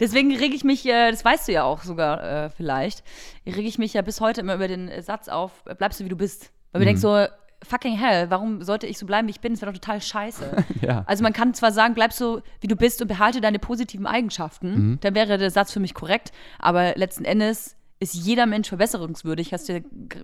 Deswegen 0.00 0.34
rege 0.34 0.54
ich 0.54 0.64
mich, 0.64 0.86
äh, 0.86 1.10
das 1.10 1.24
weißt 1.24 1.48
du 1.48 1.52
ja 1.52 1.64
auch 1.64 1.82
sogar 1.82 2.46
äh, 2.46 2.50
vielleicht, 2.50 3.04
rege 3.44 3.68
ich 3.68 3.76
mich 3.76 3.92
ja 3.92 4.00
bis 4.00 4.22
heute 4.22 4.40
immer 4.40 4.54
über 4.54 4.68
den 4.68 4.90
Satz 5.02 5.28
auf, 5.28 5.64
bleibst 5.76 6.00
du 6.00 6.04
wie 6.04 6.08
du 6.08 6.16
bist. 6.16 6.52
Weil 6.76 6.80
wir 6.80 6.92
mhm. 6.92 7.00
denken 7.00 7.00
so, 7.00 7.26
fucking 7.64 7.96
hell, 7.96 8.30
warum 8.30 8.62
sollte 8.62 8.86
ich 8.86 8.98
so 8.98 9.06
bleiben, 9.06 9.28
wie 9.28 9.32
ich 9.32 9.40
bin? 9.40 9.52
Das 9.52 9.62
wäre 9.62 9.72
doch 9.72 9.78
total 9.78 10.00
scheiße. 10.00 10.64
ja. 10.82 11.04
Also 11.06 11.22
man 11.22 11.32
kann 11.32 11.54
zwar 11.54 11.72
sagen, 11.72 11.94
bleib 11.94 12.12
so, 12.12 12.42
wie 12.60 12.66
du 12.66 12.76
bist 12.76 13.00
und 13.02 13.08
behalte 13.08 13.40
deine 13.40 13.58
positiven 13.58 14.06
Eigenschaften, 14.06 14.90
mhm. 14.90 14.98
dann 15.00 15.14
wäre 15.14 15.38
der 15.38 15.50
Satz 15.50 15.72
für 15.72 15.80
mich 15.80 15.94
korrekt, 15.94 16.32
aber 16.58 16.94
letzten 16.96 17.24
Endes 17.24 17.76
ist 17.98 18.12
jeder 18.12 18.44
Mensch 18.44 18.68
verbesserungswürdig, 18.68 19.54
hast 19.54 19.70
du 19.70 19.72
ja 19.72 19.80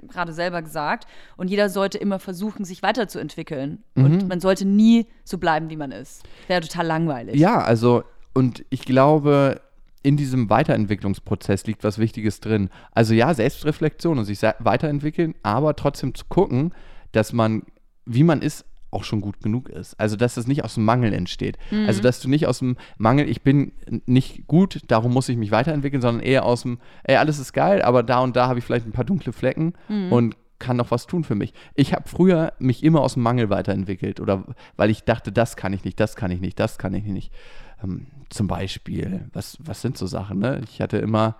gerade 0.06 0.34
selber 0.34 0.60
gesagt. 0.60 1.06
Und 1.38 1.48
jeder 1.48 1.70
sollte 1.70 1.96
immer 1.96 2.18
versuchen, 2.18 2.66
sich 2.66 2.82
weiterzuentwickeln. 2.82 3.82
Mhm. 3.94 4.04
Und 4.04 4.28
man 4.28 4.40
sollte 4.40 4.66
nie 4.66 5.06
so 5.24 5.38
bleiben, 5.38 5.70
wie 5.70 5.76
man 5.76 5.90
ist. 5.90 6.22
Wäre 6.48 6.60
total 6.60 6.86
langweilig. 6.86 7.36
Ja, 7.36 7.62
also, 7.62 8.04
und 8.34 8.66
ich 8.68 8.82
glaube, 8.82 9.62
in 10.02 10.16
diesem 10.16 10.50
Weiterentwicklungsprozess 10.50 11.66
liegt 11.66 11.84
was 11.84 11.98
Wichtiges 11.98 12.40
drin. 12.40 12.70
Also 12.92 13.14
ja, 13.14 13.32
Selbstreflexion 13.32 14.18
und 14.18 14.24
sich 14.24 14.40
weiterentwickeln, 14.58 15.34
aber 15.42 15.76
trotzdem 15.76 16.14
zu 16.14 16.24
gucken, 16.28 16.72
dass 17.12 17.32
man, 17.32 17.62
wie 18.04 18.24
man 18.24 18.42
ist, 18.42 18.64
auch 18.92 19.04
schon 19.04 19.22
gut 19.22 19.40
genug 19.40 19.68
ist. 19.70 19.98
Also, 19.98 20.16
dass 20.16 20.36
es 20.36 20.46
nicht 20.46 20.64
aus 20.64 20.74
dem 20.74 20.84
Mangel 20.84 21.14
entsteht. 21.14 21.56
Mhm. 21.70 21.86
Also, 21.86 22.02
dass 22.02 22.20
du 22.20 22.28
nicht 22.28 22.46
aus 22.46 22.58
dem 22.58 22.76
Mangel, 22.98 23.28
ich 23.28 23.42
bin 23.42 23.72
nicht 24.04 24.46
gut, 24.46 24.82
darum 24.88 25.12
muss 25.12 25.30
ich 25.30 25.38
mich 25.38 25.50
weiterentwickeln, 25.50 26.02
sondern 26.02 26.22
eher 26.22 26.44
aus 26.44 26.62
dem, 26.62 26.78
ey, 27.04 27.16
alles 27.16 27.38
ist 27.38 27.54
geil, 27.54 27.80
aber 27.82 28.02
da 28.02 28.20
und 28.20 28.36
da 28.36 28.48
habe 28.48 28.58
ich 28.58 28.64
vielleicht 28.64 28.86
ein 28.86 28.92
paar 28.92 29.04
dunkle 29.04 29.32
Flecken 29.32 29.72
mhm. 29.88 30.12
und 30.12 30.36
kann 30.58 30.76
noch 30.76 30.90
was 30.90 31.06
tun 31.06 31.24
für 31.24 31.34
mich. 31.34 31.54
Ich 31.74 31.92
habe 31.92 32.08
früher 32.08 32.52
mich 32.58 32.84
immer 32.84 33.00
aus 33.00 33.14
dem 33.14 33.22
Mangel 33.22 33.50
weiterentwickelt 33.50 34.20
oder 34.20 34.44
weil 34.76 34.90
ich 34.90 35.02
dachte, 35.04 35.32
das 35.32 35.56
kann 35.56 35.72
ich 35.72 35.84
nicht, 35.84 35.98
das 35.98 36.14
kann 36.14 36.30
ich 36.30 36.40
nicht, 36.40 36.60
das 36.60 36.78
kann 36.78 36.94
ich 36.94 37.04
nicht. 37.04 37.32
Ähm, 37.82 38.06
zum 38.28 38.46
Beispiel, 38.46 39.28
was, 39.32 39.58
was 39.60 39.82
sind 39.82 39.98
so 39.98 40.06
Sachen, 40.06 40.38
ne? 40.38 40.62
Ich 40.64 40.80
hatte 40.80 40.96
immer, 40.96 41.36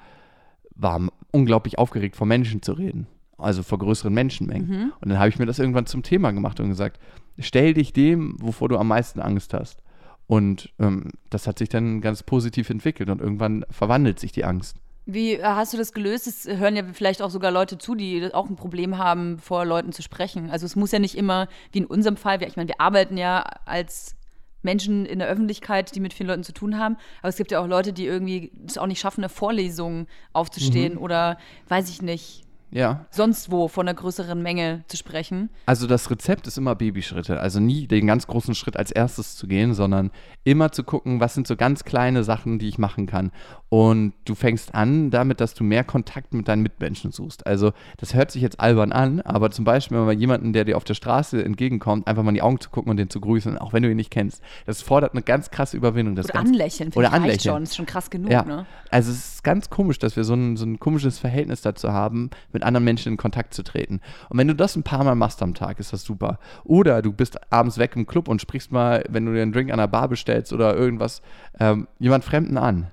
war 0.74 1.00
unglaublich 1.31 1.78
aufgeregt, 1.78 2.16
vor 2.16 2.26
Menschen 2.26 2.62
zu 2.62 2.72
reden. 2.72 3.07
Also 3.38 3.62
vor 3.62 3.78
größeren 3.78 4.12
Menschenmengen. 4.12 4.68
Mhm. 4.68 4.92
Und 5.00 5.09
dann 5.09 5.18
habe 5.18 5.28
ich 5.28 5.38
mir 5.38 5.46
das 5.46 5.59
irgendwann 5.59 5.87
zum 5.87 6.02
Thema 6.02 6.31
gemacht 6.33 6.61
und 6.61 6.68
gesagt, 6.68 7.00
stell 7.38 7.74
dich 7.74 7.92
dem, 7.92 8.37
wovor 8.38 8.68
du 8.68 8.78
am 8.78 8.88
meisten 8.88 9.20
Angst 9.20 9.55
hast. 9.55 9.83
Und 10.26 10.72
ähm, 10.78 11.11
das 11.31 11.46
hat 11.46 11.59
sich 11.59 11.68
dann 11.68 12.00
ganz 12.00 12.22
positiv 12.22 12.70
entwickelt 12.70 13.11
und 13.11 13.20
irgendwann 13.20 13.64
verwandelt 13.70 14.20
sich 14.20 14.33
die 14.33 14.44
Angst. 14.44 14.76
Wie 15.05 15.35
äh, 15.35 15.42
hast 15.42 15.72
du 15.72 15.76
das 15.76 15.92
gelöst? 15.92 16.26
Es 16.26 16.46
hören 16.46 16.76
ja 16.76 16.85
vielleicht 16.92 17.22
auch 17.22 17.31
sogar 17.31 17.50
Leute 17.50 17.78
zu, 17.78 17.94
die 17.94 18.33
auch 18.33 18.48
ein 18.48 18.57
Problem 18.57 18.98
haben, 18.98 19.38
vor 19.38 19.64
Leuten 19.64 19.92
zu 19.92 20.02
sprechen. 20.02 20.50
Also 20.50 20.66
es 20.66 20.76
muss 20.76 20.92
ja 20.92 21.00
nicht 21.00 21.16
immer, 21.16 21.48
wie 21.72 21.78
in 21.78 21.87
unserem 21.87 22.16
Fall, 22.16 22.42
ich 22.44 22.57
meine, 22.57 22.68
wir 22.68 22.81
arbeiten 22.81 23.16
ja 23.16 23.40
als 23.64 24.14
Menschen 24.62 25.07
in 25.07 25.18
der 25.18 25.29
Öffentlichkeit, 25.29 25.94
die 25.94 26.01
mit 26.01 26.14
vielen 26.14 26.29
Leuten 26.29 26.44
zu 26.44 26.53
tun 26.53 26.79
haben. 26.79 26.96
Aber 27.20 27.29
es 27.29 27.37
gibt 27.37 27.51
ja 27.51 27.61
auch 27.61 27.66
Leute, 27.66 27.92
die 27.92 28.07
irgendwie 28.07 28.51
es 28.66 28.79
auch 28.79 28.87
nicht 28.87 29.01
schaffen, 29.01 29.20
eine 29.20 29.29
Vorlesung 29.29 30.07
aufzustehen 30.33 30.94
mhm. 30.94 31.01
oder 31.01 31.38
weiß 31.68 31.90
ich 31.90 32.03
nicht. 32.03 32.44
Ja. 32.72 33.06
sonst 33.11 33.50
wo 33.50 33.68
von 33.68 33.87
einer 33.87 33.94
größeren 33.94 34.42
Menge 34.42 34.85
zu 34.88 34.96
sprechen. 34.96 35.50
Also 35.66 35.87
das 35.87 36.11
Rezept 36.11 36.46
ist 36.46 36.58
immer 36.58 36.74
Babyschritte. 36.74 37.40
Also 37.40 37.61
nie 37.61 37.87
den 37.87 38.06
ganz 38.06 38.26
großen 38.26 38.54
Schritt 38.54 38.76
als 38.76 38.90
erstes 38.90 39.37
zu 39.37 39.46
gehen, 39.46 39.74
sondern 39.74 40.11
immer 40.44 40.72
zu 40.72 40.82
gucken, 40.82 41.20
was 41.20 41.35
sind 41.35 41.46
so 41.46 41.56
ganz 41.56 41.85
kleine 41.85 42.24
Sachen, 42.24 42.58
die 42.58 42.68
ich 42.68 42.78
machen 42.78 43.06
kann. 43.06 43.30
Und 43.68 44.12
du 44.24 44.35
fängst 44.35 44.74
an 44.74 45.11
damit, 45.11 45.40
dass 45.40 45.54
du 45.54 45.64
mehr 45.64 45.85
Kontakt 45.85 46.35
mit 46.35 46.48
deinen 46.48 46.62
Mitmenschen 46.62 47.12
suchst. 47.12 47.46
Also 47.46 47.72
das 47.98 48.14
hört 48.14 48.30
sich 48.30 48.42
jetzt 48.42 48.61
albern 48.61 48.92
an, 48.92 49.20
aber 49.20 49.50
zum 49.50 49.64
Beispiel 49.64 49.98
wenn 49.98 50.06
man 50.06 50.18
jemanden, 50.18 50.52
der 50.52 50.64
dir 50.64 50.76
auf 50.76 50.85
der 50.85 50.94
Straße 50.94 51.42
entgegenkommt, 51.42 52.06
einfach 52.06 52.22
mal 52.22 52.30
in 52.30 52.37
die 52.37 52.42
Augen 52.42 52.61
zu 52.61 52.70
gucken 52.70 52.90
und 52.90 52.96
den 52.96 53.11
zu 53.11 53.20
grüßen, 53.20 53.58
auch 53.58 53.73
wenn 53.73 53.83
du 53.83 53.90
ihn 53.90 53.96
nicht 53.96 54.10
kennst. 54.10 54.42
Das 54.66 54.83
fordert 54.83 55.12
eine 55.12 55.23
ganz 55.23 55.50
krasse 55.50 55.77
Überwindung. 55.77 56.16
Das 56.16 56.27
oder 56.27 56.35
ganz, 56.35 56.50
anlächeln. 56.50 56.92
Oder 56.94 57.12
anlächeln. 57.12 57.54
Schon, 57.54 57.62
ist 57.62 57.77
schon 57.77 57.87
krass 57.87 58.10
genug. 58.10 58.31
Ja. 58.31 58.42
Ne? 58.44 58.66
Also 58.90 59.10
es 59.10 59.35
ist 59.35 59.44
ganz 59.44 59.70
komisch, 59.70 59.98
dass 59.98 60.16
wir 60.16 60.25
so 60.25 60.35
ein, 60.35 60.56
so 60.56 60.66
ein 60.66 60.79
komisches 60.79 61.18
Verhältnis 61.18 61.62
dazu 61.62 61.92
haben, 61.92 62.31
mit 62.52 62.62
anderen 62.63 62.85
Menschen 62.85 63.13
in 63.13 63.17
Kontakt 63.17 63.54
zu 63.54 63.63
treten. 63.63 64.00
Und 64.29 64.38
wenn 64.38 64.48
du 64.48 64.54
das 64.54 64.77
ein 64.77 64.83
paar 64.83 65.04
Mal 65.04 65.15
machst 65.15 65.42
am 65.42 65.54
Tag, 65.54 65.81
ist 65.81 65.92
das 65.92 66.04
super. 66.04 66.38
Oder 66.65 67.02
du 67.02 67.13
bist 67.13 67.52
abends 67.52 67.79
weg 67.79 67.96
im 67.96 68.06
Club 68.06 68.29
und 68.29 68.40
sprichst 68.40 68.73
mal, 68.73 69.04
wenn 69.08 69.27
du 69.27 69.33
dir 69.33 69.42
einen 69.42 69.52
Drink 69.52 69.71
an 69.71 69.79
der 69.79 69.88
Bar 69.88 70.08
bestellst 70.08 70.52
oder 70.52 70.77
irgendwas, 70.77 71.23
ähm, 71.58 71.88
jemand 71.98 72.25
Fremden 72.25 72.58
an. 72.58 72.90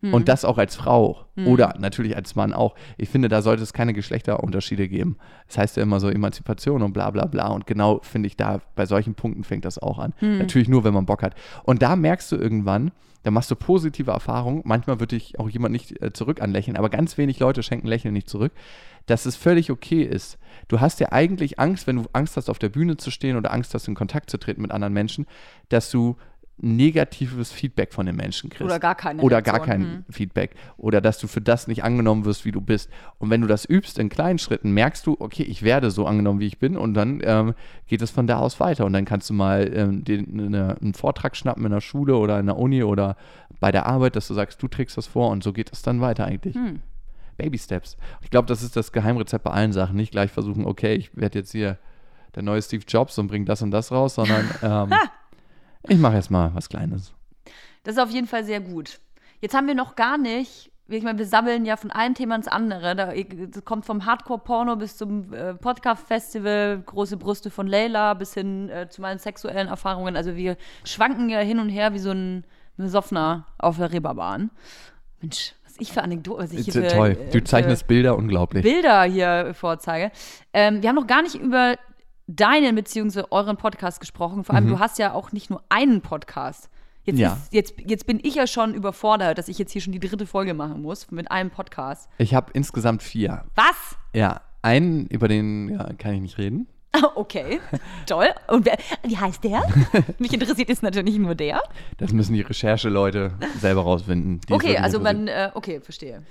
Und 0.00 0.28
das 0.28 0.44
auch 0.44 0.58
als 0.58 0.76
Frau 0.76 1.24
oder 1.44 1.74
natürlich 1.78 2.16
als 2.16 2.36
Mann 2.36 2.52
auch. 2.52 2.74
Ich 2.96 3.08
finde, 3.08 3.28
da 3.28 3.42
sollte 3.42 3.62
es 3.62 3.72
keine 3.72 3.92
Geschlechterunterschiede 3.92 4.88
geben. 4.88 5.16
Das 5.48 5.58
heißt 5.58 5.76
ja 5.76 5.82
immer 5.82 5.98
so 5.98 6.08
Emanzipation 6.08 6.82
und 6.82 6.92
bla 6.92 7.10
bla 7.10 7.26
bla. 7.26 7.48
Und 7.48 7.66
genau 7.66 8.00
finde 8.02 8.28
ich 8.28 8.36
da, 8.36 8.60
bei 8.76 8.86
solchen 8.86 9.14
Punkten 9.14 9.44
fängt 9.44 9.64
das 9.64 9.78
auch 9.78 9.98
an. 9.98 10.14
Hm. 10.18 10.38
Natürlich 10.38 10.68
nur, 10.68 10.84
wenn 10.84 10.94
man 10.94 11.06
Bock 11.06 11.22
hat. 11.22 11.34
Und 11.64 11.82
da 11.82 11.96
merkst 11.96 12.30
du 12.30 12.36
irgendwann, 12.36 12.92
da 13.24 13.30
machst 13.30 13.50
du 13.50 13.56
positive 13.56 14.10
Erfahrungen. 14.10 14.62
Manchmal 14.64 15.00
wird 15.00 15.12
dich 15.12 15.38
auch 15.38 15.48
jemand 15.48 15.72
nicht 15.72 16.00
äh, 16.00 16.12
zurück 16.12 16.40
anlächeln, 16.40 16.76
aber 16.76 16.90
ganz 16.90 17.18
wenig 17.18 17.38
Leute 17.40 17.62
schenken 17.62 17.88
Lächeln 17.88 18.14
nicht 18.14 18.28
zurück, 18.28 18.52
dass 19.06 19.26
es 19.26 19.36
völlig 19.36 19.70
okay 19.70 20.02
ist. 20.02 20.38
Du 20.68 20.80
hast 20.80 21.00
ja 21.00 21.12
eigentlich 21.12 21.58
Angst, 21.58 21.86
wenn 21.86 21.96
du 21.96 22.04
Angst 22.12 22.36
hast, 22.36 22.48
auf 22.48 22.58
der 22.58 22.68
Bühne 22.68 22.96
zu 22.96 23.10
stehen 23.10 23.36
oder 23.36 23.52
Angst 23.52 23.74
hast, 23.74 23.88
in 23.88 23.94
Kontakt 23.94 24.30
zu 24.30 24.38
treten 24.38 24.62
mit 24.62 24.70
anderen 24.70 24.94
Menschen, 24.94 25.26
dass 25.68 25.90
du 25.90 26.16
negatives 26.60 27.52
Feedback 27.52 27.92
von 27.92 28.06
den 28.06 28.16
Menschen 28.16 28.50
kriegst. 28.50 28.64
Oder 28.64 28.80
gar 28.80 28.94
keine 28.94 29.22
Oder 29.22 29.42
gar 29.42 29.60
kein 29.60 30.04
Feedback. 30.10 30.54
Oder 30.76 31.00
dass 31.00 31.18
du 31.18 31.28
für 31.28 31.40
das 31.40 31.68
nicht 31.68 31.84
angenommen 31.84 32.24
wirst, 32.24 32.44
wie 32.44 32.52
du 32.52 32.60
bist. 32.60 32.90
Und 33.18 33.30
wenn 33.30 33.40
du 33.40 33.46
das 33.46 33.64
übst 33.64 33.98
in 33.98 34.08
kleinen 34.08 34.38
Schritten, 34.38 34.72
merkst 34.72 35.06
du, 35.06 35.16
okay, 35.20 35.44
ich 35.44 35.62
werde 35.62 35.90
so 35.90 36.06
angenommen, 36.06 36.40
wie 36.40 36.46
ich 36.46 36.58
bin. 36.58 36.76
Und 36.76 36.94
dann 36.94 37.20
ähm, 37.22 37.54
geht 37.86 38.02
es 38.02 38.10
von 38.10 38.26
da 38.26 38.38
aus 38.38 38.58
weiter. 38.60 38.86
Und 38.86 38.92
dann 38.92 39.04
kannst 39.04 39.30
du 39.30 39.34
mal 39.34 39.70
ähm, 39.72 40.04
den, 40.04 40.40
eine, 40.40 40.76
einen 40.80 40.94
Vortrag 40.94 41.36
schnappen 41.36 41.64
in 41.64 41.72
der 41.72 41.80
Schule 41.80 42.16
oder 42.16 42.40
in 42.40 42.46
der 42.46 42.58
Uni 42.58 42.82
oder 42.82 43.16
bei 43.60 43.70
der 43.70 43.86
Arbeit, 43.86 44.16
dass 44.16 44.26
du 44.28 44.34
sagst, 44.34 44.62
du 44.62 44.68
trägst 44.68 44.96
das 44.96 45.06
vor. 45.06 45.30
Und 45.30 45.44
so 45.44 45.52
geht 45.52 45.72
es 45.72 45.82
dann 45.82 46.00
weiter 46.00 46.24
eigentlich. 46.24 46.54
Hm. 46.54 46.80
Baby 47.36 47.58
Steps. 47.58 47.96
Ich 48.20 48.30
glaube, 48.30 48.48
das 48.48 48.62
ist 48.62 48.74
das 48.74 48.90
Geheimrezept 48.90 49.44
bei 49.44 49.52
allen 49.52 49.72
Sachen. 49.72 49.96
Nicht 49.96 50.10
gleich 50.10 50.32
versuchen, 50.32 50.66
okay, 50.66 50.94
ich 50.94 51.16
werde 51.16 51.38
jetzt 51.38 51.52
hier 51.52 51.78
der 52.34 52.42
neue 52.42 52.60
Steve 52.60 52.84
Jobs 52.86 53.16
und 53.18 53.28
bringe 53.28 53.44
das 53.44 53.62
und 53.62 53.70
das 53.70 53.90
raus, 53.92 54.16
sondern 54.16 54.50
ähm, 54.62 54.92
ich 55.86 55.98
mache 55.98 56.14
jetzt 56.16 56.30
mal 56.30 56.50
was 56.54 56.68
Kleines. 56.68 57.12
Das 57.84 57.94
ist 57.96 58.00
auf 58.02 58.10
jeden 58.10 58.26
Fall 58.26 58.44
sehr 58.44 58.60
gut. 58.60 59.00
Jetzt 59.40 59.54
haben 59.54 59.66
wir 59.66 59.74
noch 59.74 59.94
gar 59.94 60.18
nicht, 60.18 60.70
ich 60.88 61.02
meine, 61.04 61.18
wir 61.18 61.26
sammeln 61.26 61.64
ja 61.64 61.76
von 61.76 61.90
einem 61.90 62.14
Thema 62.14 62.34
ins 62.34 62.48
andere. 62.48 62.96
Da 62.96 63.12
das 63.14 63.64
kommt 63.64 63.86
vom 63.86 64.04
Hardcore-Porno 64.04 64.76
bis 64.76 64.96
zum 64.96 65.32
äh, 65.32 65.54
Podcast-Festival, 65.54 66.82
große 66.84 67.16
Brüste 67.16 67.50
von 67.50 67.66
Layla 67.66 68.14
bis 68.14 68.34
hin 68.34 68.68
äh, 68.68 68.88
zu 68.88 69.00
meinen 69.00 69.18
sexuellen 69.18 69.68
Erfahrungen. 69.68 70.16
Also 70.16 70.34
wir 70.36 70.56
schwanken 70.84 71.28
ja 71.28 71.40
hin 71.40 71.58
und 71.60 71.68
her 71.68 71.94
wie 71.94 71.98
so 71.98 72.10
ein 72.10 72.44
Besoffener 72.76 73.46
auf 73.58 73.76
der 73.78 73.92
Reeperbahn. 73.92 74.50
Mensch, 75.20 75.54
was 75.64 75.74
ich 75.78 75.92
für 75.92 76.02
Anekdoten, 76.02 76.44
was 76.44 76.52
ich 76.52 76.64
hier 76.64 76.72
für, 76.72 76.88
Toll. 76.88 77.10
äh, 77.10 77.24
Du 77.26 77.32
für 77.38 77.44
zeichnest 77.44 77.86
Bilder 77.86 78.16
unglaublich. 78.16 78.62
Bilder 78.62 79.02
hier 79.04 79.52
vorzeige. 79.54 80.10
Ähm, 80.52 80.82
wir 80.82 80.88
haben 80.88 80.96
noch 80.96 81.06
gar 81.06 81.22
nicht 81.22 81.34
über 81.36 81.76
deinen 82.28 82.76
bzw. 82.76 83.24
euren 83.30 83.56
Podcast 83.56 83.98
gesprochen. 84.00 84.44
Vor 84.44 84.54
allem, 84.54 84.66
Mhm. 84.66 84.70
du 84.70 84.78
hast 84.78 84.98
ja 84.98 85.12
auch 85.14 85.32
nicht 85.32 85.50
nur 85.50 85.62
einen 85.68 86.00
Podcast. 86.02 86.68
Jetzt, 87.04 87.18
Ja. 87.18 87.32
ist, 87.32 87.52
jetzt, 87.52 87.74
jetzt 87.86 88.06
bin 88.06 88.20
ich 88.22 88.34
ja 88.34 88.46
schon 88.46 88.74
überfordert, 88.74 89.38
dass 89.38 89.48
ich 89.48 89.58
jetzt 89.58 89.72
hier 89.72 89.80
schon 89.80 89.92
die 89.94 89.98
dritte 90.00 90.26
Folge 90.26 90.52
machen 90.54 90.82
muss 90.82 91.10
mit 91.10 91.30
einem 91.30 91.50
Podcast. 91.50 92.08
Ich 92.18 92.34
habe 92.34 92.50
insgesamt 92.52 93.02
vier. 93.02 93.44
Was? 93.54 93.96
Ja, 94.14 94.42
einen, 94.60 95.06
über 95.06 95.26
den 95.26 95.70
ja, 95.70 95.88
kann 95.94 96.14
ich 96.14 96.20
nicht 96.20 96.38
reden. 96.38 96.68
Okay, 97.14 97.60
toll. 98.06 98.26
Und 98.48 98.64
wer, 98.66 98.76
wie 99.04 99.16
heißt 99.16 99.44
der? 99.44 99.62
Mich 100.18 100.32
interessiert 100.32 100.68
jetzt 100.68 100.82
natürlich 100.82 101.16
nur 101.18 101.34
der. 101.34 101.60
Das 101.98 102.12
müssen 102.12 102.32
die 102.34 102.40
Rechercheleute 102.40 103.32
selber 103.60 103.82
rausfinden. 103.82 104.40
die 104.48 104.52
Okay, 104.52 104.76
also 104.78 104.98
man, 104.98 105.28
äh, 105.28 105.50
okay, 105.54 105.80
verstehe. 105.80 106.22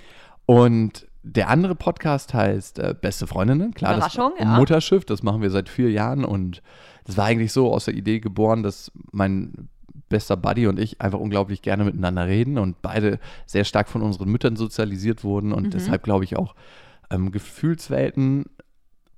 Und 0.46 1.06
der 1.28 1.48
andere 1.48 1.74
Podcast 1.74 2.34
heißt 2.34 2.78
äh, 2.78 2.94
Beste 3.00 3.26
Freundinnen. 3.26 3.74
Klar, 3.74 3.96
Überraschung, 3.96 4.32
das 4.38 4.46
ja. 4.46 4.56
Mutterschiff, 4.56 5.04
das 5.04 5.22
machen 5.22 5.42
wir 5.42 5.50
seit 5.50 5.68
vier 5.68 5.90
Jahren 5.90 6.24
und 6.24 6.62
das 7.04 7.16
war 7.16 7.26
eigentlich 7.26 7.52
so 7.52 7.72
aus 7.72 7.86
der 7.86 7.94
Idee 7.94 8.20
geboren, 8.20 8.62
dass 8.62 8.90
mein 9.12 9.68
bester 10.08 10.36
Buddy 10.36 10.66
und 10.66 10.78
ich 10.78 11.00
einfach 11.00 11.18
unglaublich 11.18 11.60
gerne 11.62 11.84
miteinander 11.84 12.26
reden 12.26 12.56
und 12.58 12.80
beide 12.82 13.18
sehr 13.46 13.64
stark 13.64 13.88
von 13.88 14.02
unseren 14.02 14.30
Müttern 14.30 14.56
sozialisiert 14.56 15.22
wurden 15.22 15.48
Mhm. 15.48 15.54
und 15.54 15.74
deshalb 15.74 16.02
glaube 16.02 16.24
ich 16.24 16.36
auch 16.36 16.54
ähm, 17.10 17.30
Gefühlswelten 17.30 18.46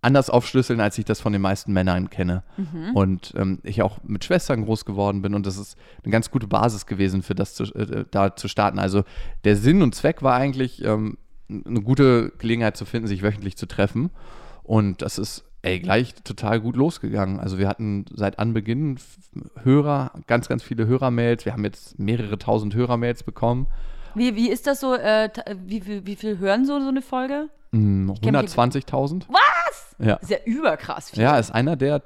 anders 0.03 0.31
aufschlüsseln, 0.31 0.81
als 0.81 0.97
ich 0.99 1.05
das 1.05 1.21
von 1.21 1.33
den 1.33 1.43
meisten 1.43 1.73
Männern 1.73 2.09
kenne. 2.09 2.43
Mhm. 2.57 2.91
Und 2.95 3.35
ähm, 3.37 3.59
ich 3.63 3.83
auch 3.83 3.99
mit 4.03 4.25
Schwestern 4.25 4.65
groß 4.65 4.85
geworden 4.87 5.21
bin 5.21 5.35
und 5.35 5.47
das 5.47 5.59
ist 5.59 5.77
eine 6.03 6.11
ganz 6.11 6.31
gute 6.31 6.47
Basis 6.47 6.87
gewesen, 6.87 7.23
für 7.23 7.35
das 7.35 7.55
zu, 7.55 7.65
äh, 7.75 8.07
da 8.11 8.35
zu 8.35 8.49
starten. 8.49 8.79
Also 8.79 9.05
der 9.45 9.57
Sinn 9.57 9.83
und 9.83 9.95
Zweck 9.95 10.23
war 10.23 10.35
eigentlich, 10.35 10.83
ähm, 10.85 11.19
eine 11.67 11.81
gute 11.83 12.31
Gelegenheit 12.39 12.77
zu 12.77 12.85
finden, 12.85 13.09
sich 13.09 13.23
wöchentlich 13.23 13.57
zu 13.57 13.67
treffen. 13.67 14.11
Und 14.63 15.03
das 15.03 15.19
ist 15.19 15.45
ey, 15.63 15.79
gleich 15.81 16.15
total 16.25 16.61
gut 16.61 16.77
losgegangen. 16.77 17.39
Also 17.39 17.59
wir 17.59 17.69
hatten 17.69 18.07
seit 18.13 18.39
Anbeginn 18.39 18.99
Hörer, 19.63 20.13
ganz, 20.27 20.49
ganz 20.49 20.63
viele 20.63 20.87
Hörermails. 20.87 21.45
Wir 21.45 21.53
haben 21.53 21.65
jetzt 21.65 21.99
mehrere 21.99 22.39
tausend 22.39 22.75
Hörermails 22.75 23.23
bekommen. 23.23 23.67
Wie, 24.15 24.35
wie 24.37 24.51
ist 24.51 24.67
das 24.67 24.81
so? 24.81 24.95
Äh, 24.95 25.29
wie, 25.67 25.81
viel, 25.81 26.07
wie 26.07 26.17
viel 26.17 26.39
hören 26.39 26.65
so, 26.65 26.81
so 26.81 26.89
eine 26.89 27.03
Folge? 27.03 27.49
Hm, 27.73 28.15
kenn 28.23 28.33
mich- 28.35 28.51
120.000. 28.53 29.25
Was? 29.29 29.97
Ja. 29.99 30.15
Ist 30.15 30.31
ja 30.31 30.39
überkrass 30.45 31.11
viel. 31.11 31.23
ja, 31.23 31.39
ist 31.39 31.51
einer 31.51 31.77
der 31.77 32.03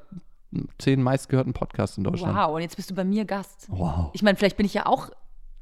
zehn 0.78 1.02
meistgehörten 1.02 1.52
Podcasts 1.52 1.96
in 1.96 2.04
Deutschland. 2.04 2.36
Wow, 2.36 2.54
und 2.54 2.60
jetzt 2.60 2.76
bist 2.76 2.90
du 2.90 2.94
bei 2.94 3.04
mir 3.04 3.24
Gast. 3.24 3.66
Wow. 3.68 4.10
Ich 4.12 4.22
meine, 4.22 4.36
vielleicht 4.36 4.56
bin 4.56 4.66
ich 4.66 4.74
ja 4.74 4.86
auch 4.86 5.10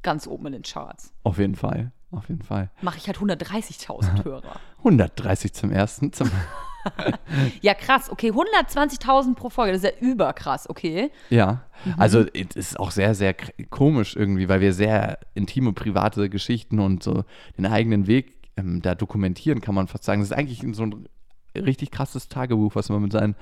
ganz 0.01 0.27
oben 0.27 0.47
in 0.47 0.53
den 0.53 0.61
Charts. 0.63 1.13
Auf 1.23 1.37
jeden 1.37 1.55
Fall. 1.55 1.91
Auf 2.15 2.29
jeden 2.29 2.41
Fall. 2.43 2.69
Mache 2.81 2.97
ich 2.97 3.07
halt 3.07 3.17
130.000 3.17 4.23
Hörer. 4.23 4.59
130 4.79 5.53
zum 5.53 5.71
ersten. 5.71 6.13
Zum 6.13 6.29
Ja, 7.61 7.73
krass. 7.73 8.09
Okay, 8.09 8.31
120.000 8.31 9.35
pro 9.35 9.49
Folge. 9.49 9.71
Das 9.73 9.83
ist 9.83 9.93
ja 10.01 10.07
überkrass, 10.07 10.69
okay. 10.69 11.11
Ja, 11.29 11.63
Mhm. 11.85 11.93
also 11.97 12.25
es 12.33 12.55
ist 12.55 12.79
auch 12.79 12.91
sehr, 12.91 13.13
sehr 13.13 13.35
komisch 13.69 14.15
irgendwie, 14.15 14.47
weil 14.47 14.61
wir 14.61 14.73
sehr 14.73 15.17
intime, 15.33 15.73
private 15.73 16.29
Geschichten 16.29 16.79
und 16.79 17.03
so 17.03 17.25
den 17.57 17.65
eigenen 17.65 18.07
Weg 18.07 18.37
ähm, 18.55 18.81
da 18.81 18.95
dokumentieren, 18.95 19.59
kann 19.59 19.75
man 19.75 19.87
fast 19.87 20.05
sagen. 20.05 20.21
Das 20.21 20.29
ist 20.31 20.37
eigentlich 20.37 20.63
so 20.75 20.83
ein 20.83 21.07
richtig 21.55 21.91
krasses 21.91 22.29
Tagebuch, 22.29 22.75
was 22.75 22.87
man 22.89 23.01
mit 23.01 23.11
seinem 23.11 23.35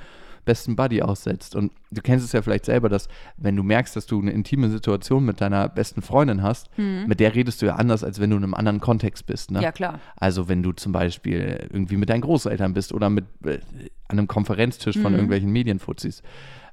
besten 0.45 0.75
Buddy 0.75 1.01
aussetzt. 1.01 1.55
Und 1.55 1.71
du 1.91 2.01
kennst 2.01 2.25
es 2.25 2.31
ja 2.31 2.41
vielleicht 2.41 2.65
selber, 2.65 2.89
dass 2.89 3.07
wenn 3.37 3.55
du 3.55 3.63
merkst, 3.63 3.95
dass 3.95 4.05
du 4.05 4.19
eine 4.21 4.31
intime 4.31 4.69
Situation 4.69 5.23
mit 5.25 5.41
deiner 5.41 5.69
besten 5.69 6.01
Freundin 6.01 6.41
hast, 6.43 6.69
mit 6.77 7.19
der 7.19 7.33
redest 7.35 7.61
du 7.61 7.65
ja 7.67 7.75
anders, 7.75 8.03
als 8.03 8.19
wenn 8.19 8.29
du 8.29 8.37
in 8.37 8.43
einem 8.43 8.53
anderen 8.53 8.79
Kontext 8.79 9.25
bist. 9.25 9.51
Ne? 9.51 9.59
Mhm. 9.59 9.63
Ja, 9.63 9.71
klar. 9.71 9.99
Also 10.15 10.47
wenn 10.49 10.63
du 10.63 10.71
zum 10.71 10.91
Beispiel 10.91 11.67
irgendwie 11.71 11.97
mit 11.97 12.09
deinen 12.09 12.21
Großeltern 12.21 12.73
bist 12.73 12.93
oder 12.93 13.09
mit 13.09 13.25
äh, 13.45 13.59
an 14.07 14.17
einem 14.19 14.27
Konferenztisch 14.27 14.95
Mhm. 14.97 15.01
von 15.01 15.13
irgendwelchen 15.13 15.51
Medienfuzis. 15.51 16.21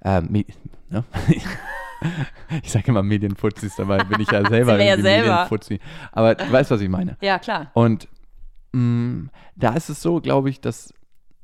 Äh, 0.02 0.20
Me 0.22 0.44
ne? 0.90 1.04
ich 2.62 2.70
sage 2.70 2.88
immer 2.88 3.02
Medienfuzis, 3.02 3.74
dabei 3.76 3.98
bin 4.04 4.20
ich 4.20 4.30
ja 4.30 4.44
selber 4.48 4.82
ja 4.82 4.96
selber. 5.00 5.28
Medienfuzzi. 5.34 5.80
Aber 6.12 6.34
du 6.34 6.50
weißt, 6.50 6.70
was 6.70 6.80
ich 6.80 6.88
meine. 6.88 7.16
Ja, 7.20 7.38
klar. 7.38 7.70
Und 7.74 8.08
mh, 8.72 9.28
da 9.56 9.74
ist 9.74 9.88
es 9.88 10.00
so, 10.02 10.20
glaube 10.20 10.50
ich, 10.50 10.60
dass 10.60 10.92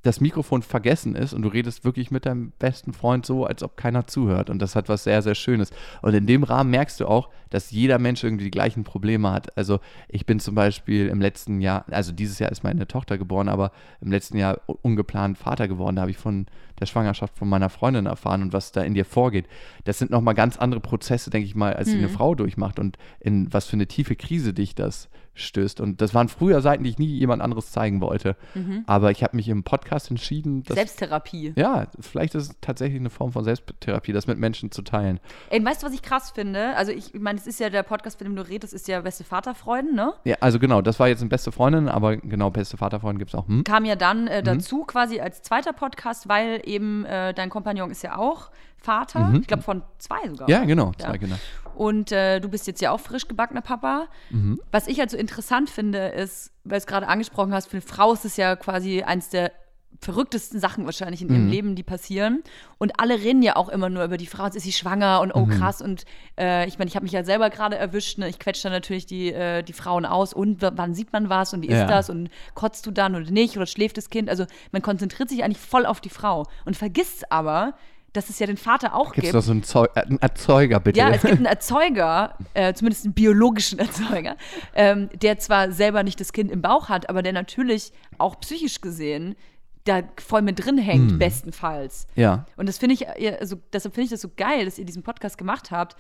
das 0.05 0.20
Mikrofon 0.20 0.62
vergessen 0.62 1.14
ist 1.14 1.32
und 1.32 1.42
du 1.42 1.48
redest 1.48 1.84
wirklich 1.84 2.11
mit 2.11 2.26
deinem 2.26 2.52
besten 2.59 2.92
Freund 2.92 3.24
so, 3.24 3.46
als 3.46 3.62
ob 3.62 3.78
keiner 3.78 4.07
zuhört. 4.07 4.50
Und 4.50 4.61
das 4.61 4.76
hat 4.76 4.90
was 4.90 5.05
sehr, 5.05 5.22
sehr 5.22 5.34
Schönes. 5.34 5.70
Und 6.02 6.12
in 6.12 6.26
dem 6.26 6.42
Rahmen 6.42 6.70
merkst 6.70 7.00
du 7.00 7.07
auch, 7.07 7.30
dass 7.48 7.70
jeder 7.70 7.98
Mensch 7.98 8.22
irgendwie 8.22 8.44
die 8.44 8.50
gleichen 8.50 8.84
Probleme 8.84 9.32
hat. 9.32 9.57
Also 9.57 9.80
ich 10.09 10.26
bin 10.26 10.40
zum 10.40 10.55
Beispiel 10.55 11.09
im 11.09 11.22
letzten 11.22 11.62
Jahr, 11.62 11.86
also 11.90 12.12
dieses 12.12 12.38
Jahr 12.38 12.52
ist 12.52 12.62
meine 12.62 12.86
Tochter 12.86 13.16
geboren, 13.16 13.48
aber 13.48 13.72
im 14.02 14.11
letzten 14.11 14.36
Jahr 14.36 14.61
ungeplant 14.82 15.38
Vater 15.38 15.68
geworden. 15.68 15.96
Da 15.96 16.02
habe 16.02 16.11
ich 16.11 16.18
von 16.18 16.46
der 16.80 16.86
Schwangerschaft 16.86 17.38
von 17.38 17.48
meiner 17.48 17.70
Freundin 17.70 18.05
erfahren 18.05 18.42
und 18.42 18.52
was 18.52 18.72
da 18.72 18.82
in 18.82 18.92
dir 18.92 19.07
vorgeht. 19.07 19.46
Das 19.84 19.98
sind 19.98 20.11
nochmal 20.11 20.34
ganz 20.34 20.59
andere 20.59 20.80
Prozesse, 20.80 21.30
denke 21.30 21.46
ich 21.46 21.55
mal, 21.55 21.72
als 21.72 21.88
die 21.88 21.96
eine 21.96 22.11
Frau 22.11 22.34
durchmacht 22.34 22.78
und 22.78 22.98
in 23.20 23.50
was 23.55 23.66
für 23.66 23.74
eine 23.74 23.86
tiefe 23.86 24.16
Krise 24.16 24.52
dich 24.52 24.74
das 24.74 25.09
stößt. 25.35 25.80
Und 25.80 26.01
das 26.01 26.14
waren 26.14 26.28
früher 26.28 26.61
Seiten, 26.61 26.85
die 26.85 26.91
ich 26.91 26.99
nie 26.99 27.07
jemand 27.07 27.43
anderes 27.43 27.70
zeigen 27.70 28.01
wollte. 28.01 28.37
Mhm. 28.55 28.85
Aber 28.87 29.11
ich 29.11 29.22
habe 29.22 29.37
mich 29.37 29.49
im 29.49 29.64
Podcast 29.64 30.11
entschieden. 30.11 30.62
Dass, 30.62 30.76
Selbsttherapie. 30.76 31.53
Ja, 31.57 31.87
vielleicht 32.01 32.35
ist 32.35 32.51
es 32.51 32.57
tatsächlich 32.61 33.01
eine 33.01 33.11
Form 33.11 33.32
von 33.32 33.45
Selbsttherapie, 33.45 34.12
das 34.12 34.26
mit 34.26 34.39
Menschen 34.39 34.70
zu 34.70 34.82
teilen. 34.82 35.20
Ey, 35.51 35.64
weißt 35.64 35.82
du, 35.82 35.87
was 35.87 35.95
ich 35.95 36.03
krass 36.03 36.30
finde? 36.30 36.76
Also 36.76 36.93
ich 36.93 37.14
meine, 37.14 37.39
es 37.39 37.47
ist 37.47 37.61
ja 37.61 37.70
der 37.70 37.82
Podcast, 37.82 38.20
mit 38.20 38.28
dem 38.28 38.37
du 38.37 38.47
redest, 38.47 38.72
ist 38.72 38.89
ja 38.89 39.01
Beste 39.01 39.24
Vaterfreuden, 39.24 39.95
ne? 39.95 40.14
Ja, 40.24 40.37
also 40.41 40.59
genau, 40.59 40.82
das 40.82 41.01
war 41.01 41.09
jetzt 41.09 41.20
eine 41.20 41.28
Beste 41.28 41.53
Freundin, 41.53 41.89
aber 41.89 42.16
genau, 42.16 42.51
Beste 42.51 42.76
Vaterfreuden 42.76 43.18
gibt 43.18 43.30
es 43.30 43.35
auch. 43.35 43.49
Hm? 43.49 43.64
Kam 43.64 43.85
ja 43.85 43.97
dann 43.97 44.26
äh, 44.26 44.41
mhm. 44.41 44.45
dazu 44.45 44.78
mhm. 44.78 44.87
quasi 44.87 45.20
als 45.20 45.43
zweiter 45.43 45.72
Podcast, 45.72 46.28
weil 46.28 46.62
eben 46.64 47.05
äh, 47.05 47.35
dein 47.35 47.51
Kompagnon 47.51 47.91
ist 47.91 48.03
ja 48.03 48.16
auch 48.16 48.51
Vater, 48.85 49.20
mhm. 49.20 49.41
ich 49.41 49.47
glaube 49.47 49.62
von 49.62 49.82
zwei 49.99 50.28
sogar. 50.28 50.49
Ja, 50.49 50.64
genau, 50.64 50.93
zwei 50.99 51.12
ja. 51.12 51.18
Kinder. 51.18 51.39
Und 51.74 52.12
äh, 52.12 52.41
du 52.41 52.49
bist 52.49 52.66
jetzt 52.66 52.80
ja 52.80 52.93
auch 52.93 53.01
frisch 53.01 53.26
gebackener 53.26 53.62
Papa. 53.62 54.07
Mhm. 54.30 54.61
Was 54.70 54.87
ich 54.87 55.01
halt 55.01 55.11
so 55.11 55.16
interessant 55.16 55.70
finde, 55.70 56.09
ist, 56.09 56.53
weil 56.64 56.78
du 56.78 56.82
es 56.82 56.87
gerade 56.87 57.09
angesprochen 57.09 57.53
hast, 57.53 57.68
für 57.68 57.78
eine 57.78 57.82
Frau 57.82 58.12
ist 58.12 58.24
es 58.24 58.37
ja 58.37 58.57
quasi 58.57 59.03
eins 59.03 59.30
der 59.30 59.53
verrücktesten 60.01 60.61
Sachen 60.61 60.85
wahrscheinlich 60.85 61.22
in 61.22 61.28
ihrem 61.28 61.45
mhm. 61.45 61.51
Leben, 61.51 61.76
die 61.76 61.82
passieren. 61.82 62.43
Und 62.78 63.01
alle 63.01 63.14
reden 63.14 63.43
ja 63.43 63.57
auch 63.57 63.68
immer 63.68 63.89
nur 63.89 64.05
über 64.05 64.16
die 64.16 64.26
Frau, 64.26 64.45
jetzt 64.45 64.57
ist 64.57 64.64
sie 64.64 64.72
schwanger 64.72 65.20
und 65.20 65.35
oh 65.35 65.47
mhm. 65.47 65.51
krass. 65.51 65.80
Und 65.80 66.05
äh, 66.39 66.66
ich 66.66 66.78
meine, 66.78 66.89
ich 66.89 66.97
habe 66.97 67.05
mich 67.05 67.12
ja 67.12 67.24
selber 67.24 67.51
gerade 67.51 67.76
erwischt. 67.76 68.18
Ne? 68.18 68.28
Ich 68.28 68.39
quetsche 68.39 68.64
dann 68.64 68.72
natürlich 68.72 69.07
die, 69.07 69.32
äh, 69.32 69.62
die 69.62 69.72
Frauen 69.72 70.05
aus. 70.05 70.35
Und 70.35 70.59
wann 70.61 70.95
sieht 70.95 71.12
man 71.12 71.28
was 71.28 71.55
und 71.55 71.62
wie 71.62 71.68
ist 71.68 71.78
ja. 71.78 71.87
das? 71.87 72.11
Und 72.11 72.28
kotzt 72.55 72.87
du 72.87 72.91
dann 72.91 73.14
oder 73.14 73.30
nicht? 73.30 73.57
Oder 73.57 73.66
schläft 73.66 73.97
das 73.97 74.11
Kind? 74.11 74.28
Also 74.28 74.47
man 74.72 74.82
konzentriert 74.82 75.28
sich 75.28 75.43
eigentlich 75.45 75.59
voll 75.59 75.87
auf 75.87 76.01
die 76.01 76.11
Frau 76.11 76.47
und 76.64 76.76
vergisst 76.76 77.30
aber, 77.32 77.74
dass 78.15 78.31
es 78.31 78.39
ja 78.39 78.47
den 78.47 78.57
Vater 78.57 78.95
auch 78.95 79.12
Gibt's 79.12 79.15
gibt. 79.15 79.25
Gibt 79.25 79.35
es 79.35 79.35
noch 79.35 79.43
so 79.43 79.51
einen, 79.51 79.62
Zeu 79.62 79.87
einen, 79.95 80.23
Erzeuger, 80.23 80.81
bitte? 80.81 80.99
Ja, 80.99 81.11
es 81.11 81.21
gibt 81.21 81.35
einen 81.35 81.47
Erzeuger, 81.47 82.39
äh, 82.55 82.73
zumindest 82.73 83.05
einen 83.05 83.12
biologischen 83.12 83.79
Erzeuger, 83.81 84.37
ähm, 84.75 85.11
der 85.15 85.39
zwar 85.39 85.73
selber 85.73 86.03
nicht 86.03 86.19
das 86.21 86.33
Kind 86.33 86.51
im 86.51 86.62
Bauch 86.62 86.89
hat, 86.89 87.11
aber 87.11 87.23
der 87.23 87.33
natürlich 87.33 87.93
auch 88.17 88.41
psychisch 88.41 88.81
gesehen 88.81 89.37
da 89.85 90.03
voll 90.19 90.41
mit 90.41 90.65
drin 90.65 90.79
hängt, 90.79 91.11
hm. 91.12 91.19
bestenfalls. 91.19 92.07
Ja. 92.15 92.47
Und 92.57 92.69
das 92.69 92.79
finde 92.79 92.95
ich, 92.95 93.07
also, 93.07 93.57
deshalb 93.71 93.95
finde 93.95 94.07
ich 94.07 94.11
das 94.11 94.23
so 94.23 94.31
geil, 94.35 94.65
dass 94.65 94.79
ihr 94.79 94.87
diesen 94.87 95.03
Podcast 95.03 95.37
gemacht 95.37 95.71
habt, 95.71 95.97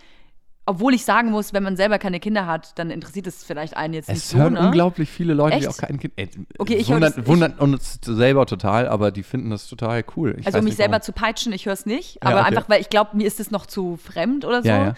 obwohl 0.66 0.94
ich 0.94 1.04
sagen 1.04 1.30
muss, 1.30 1.52
wenn 1.52 1.62
man 1.62 1.76
selber 1.76 1.98
keine 1.98 2.20
Kinder 2.20 2.46
hat, 2.46 2.78
dann 2.78 2.90
interessiert 2.90 3.26
es 3.26 3.44
vielleicht 3.44 3.76
einen 3.76 3.92
jetzt 3.92 4.08
es 4.08 4.14
nicht 4.14 4.26
so. 4.26 4.36
Es 4.36 4.42
hören 4.42 4.54
ne? 4.54 4.60
unglaublich 4.60 5.10
viele 5.10 5.34
Leute, 5.34 5.56
Echt? 5.56 5.64
die 5.64 5.68
auch 5.68 5.76
kein 5.76 5.98
Kind 5.98 6.14
äh, 6.16 6.28
Okay, 6.58 6.76
ich 6.76 6.88
wundert, 6.88 7.18
ich, 7.18 7.26
wundert 7.26 7.60
uns 7.60 7.98
selber 8.02 8.46
total, 8.46 8.88
aber 8.88 9.10
die 9.10 9.22
finden 9.22 9.50
das 9.50 9.68
total 9.68 10.04
cool. 10.16 10.36
Ich 10.38 10.46
also 10.46 10.58
um 10.58 10.64
mich 10.64 10.76
selber 10.76 11.02
zu 11.02 11.12
peitschen, 11.12 11.52
ich 11.52 11.66
höre 11.66 11.74
es 11.74 11.84
nicht, 11.84 12.22
aber 12.22 12.36
ja, 12.36 12.40
okay. 12.40 12.48
einfach, 12.48 12.68
weil 12.68 12.80
ich 12.80 12.88
glaube, 12.88 13.16
mir 13.16 13.26
ist 13.26 13.40
es 13.40 13.50
noch 13.50 13.66
zu 13.66 13.98
fremd 13.98 14.44
oder 14.44 14.62
so. 14.62 14.68
Ja, 14.68 14.84
ja. 14.84 14.94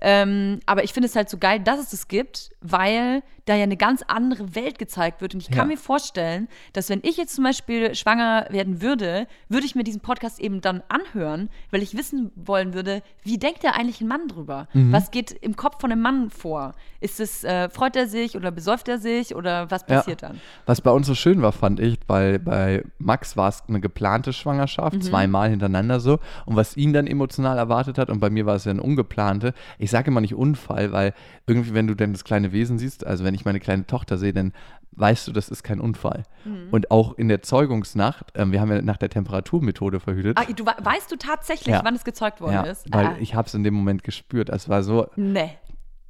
Ähm, 0.00 0.60
aber 0.66 0.84
ich 0.84 0.92
finde 0.92 1.08
es 1.08 1.16
halt 1.16 1.28
so 1.28 1.38
geil, 1.38 1.60
dass 1.60 1.80
es 1.80 1.90
das 1.90 2.08
gibt, 2.08 2.50
weil 2.60 3.22
da 3.48 3.54
ja 3.54 3.62
eine 3.62 3.76
ganz 3.76 4.02
andere 4.06 4.54
Welt 4.54 4.78
gezeigt 4.78 5.20
wird. 5.20 5.34
Und 5.34 5.40
ich 5.40 5.48
kann 5.48 5.68
ja. 5.68 5.74
mir 5.74 5.76
vorstellen, 5.76 6.48
dass 6.72 6.90
wenn 6.90 7.00
ich 7.02 7.16
jetzt 7.16 7.34
zum 7.34 7.44
Beispiel 7.44 7.94
schwanger 7.94 8.46
werden 8.50 8.82
würde, 8.82 9.26
würde 9.48 9.66
ich 9.66 9.74
mir 9.74 9.84
diesen 9.84 10.00
Podcast 10.00 10.38
eben 10.38 10.60
dann 10.60 10.82
anhören, 10.88 11.48
weil 11.70 11.82
ich 11.82 11.96
wissen 11.96 12.30
wollen 12.36 12.74
würde, 12.74 13.02
wie 13.22 13.38
denkt 13.38 13.64
da 13.64 13.70
eigentlich 13.70 14.00
ein 14.00 14.08
Mann 14.08 14.28
drüber? 14.28 14.68
Mhm. 14.74 14.92
Was 14.92 15.10
geht 15.10 15.32
im 15.32 15.56
Kopf 15.56 15.80
von 15.80 15.90
einem 15.90 16.02
Mann 16.02 16.30
vor? 16.30 16.74
Ist 17.00 17.20
es, 17.20 17.44
äh, 17.44 17.68
freut 17.70 17.96
er 17.96 18.06
sich 18.06 18.36
oder 18.36 18.50
besäuft 18.50 18.88
er 18.88 18.98
sich 18.98 19.34
oder 19.34 19.70
was 19.70 19.84
passiert 19.84 20.22
ja. 20.22 20.28
dann? 20.28 20.40
Was 20.66 20.80
bei 20.80 20.90
uns 20.90 21.06
so 21.06 21.14
schön 21.14 21.40
war, 21.42 21.52
fand 21.52 21.80
ich, 21.80 21.98
weil 22.06 22.38
bei 22.38 22.84
Max 22.98 23.36
war 23.36 23.48
es 23.48 23.62
eine 23.68 23.80
geplante 23.80 24.32
Schwangerschaft, 24.32 24.96
mhm. 24.96 25.02
zweimal 25.02 25.48
hintereinander 25.48 26.00
so. 26.00 26.18
Und 26.44 26.56
was 26.56 26.76
ihn 26.76 26.92
dann 26.92 27.06
emotional 27.06 27.56
erwartet 27.56 27.98
hat, 27.98 28.10
und 28.10 28.20
bei 28.20 28.30
mir 28.30 28.46
war 28.46 28.56
es 28.56 28.64
ja 28.64 28.72
eine 28.72 28.82
ungeplante, 28.82 29.54
ich 29.78 29.87
sage 29.90 30.10
immer 30.10 30.20
nicht 30.20 30.34
Unfall, 30.34 30.92
weil 30.92 31.14
irgendwie, 31.46 31.74
wenn 31.74 31.86
du 31.86 31.94
denn 31.94 32.12
das 32.12 32.24
kleine 32.24 32.52
Wesen 32.52 32.78
siehst, 32.78 33.06
also 33.06 33.24
wenn 33.24 33.34
ich 33.34 33.44
meine 33.44 33.60
kleine 33.60 33.86
Tochter 33.86 34.18
sehe, 34.18 34.32
dann 34.32 34.52
weißt 34.92 35.28
du, 35.28 35.32
das 35.32 35.48
ist 35.48 35.62
kein 35.62 35.80
Unfall. 35.80 36.24
Mhm. 36.44 36.68
Und 36.70 36.90
auch 36.90 37.16
in 37.16 37.28
der 37.28 37.42
Zeugungsnacht, 37.42 38.36
äh, 38.36 38.50
wir 38.50 38.60
haben 38.60 38.70
ja 38.70 38.82
nach 38.82 38.96
der 38.96 39.10
Temperaturmethode 39.10 40.00
verhütet. 40.00 40.38
Ah, 40.38 40.52
du, 40.52 40.64
weißt 40.64 41.10
du 41.10 41.16
tatsächlich, 41.16 41.74
ja. 41.74 41.82
wann 41.84 41.94
es 41.94 42.04
gezeugt 42.04 42.40
worden 42.40 42.54
ja, 42.54 42.62
ist? 42.62 42.86
Weil 42.92 43.06
ah. 43.06 43.16
ich 43.20 43.34
habe 43.34 43.46
es 43.46 43.54
in 43.54 43.64
dem 43.64 43.74
Moment 43.74 44.02
gespürt. 44.04 44.48
Es 44.50 44.68
war 44.68 44.82
so. 44.82 45.08
Nee. 45.16 45.50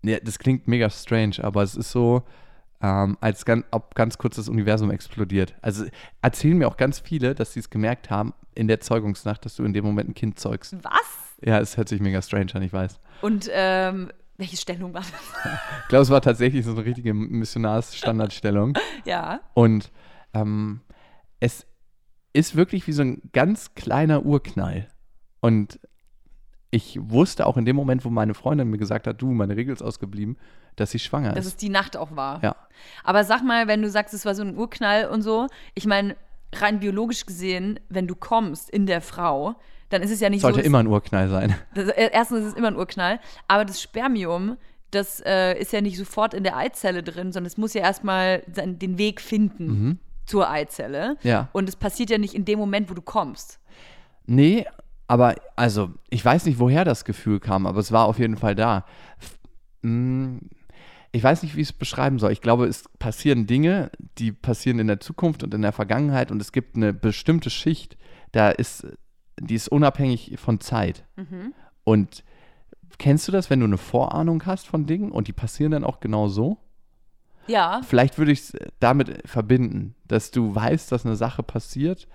Ja, 0.03 0.19
das 0.21 0.39
klingt 0.39 0.69
mega 0.69 0.89
strange, 0.91 1.37
aber 1.43 1.63
es 1.63 1.75
ist 1.75 1.91
so, 1.91 2.23
ähm, 2.81 3.19
als 3.21 3.45
ganz, 3.45 3.67
ob 3.71 3.95
ganz 3.95 4.19
kurz 4.19 4.37
das 4.37 4.49
Universum 4.49 4.91
explodiert. 4.91 5.55
Also 5.61 5.85
erzählen 6.23 6.57
mir 6.57 6.69
auch 6.69 6.77
ganz 6.77 7.01
viele, 7.01 7.35
dass 7.35 7.53
sie 7.53 7.61
es 7.61 7.71
gemerkt 7.71 8.11
haben 8.11 8.33
in 8.55 8.69
der 8.69 8.81
Zeugungsnacht, 8.81 9.45
dass 9.45 9.57
du 9.57 9.65
in 9.65 9.73
dem 9.73 9.85
Moment 9.85 10.11
ein 10.11 10.15
Kind 10.15 10.39
zeugst. 10.39 10.77
Was? 10.83 11.28
Ja, 11.43 11.61
es 11.61 11.77
hört 11.77 11.89
sich 11.89 12.01
mega 12.01 12.21
strange 12.23 12.55
an, 12.55 12.63
ich 12.63 12.73
weiß. 12.73 13.01
Und 13.23 13.49
ähm, 13.53 14.11
welche 14.37 14.57
Stellung 14.57 14.95
war 14.95 15.03
das? 15.03 15.11
ich 15.83 15.89
glaube, 15.89 16.03
es 16.03 16.11
war 16.11 16.21
tatsächlich 16.21 16.65
so 16.65 16.73
eine 16.73 16.85
richtige 16.85 17.15
Missionarsstandardstellung. 17.15 18.77
ja. 19.05 19.41
Und 19.55 19.91
ähm, 20.35 20.81
es 21.41 21.67
ist 22.33 22.57
wirklich 22.57 22.87
wie 22.87 22.93
so 22.93 23.03
ein 23.03 23.23
ganz 23.33 23.75
kleiner 23.75 24.25
Urknall. 24.25 24.89
Und 25.41 25.81
ich 26.71 26.99
wusste 27.01 27.47
auch 27.47 27.57
in 27.57 27.65
dem 27.65 27.77
Moment, 27.77 28.05
wo 28.05 28.11
meine 28.11 28.35
Freundin 28.35 28.69
mir 28.69 28.79
gesagt 28.79 29.07
hat, 29.07 29.21
du, 29.23 29.33
meine 29.33 29.57
Regel 29.57 29.73
ist 29.73 29.83
ausgeblieben, 29.83 30.37
dass 30.77 30.91
sie 30.91 30.99
schwanger 30.99 31.31
dass 31.31 31.39
ist. 31.39 31.47
Dass 31.47 31.53
es 31.55 31.57
die 31.57 31.71
Nacht 31.71 31.97
auch 31.97 32.15
war. 32.15 32.43
Ja. 32.43 32.57
Aber 33.05 33.25
sag 33.25 33.43
mal, 33.43 33.67
wenn 33.67 33.83
du 33.83 33.91
sagst, 33.91 34.15
es 34.15 34.25
war 34.25 34.35
so 34.35 34.43
ein 34.43 34.57
Urknall 34.57 35.09
und 35.09 35.23
so, 35.23 35.47
ich 35.75 35.87
meine, 35.87 36.17
rein 36.55 36.81
biologisch 36.81 37.27
gesehen, 37.27 37.81
wenn 37.89 38.07
du 38.07 38.15
kommst 38.15 38.71
in 38.71 38.87
der 38.87 39.01
Frau, 39.01 39.57
dann 39.91 40.03
ist 40.03 40.11
es 40.11 40.21
ja 40.21 40.31
nicht 40.31 40.43
Sollte 40.43 40.57
so. 40.57 40.59
Sollte 40.59 40.67
immer 40.67 40.79
ein 40.79 40.87
Urknall 40.87 41.29
sein. 41.29 41.55
Das, 41.75 41.89
äh, 41.89 42.11
erstens 42.13 42.41
ist 42.41 42.47
es 42.47 42.55
immer 42.55 42.69
ein 42.69 42.77
Urknall, 42.77 43.21
aber 43.47 43.65
das 43.65 43.81
Spermium, 43.81 44.57
das 44.91 45.21
äh, 45.25 45.59
ist 45.59 45.73
ja 45.73 45.81
nicht 45.81 45.97
sofort 45.97 46.35
in 46.35 46.45
der 46.45 46.57
Eizelle 46.57 47.03
drin, 47.03 47.33
sondern 47.33 47.47
es 47.47 47.57
muss 47.59 47.75
ja 47.75 47.83
erstmal 47.83 48.43
den 48.47 48.99
Weg 48.99 49.21
finden 49.21 49.67
mhm. 49.67 49.99
zur 50.27 50.51
Eizelle. 50.51 51.17
Ja. 51.23 51.49
Und 51.53 51.69
es 51.69 51.77
passiert 51.77 52.11
ja 52.11 52.19
nicht 52.19 52.35
in 52.35 52.45
dem 52.45 52.59
Moment, 52.59 52.91
wo 52.91 52.95
du 52.95 53.03
kommst. 53.03 53.61
Nee, 54.27 54.67
aber 55.07 55.37
also, 55.57 55.91
ich 56.11 56.25
weiß 56.25 56.47
nicht, 56.47 56.59
woher 56.59 56.85
das 56.85 57.05
Gefühl 57.05 57.41
kam, 57.41 57.67
aber 57.67 57.81
es 57.81 57.93
war 57.93 58.07
auf 58.07 58.19
jeden 58.19 58.37
Fall 58.37 58.55
da. 58.55 58.85
Hm, 59.83 60.41
ich 61.13 61.23
weiß 61.23 61.43
nicht, 61.43 61.57
wie 61.57 61.63
ich 61.63 61.69
es 61.69 61.73
beschreiben 61.73 62.19
soll. 62.19 62.33
Ich 62.33 62.43
glaube, 62.43 62.67
es 62.67 62.85
passieren 62.99 63.47
Dinge, 63.47 63.91
die 64.19 64.33
passieren 64.33 64.79
in 64.79 64.87
der 64.87 65.01
Zukunft 65.01 65.43
und 65.43 65.55
in 65.55 65.63
der 65.63 65.73
Vergangenheit 65.73 66.31
und 66.31 66.43
es 66.43 66.53
gibt 66.53 66.77
eine 66.77 66.93
bestimmte 66.93 67.49
Schicht, 67.49 67.97
da 68.33 68.51
ist 68.51 68.87
die 69.41 69.55
ist 69.55 69.69
unabhängig 69.69 70.37
von 70.37 70.61
Zeit. 70.61 71.05
Mhm. 71.17 71.55
Und 71.85 72.25
kennst 72.99 73.29
du 73.29 73.33
das, 73.33 73.51
wenn 73.51 73.61
du 73.61 73.67
eine 73.67 73.79
Vorahnung 73.79 74.45
hast 74.47 74.67
von 74.67 74.87
Dingen 74.87 75.11
und 75.11 75.29
die 75.29 75.33
passieren 75.33 75.73
dann 75.73 75.85
auch 75.85 76.01
genau 76.01 76.29
so? 76.29 76.59
Ja. 77.47 77.81
Vielleicht 77.83 78.19
würde 78.19 78.33
ich 78.33 78.41
es 78.41 78.57
damit 78.79 79.27
verbinden, 79.27 79.95
dass 80.07 80.31
du 80.31 80.55
weißt, 80.55 80.93
dass 80.93 81.07
eine 81.07 81.17
Sache 81.17 81.43
passiert, 81.43 82.07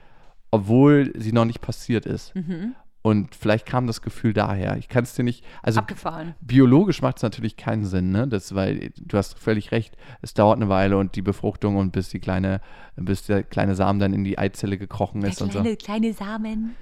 obwohl 0.51 1.11
sie 1.17 1.31
noch 1.31 1.45
nicht 1.45 1.61
passiert 1.61 2.05
ist. 2.05 2.35
Mhm. 2.35 2.75
Und 3.01 3.35
vielleicht 3.35 3.65
kam 3.65 3.85
das 3.85 4.01
Gefühl 4.01 4.31
daher. 4.31 4.77
Ich 4.77 4.87
kann 4.87 5.03
es 5.03 5.13
dir 5.13 5.23
nicht. 5.23 5.43
Also 5.61 5.81
Abgefahren. 5.81 6.35
biologisch 6.39 7.01
macht 7.01 7.17
es 7.17 7.23
natürlich 7.23 7.57
keinen 7.57 7.83
Sinn, 7.83 8.11
ne? 8.11 8.29
Das, 8.29 8.55
weil 8.55 8.91
du 8.95 9.17
hast 9.17 9.37
völlig 9.37 9.73
recht, 9.73 9.97
es 10.21 10.33
dauert 10.33 10.55
eine 10.55 10.69
Weile 10.69 10.97
und 10.97 11.17
die 11.17 11.21
Befruchtung 11.21 11.75
und 11.75 11.91
bis 11.91 12.07
die 12.07 12.21
kleine, 12.21 12.61
bis 12.95 13.25
der 13.25 13.43
kleine 13.43 13.75
Samen 13.75 13.99
dann 13.99 14.13
in 14.13 14.23
die 14.23 14.37
Eizelle 14.37 14.77
gekrochen 14.77 15.21
ist 15.23 15.41
der 15.41 15.47
und 15.47 15.51
kleine, 15.51 15.69
so. 15.71 15.75
Kleine 15.75 16.13
Samen. 16.13 16.75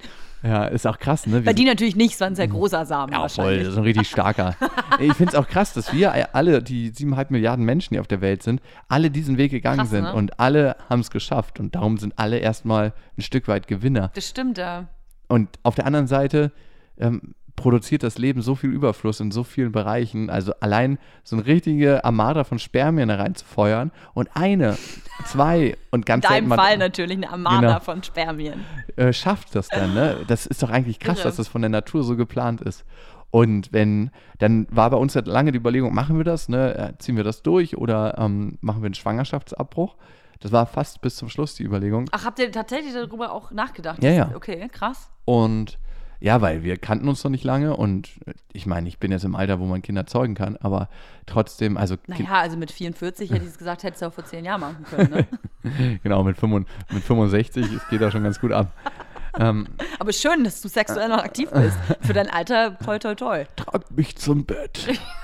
Ja, 0.43 0.65
ist 0.65 0.87
auch 0.87 0.97
krass, 0.97 1.27
ne? 1.27 1.41
Bei 1.41 1.53
die 1.53 1.65
natürlich 1.65 1.95
nicht, 1.95 2.19
ein 2.21 2.35
sehr 2.35 2.47
großer 2.47 2.85
Samen. 2.85 3.13
Ja, 3.13 3.27
voll, 3.27 3.59
das 3.59 3.69
ist 3.69 3.77
ein 3.77 3.83
richtig 3.83 4.09
starker. 4.09 4.55
ich 4.99 5.13
finde 5.13 5.33
es 5.33 5.35
auch 5.35 5.47
krass, 5.47 5.73
dass 5.73 5.93
wir 5.93 6.35
alle, 6.35 6.63
die 6.63 6.89
siebeneinhalb 6.89 7.29
Milliarden 7.29 7.63
Menschen, 7.63 7.93
die 7.93 7.99
auf 7.99 8.07
der 8.07 8.21
Welt 8.21 8.41
sind, 8.41 8.61
alle 8.87 9.11
diesen 9.11 9.37
Weg 9.37 9.51
gegangen 9.51 9.79
krass, 9.79 9.91
sind 9.91 10.03
ne? 10.03 10.13
und 10.13 10.39
alle 10.39 10.75
haben 10.89 11.01
es 11.01 11.11
geschafft 11.11 11.59
und 11.59 11.75
darum 11.75 11.97
sind 11.97 12.17
alle 12.17 12.39
erstmal 12.39 12.93
ein 13.17 13.21
Stück 13.21 13.47
weit 13.47 13.67
Gewinner. 13.67 14.11
Das 14.15 14.27
stimmt, 14.27 14.57
ja. 14.57 14.87
Und 15.27 15.47
auf 15.63 15.75
der 15.75 15.85
anderen 15.85 16.07
Seite 16.07 16.51
ähm, 16.97 17.35
produziert 17.61 18.01
das 18.01 18.17
Leben 18.17 18.41
so 18.41 18.55
viel 18.55 18.71
Überfluss 18.71 19.19
in 19.19 19.29
so 19.29 19.43
vielen 19.43 19.71
Bereichen. 19.71 20.31
Also 20.31 20.53
allein 20.59 20.97
so 21.23 21.35
eine 21.35 21.45
richtige 21.45 22.03
Armada 22.03 22.43
von 22.43 22.57
Spermien 22.57 23.11
reinzufeuern 23.11 23.91
und 24.15 24.29
eine, 24.33 24.77
zwei 25.25 25.77
und 25.91 26.07
ganz 26.07 26.25
In 26.25 26.31
deinem 26.31 26.51
Fall 26.51 26.77
natürlich 26.77 27.17
eine 27.17 27.29
Armada 27.29 27.67
genau, 27.67 27.79
von 27.79 28.01
Spermien. 28.01 28.65
Äh, 28.95 29.13
schafft 29.13 29.55
das 29.55 29.67
dann, 29.67 29.93
ne? 29.93 30.17
Das 30.27 30.47
ist 30.47 30.63
doch 30.63 30.71
eigentlich 30.71 30.99
krass, 30.99 31.19
Irre. 31.19 31.27
dass 31.27 31.35
das 31.35 31.47
von 31.47 31.61
der 31.61 31.69
Natur 31.69 32.03
so 32.03 32.15
geplant 32.17 32.61
ist. 32.61 32.83
Und 33.29 33.71
wenn, 33.71 34.09
dann 34.39 34.67
war 34.71 34.89
bei 34.89 34.97
uns 34.97 35.15
halt 35.15 35.27
lange 35.27 35.51
die 35.51 35.59
Überlegung, 35.59 35.93
machen 35.93 36.17
wir 36.17 36.25
das, 36.25 36.49
ne? 36.49 36.75
Äh, 36.75 36.97
ziehen 36.97 37.15
wir 37.15 37.23
das 37.23 37.43
durch 37.43 37.77
oder 37.77 38.17
ähm, 38.17 38.57
machen 38.61 38.81
wir 38.81 38.87
einen 38.87 38.95
Schwangerschaftsabbruch? 38.95 39.95
Das 40.39 40.51
war 40.51 40.65
fast 40.65 41.01
bis 41.01 41.15
zum 41.15 41.29
Schluss 41.29 41.53
die 41.53 41.63
Überlegung. 41.63 42.09
Ach, 42.11 42.25
habt 42.25 42.39
ihr 42.39 42.51
tatsächlich 42.51 42.93
darüber 42.93 43.31
auch 43.31 43.51
nachgedacht? 43.51 44.03
Ja, 44.03 44.09
ja. 44.09 44.31
Okay, 44.33 44.67
krass. 44.71 45.11
Und 45.25 45.77
ja, 46.21 46.39
weil 46.39 46.63
wir 46.63 46.77
kannten 46.77 47.07
uns 47.09 47.23
noch 47.23 47.31
nicht 47.31 47.43
lange 47.43 47.75
und 47.75 48.09
ich 48.53 48.67
meine, 48.67 48.87
ich 48.87 48.99
bin 48.99 49.11
jetzt 49.11 49.25
im 49.25 49.35
Alter, 49.35 49.59
wo 49.59 49.65
man 49.65 49.81
Kinder 49.81 50.05
zeugen 50.05 50.35
kann, 50.35 50.55
aber 50.57 50.87
trotzdem, 51.25 51.77
also. 51.77 51.95
Naja, 52.05 52.29
also 52.33 52.57
mit 52.57 52.71
44 52.71 53.31
hätte 53.31 53.43
ich 53.43 53.49
es 53.49 53.57
gesagt, 53.57 53.81
hättest 53.81 54.03
du 54.03 54.05
auch 54.05 54.13
vor 54.13 54.25
zehn 54.25 54.45
Jahren 54.45 54.61
machen 54.61 54.85
können, 54.87 55.09
ne? 55.09 55.99
genau, 56.03 56.23
mit, 56.23 56.37
65, 56.37 56.93
mit 56.93 57.03
65 57.03 57.73
es 57.73 57.89
geht 57.89 58.01
da 58.01 58.11
schon 58.11 58.23
ganz 58.23 58.39
gut 58.39 58.51
ab. 58.51 58.71
ähm, 59.39 59.67
aber 59.99 60.13
schön, 60.13 60.43
dass 60.43 60.61
du 60.61 60.67
sexuell 60.67 61.09
noch 61.09 61.23
aktiv 61.23 61.49
bist. 61.49 61.77
Für 62.01 62.13
dein 62.13 62.29
Alter, 62.29 62.77
toll, 62.77 62.99
toll, 62.99 63.15
toll. 63.15 63.47
Trag 63.55 63.89
mich 63.91 64.15
zum 64.15 64.45
Bett. 64.45 64.99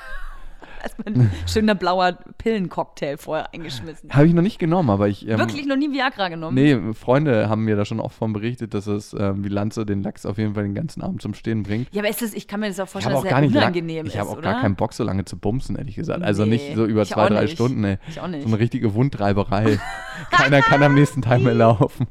Erstmal 0.81 1.13
ein 1.13 1.31
schöner 1.47 1.75
blauer 1.75 2.17
Pillencocktail 2.37 3.17
vorher 3.17 3.53
eingeschmissen. 3.53 4.09
Habe 4.11 4.27
ich 4.27 4.33
noch 4.33 4.41
nicht 4.41 4.59
genommen, 4.59 4.89
aber 4.89 5.07
ich. 5.07 5.27
Ähm, 5.27 5.39
Wirklich 5.39 5.65
noch 5.65 5.75
nie 5.75 5.91
Viagra 5.91 6.29
genommen? 6.29 6.55
Nee, 6.55 6.93
Freunde 6.93 7.49
haben 7.49 7.63
mir 7.63 7.75
da 7.75 7.85
schon 7.85 7.99
oft 7.99 8.15
von 8.15 8.33
berichtet, 8.33 8.73
dass 8.73 8.87
es 8.87 9.13
ähm, 9.13 9.43
wie 9.43 9.49
Lanze 9.49 9.85
den 9.85 10.01
Lachs 10.01 10.25
auf 10.25 10.37
jeden 10.37 10.53
Fall 10.53 10.63
den 10.63 10.75
ganzen 10.75 11.01
Abend 11.01 11.21
zum 11.21 11.33
Stehen 11.33 11.63
bringt. 11.63 11.87
Ja, 11.93 12.01
aber 12.01 12.09
ist 12.09 12.21
das, 12.21 12.33
ich 12.33 12.47
kann 12.47 12.59
mir 12.59 12.67
das 12.67 12.79
auch 12.79 12.87
vorstellen, 12.87 13.15
dass 13.15 13.23
es 13.23 13.29
sehr 13.29 13.61
unangenehm 13.61 14.05
ist. 14.05 14.13
Ich 14.13 14.19
habe 14.19 14.29
auch 14.29 14.37
oder? 14.37 14.53
gar 14.53 14.61
keinen 14.61 14.75
Bock, 14.75 14.93
so 14.93 15.03
lange 15.03 15.25
zu 15.25 15.37
bumsen, 15.37 15.75
ehrlich 15.75 15.95
gesagt. 15.95 16.23
Also 16.23 16.43
nee, 16.43 16.51
nicht 16.51 16.75
so 16.75 16.85
über 16.85 17.05
zwei, 17.05 17.29
drei 17.29 17.47
Stunden, 17.47 17.83
ey. 17.83 17.97
Ich 18.07 18.19
auch 18.19 18.27
nicht. 18.27 18.43
So 18.43 18.47
eine 18.47 18.59
richtige 18.59 18.93
Wundreiberei. 18.93 19.79
Keiner 20.31 20.61
kann 20.61 20.83
am 20.83 20.95
nächsten 20.95 21.21
Tag 21.21 21.41
mehr 21.41 21.53
laufen. 21.53 22.07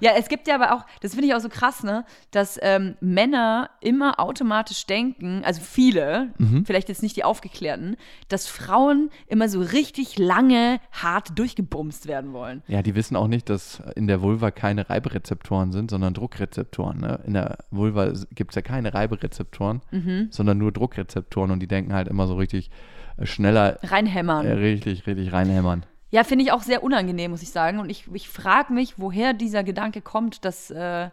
Ja, 0.00 0.12
es 0.16 0.28
gibt 0.28 0.48
ja 0.48 0.54
aber 0.54 0.74
auch, 0.74 0.84
das 1.00 1.12
finde 1.12 1.28
ich 1.28 1.34
auch 1.34 1.40
so 1.40 1.48
krass, 1.48 1.82
ne, 1.82 2.04
dass 2.30 2.58
ähm, 2.62 2.96
Männer 3.00 3.70
immer 3.80 4.20
automatisch 4.20 4.86
denken, 4.86 5.42
also 5.44 5.60
viele, 5.60 6.32
mhm. 6.38 6.64
vielleicht 6.64 6.88
jetzt 6.88 7.02
nicht 7.02 7.16
die 7.16 7.24
Aufgeklärten, 7.24 7.96
dass 8.28 8.46
Frauen 8.46 9.10
immer 9.26 9.48
so 9.48 9.60
richtig 9.60 10.18
lange 10.18 10.80
hart 10.92 11.38
durchgebumst 11.38 12.06
werden 12.06 12.32
wollen. 12.32 12.62
Ja, 12.68 12.82
die 12.82 12.94
wissen 12.94 13.16
auch 13.16 13.28
nicht, 13.28 13.48
dass 13.50 13.82
in 13.94 14.06
der 14.06 14.22
Vulva 14.22 14.50
keine 14.50 14.88
Reiberezeptoren 14.88 15.72
sind, 15.72 15.90
sondern 15.90 16.14
Druckrezeptoren. 16.14 17.00
Ne? 17.00 17.20
In 17.26 17.34
der 17.34 17.58
Vulva 17.70 18.12
gibt 18.34 18.52
es 18.52 18.56
ja 18.56 18.62
keine 18.62 18.94
Reiberezeptoren, 18.94 19.82
mhm. 19.90 20.28
sondern 20.30 20.58
nur 20.58 20.72
Druckrezeptoren 20.72 21.50
und 21.50 21.60
die 21.60 21.68
denken 21.68 21.92
halt 21.92 22.08
immer 22.08 22.26
so 22.26 22.34
richtig 22.36 22.70
äh, 23.16 23.26
schneller. 23.26 23.78
Reinhämmern. 23.82 24.46
Äh, 24.46 24.52
richtig, 24.52 25.06
richtig 25.06 25.32
reinhämmern. 25.32 25.84
Ja, 26.16 26.24
finde 26.24 26.46
ich 26.46 26.52
auch 26.52 26.62
sehr 26.62 26.82
unangenehm, 26.82 27.32
muss 27.32 27.42
ich 27.42 27.50
sagen. 27.50 27.78
Und 27.78 27.90
ich, 27.90 28.08
ich 28.10 28.30
frage 28.30 28.72
mich, 28.72 28.98
woher 28.98 29.34
dieser 29.34 29.62
Gedanke 29.62 30.00
kommt, 30.00 30.46
dass 30.46 30.70
äh, 30.70 31.10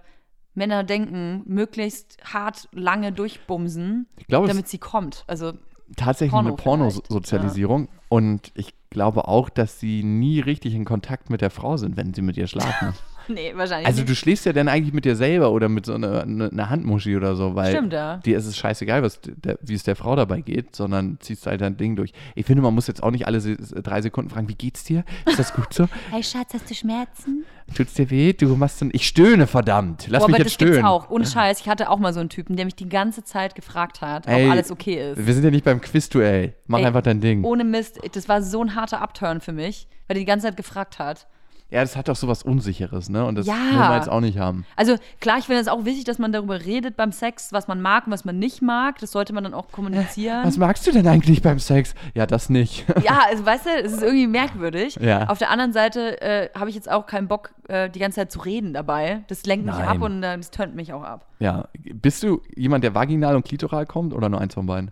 Männer 0.54 0.86
denken, 0.86 1.44
möglichst 1.46 2.20
hart 2.24 2.70
lange 2.72 3.12
durchbumsen, 3.12 4.08
glaube, 4.30 4.48
damit 4.48 4.70
sie 4.70 4.78
kommt. 4.78 5.26
Also 5.28 5.52
tatsächlich 5.98 6.32
Porno 6.32 6.48
eine 6.48 6.56
Pornosozialisierung. 6.56 7.90
Ja. 7.92 8.00
Und 8.08 8.54
ich 8.56 8.76
glaube 8.92 9.28
auch, 9.28 9.50
dass 9.50 9.78
sie 9.78 10.04
nie 10.04 10.40
richtig 10.40 10.74
in 10.74 10.86
Kontakt 10.86 11.30
mit 11.30 11.42
der 11.42 11.50
Frau 11.50 11.76
sind, 11.76 11.98
wenn 11.98 12.14
sie 12.14 12.22
mit 12.22 12.38
ihr 12.38 12.48
schlafen. 12.48 12.94
nee, 13.28 13.54
wahrscheinlich. 13.56 13.88
Also 13.88 14.02
nicht. 14.02 14.10
du 14.10 14.16
schläfst 14.16 14.46
ja 14.46 14.54
dann 14.54 14.68
eigentlich 14.68 14.94
mit 14.94 15.06
dir 15.06 15.16
selber 15.16 15.52
oder 15.52 15.70
mit 15.70 15.86
so 15.86 15.94
einer 15.94 16.24
eine, 16.24 16.50
eine 16.50 16.70
Handmuschi 16.70 17.16
oder 17.16 17.36
so, 17.36 17.56
weil 17.56 17.72
Stimmt, 17.72 17.94
ja. 17.94 18.18
dir 18.18 18.38
ist 18.38 18.46
es 18.46 18.58
scheißegal, 18.58 19.04
was 19.04 19.20
der, 19.22 19.58
wie 19.62 19.74
es 19.74 19.84
der 19.84 19.96
Frau 19.96 20.16
dabei 20.16 20.42
geht, 20.42 20.76
sondern 20.76 21.18
ziehst 21.20 21.46
halt 21.48 21.62
dein 21.62 21.78
Ding 21.78 21.96
durch. 21.96 22.14
Ich 22.36 22.46
finde, 22.46 22.62
man 22.62 22.74
muss 22.74 22.88
jetzt 22.88 23.04
auch 23.04 23.12
nicht 23.12 23.28
alle 23.28 23.40
drei 23.40 24.02
Sekunden 24.02 24.30
fragen, 24.30 24.50
wie 24.50 24.56
geht's 24.56 24.84
dir? 24.84 25.04
Ist 25.26 25.40
das 25.40 25.54
gut 25.54 25.74
so? 25.74 25.88
hey 26.12 26.24
Schatz, 26.24 26.54
hast 26.54 26.70
du 26.70 26.76
Schmerzen? 26.76 27.46
Tut's 27.74 27.94
dir 27.94 28.10
weh? 28.10 28.34
Du 28.34 28.56
machst 28.56 28.82
dann, 28.82 28.90
ich 28.94 29.08
stöhne, 29.08 29.48
verdammt. 29.48 30.08
Lass 30.10 30.22
Boah, 30.22 30.28
mich 30.28 30.36
aber 30.36 30.44
jetzt 30.44 30.48
das 30.48 30.54
stöhnen. 30.54 30.74
Gibt's 30.74 30.88
auch. 30.88 31.10
Ohne 31.10 31.26
Scheiß. 31.26 31.62
Ich 31.62 31.70
hatte 31.70 31.90
auch 31.90 31.98
mal 31.98 32.14
so 32.14 32.20
einen 32.20 32.30
Typen, 32.30 32.56
der 32.56 32.66
mich 32.66 32.76
die 32.76 32.90
ganze 32.90 33.24
Zeit 33.24 33.56
gefragt 33.56 34.02
hat, 34.02 34.28
Ey, 34.28 34.46
ob 34.46 34.52
alles 34.52 34.72
okay 34.72 35.12
ist. 35.12 35.26
Wir 35.26 35.34
sind 35.34 35.44
ja 35.44 35.52
nicht 35.52 35.66
beim 35.66 35.82
Quiz-Duell. 35.82 36.54
Mach 36.68 36.80
Ey, 36.80 36.86
einfach 36.86 37.02
dein 37.02 37.22
Ding. 37.22 37.44
Ohne 37.44 37.64
Mist. 37.64 38.00
Das 38.14 38.28
war 38.28 38.42
so 38.42 38.62
ein 38.62 38.76
harter 38.76 39.02
Upturn 39.02 39.42
für 39.42 39.54
mich, 39.54 39.88
weil 40.08 40.18
er 40.18 40.20
die 40.20 40.26
ganze 40.26 40.48
Zeit 40.48 40.58
gefragt 40.58 41.00
hat. 41.00 41.28
Ja, 41.74 41.82
das 41.82 41.96
hat 41.96 42.08
doch 42.08 42.16
so 42.16 42.28
was 42.28 42.44
Unsicheres, 42.44 43.10
ne? 43.10 43.26
Und 43.26 43.34
das 43.34 43.48
ja. 43.48 43.56
will 43.56 43.80
man 43.80 43.96
jetzt 43.96 44.08
auch 44.08 44.20
nicht 44.20 44.38
haben. 44.38 44.64
Also 44.76 44.96
klar, 45.20 45.40
ich 45.40 45.46
finde 45.46 45.60
es 45.60 45.68
auch 45.68 45.86
wichtig, 45.86 46.04
dass 46.04 46.20
man 46.20 46.32
darüber 46.32 46.64
redet 46.64 46.96
beim 46.96 47.12
Sex, 47.12 47.52
was 47.52 47.68
man 47.68 47.82
mag 47.82 48.06
und 48.06 48.14
was 48.14 48.26
man 48.26 48.38
nicht 48.38 48.62
mag. 48.62 49.00
Das 49.00 49.12
sollte 49.12 49.34
man 49.34 49.44
dann 49.44 49.56
auch 49.56 49.72
kommunizieren. 49.72 50.46
Was 50.46 50.58
magst 50.58 50.86
du 50.86 50.92
denn 50.92 51.08
eigentlich 51.08 51.42
beim 51.42 51.58
Sex? 51.58 51.96
Ja, 52.14 52.28
das 52.28 52.52
nicht. 52.52 52.86
ja, 53.04 53.22
also 53.28 53.44
weißt 53.44 53.66
du, 53.66 53.70
es 53.84 53.92
ist 53.92 54.04
irgendwie 54.04 54.28
merkwürdig. 54.28 55.00
Ja. 55.02 55.26
Auf 55.30 55.40
der 55.40 55.50
anderen 55.50 55.74
Seite 55.74 56.22
äh, 56.22 56.50
habe 56.54 56.70
ich 56.70 56.76
jetzt 56.76 56.92
auch 56.92 57.08
keinen 57.08 57.28
Bock, 57.28 57.56
äh, 57.68 57.90
die 57.90 57.98
ganze 57.98 58.18
Zeit 58.18 58.32
zu 58.32 58.42
reden 58.42 58.74
dabei. 58.74 59.24
Das 59.28 59.44
lenkt 59.48 59.66
mich 59.66 59.74
Nein. 59.74 59.88
ab 59.88 60.02
und 60.04 60.22
äh, 60.22 60.38
das 60.38 60.52
tönt 60.52 60.76
mich 60.76 60.94
auch 60.94 61.02
ab. 61.02 61.26
Ja. 61.40 61.70
Bist 61.74 62.22
du 62.22 62.44
jemand, 62.56 62.84
der 62.84 62.94
vaginal 62.94 63.36
und 63.36 63.46
klitoral 63.46 63.88
kommt 63.88 64.14
oder 64.14 64.30
nur 64.30 64.40
eins 64.40 64.54
von 64.54 64.68
beiden? 64.68 64.92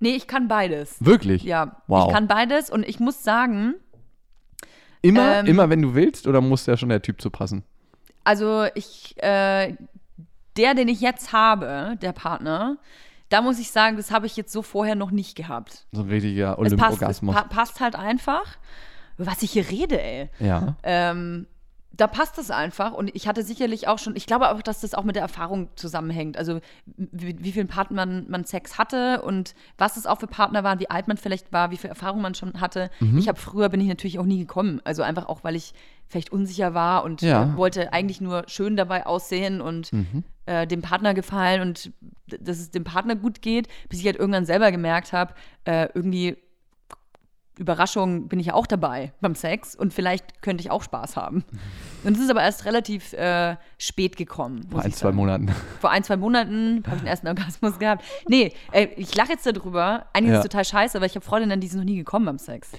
Nee, 0.00 0.16
ich 0.16 0.26
kann 0.26 0.48
beides. 0.48 0.96
Wirklich? 0.98 1.42
Ja. 1.42 1.76
Wow. 1.88 2.06
Ich 2.06 2.14
kann 2.14 2.26
beides 2.26 2.70
und 2.70 2.88
ich 2.88 3.00
muss 3.00 3.22
sagen, 3.22 3.74
Immer, 5.02 5.40
ähm, 5.40 5.46
immer 5.46 5.68
wenn 5.68 5.82
du 5.82 5.94
willst 5.94 6.26
oder 6.26 6.40
muss 6.40 6.66
ja 6.66 6.76
schon 6.76 6.88
der 6.88 7.02
Typ 7.02 7.20
zu 7.20 7.30
passen? 7.30 7.64
Also 8.24 8.66
ich, 8.74 9.14
äh, 9.22 9.74
der, 10.56 10.74
den 10.74 10.88
ich 10.88 11.00
jetzt 11.00 11.32
habe, 11.32 11.96
der 12.00 12.12
Partner, 12.12 12.78
da 13.28 13.42
muss 13.42 13.58
ich 13.58 13.70
sagen, 13.70 13.96
das 13.96 14.10
habe 14.10 14.26
ich 14.26 14.36
jetzt 14.36 14.52
so 14.52 14.62
vorher 14.62 14.94
noch 14.94 15.10
nicht 15.10 15.36
gehabt. 15.36 15.86
So 15.92 16.02
ein 16.02 16.08
richtiger 16.08 16.58
Olymporgasmus. 16.58 17.34
Passt, 17.34 17.48
pa 17.48 17.54
passt 17.54 17.80
halt 17.80 17.96
einfach. 17.96 18.58
Was 19.18 19.42
ich 19.42 19.52
hier 19.52 19.68
rede, 19.68 20.00
ey. 20.00 20.30
Ja. 20.38 20.76
Ähm, 20.82 21.46
da 21.94 22.06
passt 22.06 22.38
es 22.38 22.50
einfach. 22.50 22.92
Und 22.92 23.14
ich 23.14 23.28
hatte 23.28 23.42
sicherlich 23.42 23.86
auch 23.86 23.98
schon, 23.98 24.16
ich 24.16 24.26
glaube 24.26 24.50
auch, 24.50 24.62
dass 24.62 24.80
das 24.80 24.94
auch 24.94 25.04
mit 25.04 25.16
der 25.16 25.22
Erfahrung 25.22 25.68
zusammenhängt. 25.76 26.36
Also 26.36 26.60
wie, 26.96 27.36
wie 27.38 27.52
vielen 27.52 27.68
Partnern 27.68 28.26
man 28.28 28.44
Sex 28.44 28.78
hatte 28.78 29.22
und 29.22 29.54
was 29.78 29.96
es 29.96 30.06
auch 30.06 30.18
für 30.18 30.26
Partner 30.26 30.64
waren, 30.64 30.80
wie 30.80 30.90
alt 30.90 31.08
man 31.08 31.16
vielleicht 31.16 31.52
war, 31.52 31.70
wie 31.70 31.76
viel 31.76 31.90
Erfahrung 31.90 32.22
man 32.22 32.34
schon 32.34 32.60
hatte. 32.60 32.90
Mhm. 33.00 33.18
Ich 33.18 33.28
habe 33.28 33.38
früher 33.38 33.68
bin 33.68 33.80
ich 33.80 33.88
natürlich 33.88 34.18
auch 34.18 34.24
nie 34.24 34.38
gekommen. 34.38 34.80
Also 34.84 35.02
einfach 35.02 35.26
auch, 35.26 35.44
weil 35.44 35.54
ich 35.54 35.74
vielleicht 36.08 36.32
unsicher 36.32 36.74
war 36.74 37.04
und 37.04 37.22
ja. 37.22 37.56
wollte 37.56 37.92
eigentlich 37.92 38.20
nur 38.20 38.44
schön 38.46 38.76
dabei 38.76 39.06
aussehen 39.06 39.60
und 39.60 39.92
mhm. 39.92 40.24
äh, 40.46 40.66
dem 40.66 40.82
Partner 40.82 41.14
gefallen 41.14 41.60
und 41.62 41.92
dass 42.26 42.58
es 42.58 42.70
dem 42.70 42.84
Partner 42.84 43.16
gut 43.16 43.42
geht, 43.42 43.68
bis 43.88 44.00
ich 44.00 44.06
halt 44.06 44.16
irgendwann 44.16 44.46
selber 44.46 44.70
gemerkt 44.70 45.12
habe, 45.12 45.34
äh, 45.64 45.88
irgendwie 45.94 46.36
Überraschung 47.58 48.28
bin 48.28 48.40
ich 48.40 48.46
ja 48.46 48.54
auch 48.54 48.66
dabei 48.66 49.12
beim 49.20 49.34
Sex 49.34 49.74
und 49.74 49.92
vielleicht 49.92 50.42
könnte 50.42 50.62
ich 50.62 50.70
auch 50.70 50.82
Spaß 50.82 51.16
haben. 51.16 51.44
Und 52.04 52.16
es 52.16 52.22
ist 52.22 52.30
aber 52.30 52.42
erst 52.42 52.64
relativ 52.64 53.12
äh, 53.12 53.56
spät 53.78 54.16
gekommen. 54.16 54.66
Vor 54.70 54.82
ein, 54.82 54.92
zwei 54.92 55.12
Monaten. 55.12 55.48
Vor 55.80 55.90
ein, 55.90 56.02
zwei 56.02 56.16
Monaten 56.16 56.82
habe 56.86 56.96
ich 56.96 57.02
den 57.02 57.08
ersten 57.08 57.28
Orgasmus 57.28 57.78
gehabt. 57.78 58.04
Nee, 58.26 58.52
äh, 58.72 58.88
ich 58.96 59.14
lache 59.14 59.32
jetzt 59.32 59.46
darüber. 59.46 60.06
Eigentlich 60.12 60.32
ja. 60.32 60.38
ist 60.38 60.46
es 60.46 60.50
total 60.50 60.64
scheiße, 60.64 60.96
aber 60.96 61.06
ich 61.06 61.14
habe 61.14 61.24
Freundinnen, 61.24 61.60
die 61.60 61.68
sind 61.68 61.78
noch 61.78 61.86
nie 61.86 61.96
gekommen 61.96 62.26
beim 62.26 62.38
Sex. 62.38 62.72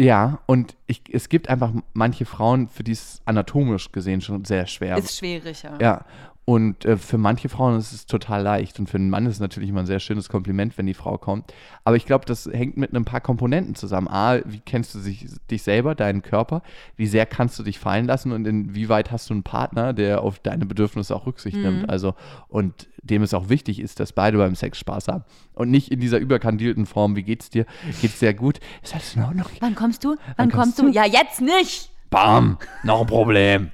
Ja, 0.00 0.38
und 0.46 0.76
ich, 0.86 1.02
es 1.12 1.28
gibt 1.28 1.48
einfach 1.48 1.72
manche 1.92 2.24
Frauen, 2.24 2.68
für 2.68 2.84
die 2.84 2.92
es 2.92 3.20
anatomisch 3.24 3.90
gesehen 3.90 4.20
schon 4.20 4.44
sehr 4.44 4.66
schwer 4.68 4.96
ist. 4.96 5.18
schwierig, 5.18 5.64
ja. 5.64 5.76
Ja, 5.80 6.04
und 6.48 6.86
äh, 6.86 6.96
für 6.96 7.18
manche 7.18 7.50
Frauen 7.50 7.76
ist 7.76 7.92
es 7.92 8.06
total 8.06 8.42
leicht. 8.42 8.78
Und 8.78 8.88
für 8.88 8.96
einen 8.96 9.10
Mann 9.10 9.26
ist 9.26 9.34
es 9.34 9.40
natürlich 9.40 9.68
immer 9.68 9.80
ein 9.80 9.86
sehr 9.86 10.00
schönes 10.00 10.30
Kompliment, 10.30 10.78
wenn 10.78 10.86
die 10.86 10.94
Frau 10.94 11.18
kommt. 11.18 11.52
Aber 11.84 11.96
ich 11.96 12.06
glaube, 12.06 12.24
das 12.24 12.46
hängt 12.46 12.78
mit 12.78 12.94
ein 12.94 13.04
paar 13.04 13.20
Komponenten 13.20 13.74
zusammen. 13.74 14.08
A, 14.08 14.38
wie 14.46 14.60
kennst 14.60 14.94
du 14.94 14.98
sich, 14.98 15.26
dich 15.50 15.62
selber, 15.62 15.94
deinen 15.94 16.22
Körper? 16.22 16.62
Wie 16.96 17.06
sehr 17.06 17.26
kannst 17.26 17.58
du 17.58 17.64
dich 17.64 17.78
fallen 17.78 18.06
lassen? 18.06 18.32
Und 18.32 18.46
inwieweit 18.46 19.10
hast 19.10 19.28
du 19.28 19.34
einen 19.34 19.42
Partner, 19.42 19.92
der 19.92 20.22
auf 20.22 20.38
deine 20.38 20.64
Bedürfnisse 20.64 21.14
auch 21.14 21.26
Rücksicht 21.26 21.58
mhm. 21.58 21.62
nimmt? 21.64 21.90
Also, 21.90 22.14
und 22.48 22.88
dem 23.02 23.22
es 23.22 23.34
auch 23.34 23.50
wichtig 23.50 23.78
ist, 23.78 24.00
dass 24.00 24.14
beide 24.14 24.38
beim 24.38 24.54
Sex 24.54 24.78
Spaß 24.78 25.08
haben. 25.08 25.24
Und 25.52 25.70
nicht 25.70 25.90
in 25.92 26.00
dieser 26.00 26.16
überkandilten 26.16 26.86
Form, 26.86 27.14
wie 27.14 27.24
geht's 27.24 27.50
dir? 27.50 27.66
Geht's 28.00 28.20
dir 28.20 28.32
gut? 28.32 28.58
Ist 28.82 28.94
das 28.94 29.14
in 29.14 29.22
Ordnung? 29.22 29.44
Wann 29.60 29.74
kommst 29.74 30.02
du? 30.02 30.12
Wann, 30.12 30.18
Wann 30.38 30.50
kommst, 30.50 30.78
kommst 30.78 30.78
du? 30.78 30.82
du? 30.84 30.92
Ja, 30.92 31.04
jetzt 31.04 31.42
nicht! 31.42 31.90
Bam! 32.08 32.56
Noch 32.84 33.02
ein 33.02 33.06
Problem. 33.06 33.70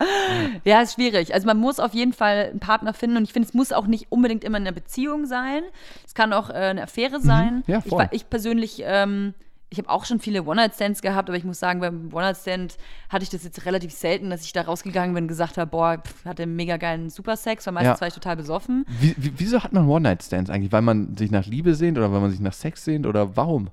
ja, 0.64 0.80
ist 0.80 0.94
schwierig. 0.94 1.34
Also 1.34 1.46
man 1.46 1.58
muss 1.58 1.80
auf 1.80 1.94
jeden 1.94 2.12
Fall 2.12 2.50
einen 2.50 2.60
Partner 2.60 2.94
finden 2.94 3.16
und 3.16 3.24
ich 3.24 3.32
finde, 3.32 3.48
es 3.48 3.54
muss 3.54 3.72
auch 3.72 3.86
nicht 3.86 4.10
unbedingt 4.10 4.44
immer 4.44 4.58
eine 4.58 4.72
Beziehung 4.72 5.26
sein. 5.26 5.62
Es 6.06 6.14
kann 6.14 6.32
auch 6.32 6.50
äh, 6.50 6.54
eine 6.54 6.82
Affäre 6.82 7.18
mhm. 7.18 7.22
sein. 7.22 7.54
Mhm. 7.54 7.62
Ja, 7.66 7.80
voll. 7.80 8.08
Ich, 8.10 8.22
ich 8.22 8.30
persönlich, 8.30 8.82
ähm, 8.84 9.34
ich 9.70 9.78
habe 9.78 9.90
auch 9.90 10.04
schon 10.04 10.18
viele 10.18 10.44
One-Night-Stands 10.44 11.02
gehabt, 11.02 11.28
aber 11.28 11.36
ich 11.36 11.44
muss 11.44 11.58
sagen, 11.58 11.80
beim 11.80 12.10
One-Night-Stand 12.12 12.78
hatte 13.08 13.22
ich 13.22 13.28
das 13.30 13.44
jetzt 13.44 13.66
relativ 13.66 13.92
selten, 13.92 14.30
dass 14.30 14.44
ich 14.44 14.52
da 14.52 14.62
rausgegangen 14.62 15.14
bin 15.14 15.24
und 15.24 15.28
gesagt 15.28 15.58
habe, 15.58 15.70
boah, 15.70 15.98
pff, 15.98 16.24
hatte 16.24 16.46
mega 16.46 16.76
geilen 16.76 17.10
Supersex, 17.10 17.66
weil 17.66 17.74
meistens 17.74 17.96
ja. 17.96 18.00
war 18.00 18.08
ich 18.08 18.14
total 18.14 18.36
besoffen. 18.36 18.86
Wie, 19.00 19.14
wie, 19.18 19.32
wieso 19.36 19.62
hat 19.62 19.72
man 19.72 19.88
One-Night-Stands 19.88 20.50
eigentlich? 20.50 20.72
Weil 20.72 20.82
man 20.82 21.16
sich 21.16 21.30
nach 21.30 21.46
Liebe 21.46 21.74
sehnt 21.74 21.98
oder 21.98 22.12
weil 22.12 22.20
man 22.20 22.30
sich 22.30 22.40
nach 22.40 22.54
Sex 22.54 22.84
sehnt 22.84 23.06
oder 23.06 23.36
warum? 23.36 23.70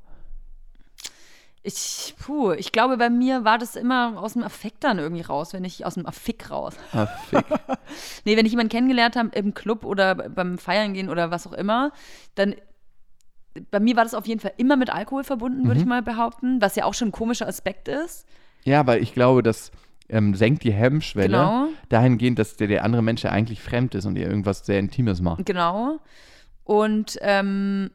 Ich, 1.67 2.13
puh, 2.19 2.51
ich 2.51 2.71
glaube, 2.71 2.95
bei 2.95 3.09
mir 3.09 3.43
war 3.43 3.57
das 3.57 3.75
immer 3.75 4.21
aus 4.21 4.33
dem 4.33 4.43
Affekt 4.43 4.83
dann 4.83 4.99
irgendwie 4.99 5.23
raus, 5.23 5.51
wenn 5.51 5.63
ich 5.63 5.83
aus 5.83 5.95
dem 5.95 6.05
Affick 6.05 6.51
raus. 6.51 6.75
Affick. 6.91 7.43
nee, 8.23 8.37
wenn 8.37 8.45
ich 8.45 8.51
jemanden 8.51 8.69
kennengelernt 8.69 9.15
habe 9.15 9.29
im 9.29 9.55
Club 9.55 9.83
oder 9.83 10.13
beim 10.13 10.59
Feiern 10.59 10.93
gehen 10.93 11.09
oder 11.09 11.31
was 11.31 11.47
auch 11.47 11.53
immer, 11.53 11.91
dann 12.35 12.53
bei 13.71 13.79
mir 13.79 13.95
war 13.95 14.03
das 14.03 14.13
auf 14.13 14.27
jeden 14.27 14.39
Fall 14.39 14.53
immer 14.57 14.75
mit 14.75 14.91
Alkohol 14.91 15.23
verbunden, 15.23 15.63
würde 15.63 15.75
mhm. 15.75 15.81
ich 15.81 15.85
mal 15.85 16.03
behaupten, 16.03 16.61
was 16.61 16.75
ja 16.75 16.83
auch 16.83 16.93
schon 16.93 17.07
ein 17.07 17.13
komischer 17.13 17.47
Aspekt 17.47 17.87
ist. 17.87 18.27
Ja, 18.63 18.85
weil 18.85 19.01
ich 19.01 19.13
glaube, 19.13 19.41
das 19.41 19.71
ähm, 20.07 20.35
senkt 20.35 20.63
die 20.63 20.73
Hemmschwelle 20.73 21.29
genau. 21.29 21.67
dahingehend, 21.89 22.37
dass 22.37 22.57
der, 22.57 22.67
der 22.67 22.83
andere 22.83 23.01
Mensch 23.01 23.23
ja 23.23 23.31
eigentlich 23.31 23.61
fremd 23.61 23.95
ist 23.95 24.05
und 24.05 24.17
ihr 24.17 24.27
irgendwas 24.27 24.65
sehr 24.67 24.77
Intimes 24.77 25.19
macht. 25.19 25.45
Genau. 25.45 25.99
Und 26.63 27.17
ähm, 27.21 27.89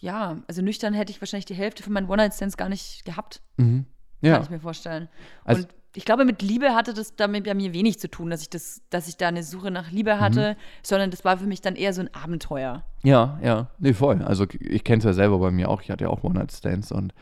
ja, 0.00 0.38
also 0.46 0.62
nüchtern 0.62 0.94
hätte 0.94 1.10
ich 1.10 1.20
wahrscheinlich 1.20 1.46
die 1.46 1.54
Hälfte 1.54 1.82
von 1.82 1.92
meinen 1.92 2.08
One-Night-Stands 2.08 2.56
gar 2.56 2.68
nicht 2.68 3.04
gehabt. 3.04 3.40
Mhm. 3.56 3.86
Ja. 4.20 4.34
Kann 4.34 4.42
ich 4.44 4.50
mir 4.50 4.60
vorstellen. 4.60 5.08
Also, 5.44 5.62
und 5.62 5.68
ich 5.94 6.04
glaube, 6.04 6.24
mit 6.24 6.42
Liebe 6.42 6.74
hatte 6.74 6.94
das 6.94 7.16
damit 7.16 7.44
bei 7.44 7.54
mir 7.54 7.72
wenig 7.72 7.98
zu 7.98 8.08
tun, 8.08 8.30
dass 8.30 8.42
ich 8.42 8.50
das, 8.50 8.82
dass 8.90 9.08
ich 9.08 9.16
da 9.16 9.28
eine 9.28 9.42
Suche 9.42 9.70
nach 9.70 9.90
Liebe 9.90 10.20
hatte, 10.20 10.52
mhm. 10.52 10.56
sondern 10.82 11.10
das 11.10 11.24
war 11.24 11.38
für 11.38 11.46
mich 11.46 11.60
dann 11.60 11.76
eher 11.76 11.92
so 11.92 12.02
ein 12.02 12.10
Abenteuer. 12.14 12.84
Ja, 13.02 13.38
ja, 13.42 13.70
nee, 13.78 13.94
voll. 13.94 14.22
Also 14.22 14.46
ich 14.60 14.84
kenne 14.84 14.98
es 14.98 15.04
ja 15.04 15.12
selber 15.12 15.38
bei 15.38 15.50
mir 15.50 15.68
auch. 15.68 15.82
Ich 15.82 15.90
hatte 15.90 16.04
ja 16.04 16.10
auch 16.10 16.22
One-Night-Stands 16.22 16.92
und 16.92 17.14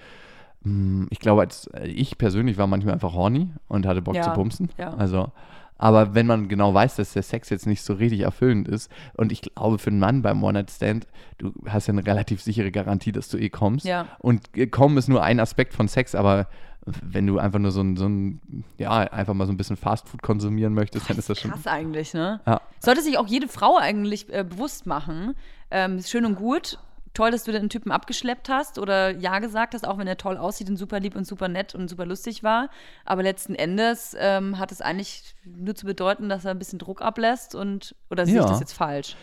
mh, 0.62 0.72
mm, 0.72 1.06
ich 1.10 1.20
glaube, 1.20 1.42
als 1.42 1.70
ich 1.84 2.18
persönlich 2.18 2.58
war 2.58 2.66
manchmal 2.66 2.94
einfach 2.94 3.14
horny 3.14 3.50
und 3.68 3.86
hatte 3.86 4.02
Bock 4.02 4.16
ja, 4.16 4.22
zu 4.22 4.30
bumsen. 4.30 4.70
Ja. 4.78 4.94
Also 4.94 5.32
Aber 5.78 6.14
wenn 6.14 6.26
man 6.26 6.48
genau 6.48 6.72
weiß, 6.72 6.96
dass 6.96 7.12
der 7.12 7.22
Sex 7.22 7.50
jetzt 7.50 7.66
nicht 7.66 7.82
so 7.82 7.94
richtig 7.94 8.20
erfüllend 8.20 8.68
ist, 8.68 8.90
und 9.14 9.32
ich 9.32 9.42
glaube, 9.42 9.78
für 9.78 9.90
einen 9.90 9.98
Mann 9.98 10.22
beim 10.22 10.42
One-Night-Stand, 10.42 11.06
du 11.38 11.52
hast 11.68 11.86
ja 11.86 11.92
eine 11.92 12.06
relativ 12.06 12.42
sichere 12.42 12.70
Garantie, 12.70 13.12
dass 13.12 13.28
du 13.28 13.36
eh 13.38 13.50
kommst. 13.50 13.84
Ja. 13.84 14.06
Und 14.18 14.48
kommen 14.70 14.96
ist 14.96 15.08
nur 15.08 15.22
ein 15.22 15.40
Aspekt 15.40 15.74
von 15.74 15.88
Sex, 15.88 16.14
aber 16.14 16.48
wenn 16.86 17.26
du 17.26 17.38
einfach 17.38 17.58
nur 17.58 17.72
so 17.72 17.80
ein, 17.80 17.96
so 17.96 18.08
ein, 18.08 18.64
ja, 18.78 18.90
einfach 18.92 19.34
mal 19.34 19.46
so 19.46 19.52
ein 19.52 19.56
bisschen 19.56 19.76
Fastfood 19.76 20.22
konsumieren 20.22 20.72
möchtest, 20.72 21.10
dann 21.10 21.18
ist 21.18 21.28
das 21.28 21.40
schon. 21.40 21.50
Krass 21.50 21.66
eigentlich, 21.66 22.14
ne? 22.14 22.40
Ja. 22.46 22.60
Sollte 22.78 23.02
sich 23.02 23.18
auch 23.18 23.26
jede 23.26 23.48
Frau 23.48 23.76
eigentlich 23.76 24.32
äh, 24.32 24.44
bewusst 24.44 24.86
machen. 24.86 25.34
Ähm, 25.70 25.98
ist 25.98 26.10
schön 26.10 26.24
und 26.24 26.36
gut. 26.36 26.78
Toll, 27.16 27.30
dass 27.30 27.44
du 27.44 27.52
den 27.52 27.70
Typen 27.70 27.90
abgeschleppt 27.92 28.48
hast 28.50 28.78
oder 28.78 29.10
Ja 29.10 29.38
gesagt 29.38 29.72
hast, 29.74 29.86
auch 29.88 29.96
wenn 29.96 30.06
er 30.06 30.18
toll 30.18 30.36
aussieht 30.36 30.68
und 30.68 30.76
super 30.76 31.00
lieb 31.00 31.16
und 31.16 31.26
super 31.26 31.48
nett 31.48 31.74
und 31.74 31.88
super 31.88 32.04
lustig 32.04 32.42
war. 32.42 32.68
Aber 33.06 33.22
letzten 33.22 33.54
Endes 33.54 34.14
ähm, 34.18 34.58
hat 34.58 34.70
es 34.70 34.82
eigentlich 34.82 35.34
nur 35.44 35.74
zu 35.74 35.86
bedeuten, 35.86 36.28
dass 36.28 36.44
er 36.44 36.50
ein 36.50 36.58
bisschen 36.58 36.78
Druck 36.78 37.00
ablässt 37.00 37.54
und 37.54 37.94
oder 38.10 38.26
sehe 38.26 38.36
Ja. 38.36 38.44
ich 38.44 38.50
das 38.50 38.60
jetzt 38.60 38.74
falsch? 38.74 39.16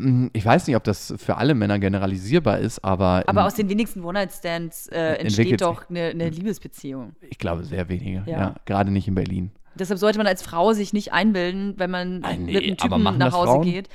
Hm, 0.00 0.30
Ich 0.32 0.44
weiß 0.44 0.66
nicht, 0.66 0.74
ob 0.76 0.82
das 0.82 1.14
für 1.16 1.36
alle 1.36 1.54
Männer 1.54 1.78
generalisierbar 1.78 2.58
ist, 2.58 2.84
aber, 2.84 3.22
Aber 3.28 3.44
aus 3.46 3.54
den 3.54 3.68
wenigsten 3.68 4.02
One-Night-Stands 4.04 4.88
äh, 4.88 5.14
entsteht 5.18 5.60
doch 5.60 5.88
eine, 5.88 6.06
eine 6.08 6.28
Liebesbeziehung. 6.30 7.14
ich 7.20 7.38
glaube 7.38 7.62
sehr 7.64 7.88
wenige. 7.88 8.24
Ja. 8.26 8.38
Ja. 8.38 8.54
gerade 8.64 8.90
nicht 8.90 9.06
in 9.06 9.14
Berlin. 9.14 9.52
Deshalb 9.76 10.00
sollte 10.00 10.18
man 10.18 10.26
als 10.26 10.42
Frau 10.42 10.72
sich 10.72 10.92
nicht 10.92 11.12
einbilden, 11.12 11.74
wenn 11.76 11.90
man 11.92 12.24
Ah, 12.24 12.32
nee, 12.36 12.52
mit 12.52 12.64
einem 12.64 12.76
Typen 12.76 13.16
nach 13.18 13.32
Hause 13.32 13.60
geht. 13.60 13.88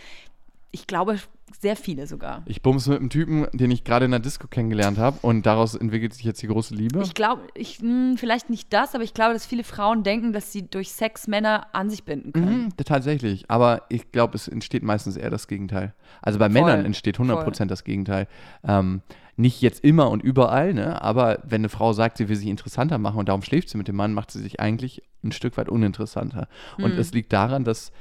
Ich 0.71 0.87
glaube, 0.87 1.17
sehr 1.59 1.75
viele 1.75 2.07
sogar. 2.07 2.41
Ich 2.45 2.61
bums 2.61 2.87
mit 2.87 2.99
einem 2.99 3.09
Typen, 3.09 3.47
den 3.53 3.71
ich 3.71 3.83
gerade 3.83 4.05
in 4.05 4.11
der 4.11 4.19
Disco 4.19 4.47
kennengelernt 4.47 4.97
habe 4.97 5.17
und 5.21 5.45
daraus 5.45 5.75
entwickelt 5.75 6.13
sich 6.13 6.23
jetzt 6.23 6.41
die 6.41 6.47
große 6.47 6.73
Liebe. 6.73 7.01
Ich 7.03 7.13
glaube, 7.13 7.43
ich, 7.53 7.81
mh, 7.81 8.17
vielleicht 8.17 8.49
nicht 8.49 8.71
das, 8.73 8.95
aber 8.95 9.03
ich 9.03 9.13
glaube, 9.13 9.33
dass 9.33 9.45
viele 9.45 9.63
Frauen 9.63 10.03
denken, 10.03 10.33
dass 10.33 10.51
sie 10.51 10.67
durch 10.69 10.91
Sex 10.91 11.27
Männer 11.27 11.67
an 11.73 11.89
sich 11.89 12.03
binden 12.03 12.33
können. 12.33 12.65
Mhm, 12.65 12.69
tatsächlich, 12.85 13.49
aber 13.49 13.83
ich 13.89 14.11
glaube, 14.11 14.35
es 14.35 14.47
entsteht 14.47 14.83
meistens 14.83 15.15
eher 15.15 15.29
das 15.29 15.47
Gegenteil. 15.47 15.93
Also 16.21 16.39
bei 16.39 16.49
Männern 16.49 16.85
entsteht 16.85 17.17
100% 17.17 17.65
das 17.65 17.83
Gegenteil. 17.83 18.27
Ähm, 18.63 19.01
nicht 19.35 19.61
jetzt 19.61 19.83
immer 19.83 20.11
und 20.11 20.21
überall, 20.21 20.73
ne? 20.73 21.01
aber 21.01 21.39
wenn 21.43 21.61
eine 21.61 21.69
Frau 21.69 21.93
sagt, 21.93 22.17
sie 22.17 22.29
will 22.29 22.35
sich 22.35 22.47
interessanter 22.47 22.99
machen 22.99 23.17
und 23.17 23.29
darum 23.29 23.41
schläft 23.41 23.69
sie 23.69 23.77
mit 23.77 23.87
dem 23.87 23.95
Mann, 23.95 24.13
macht 24.13 24.29
sie 24.29 24.39
sich 24.39 24.59
eigentlich 24.59 25.01
ein 25.23 25.31
Stück 25.31 25.57
weit 25.57 25.69
uninteressanter. 25.69 26.47
Und 26.77 26.91
es 26.91 27.13
liegt 27.13 27.33
daran, 27.33 27.63
dass 27.63 27.91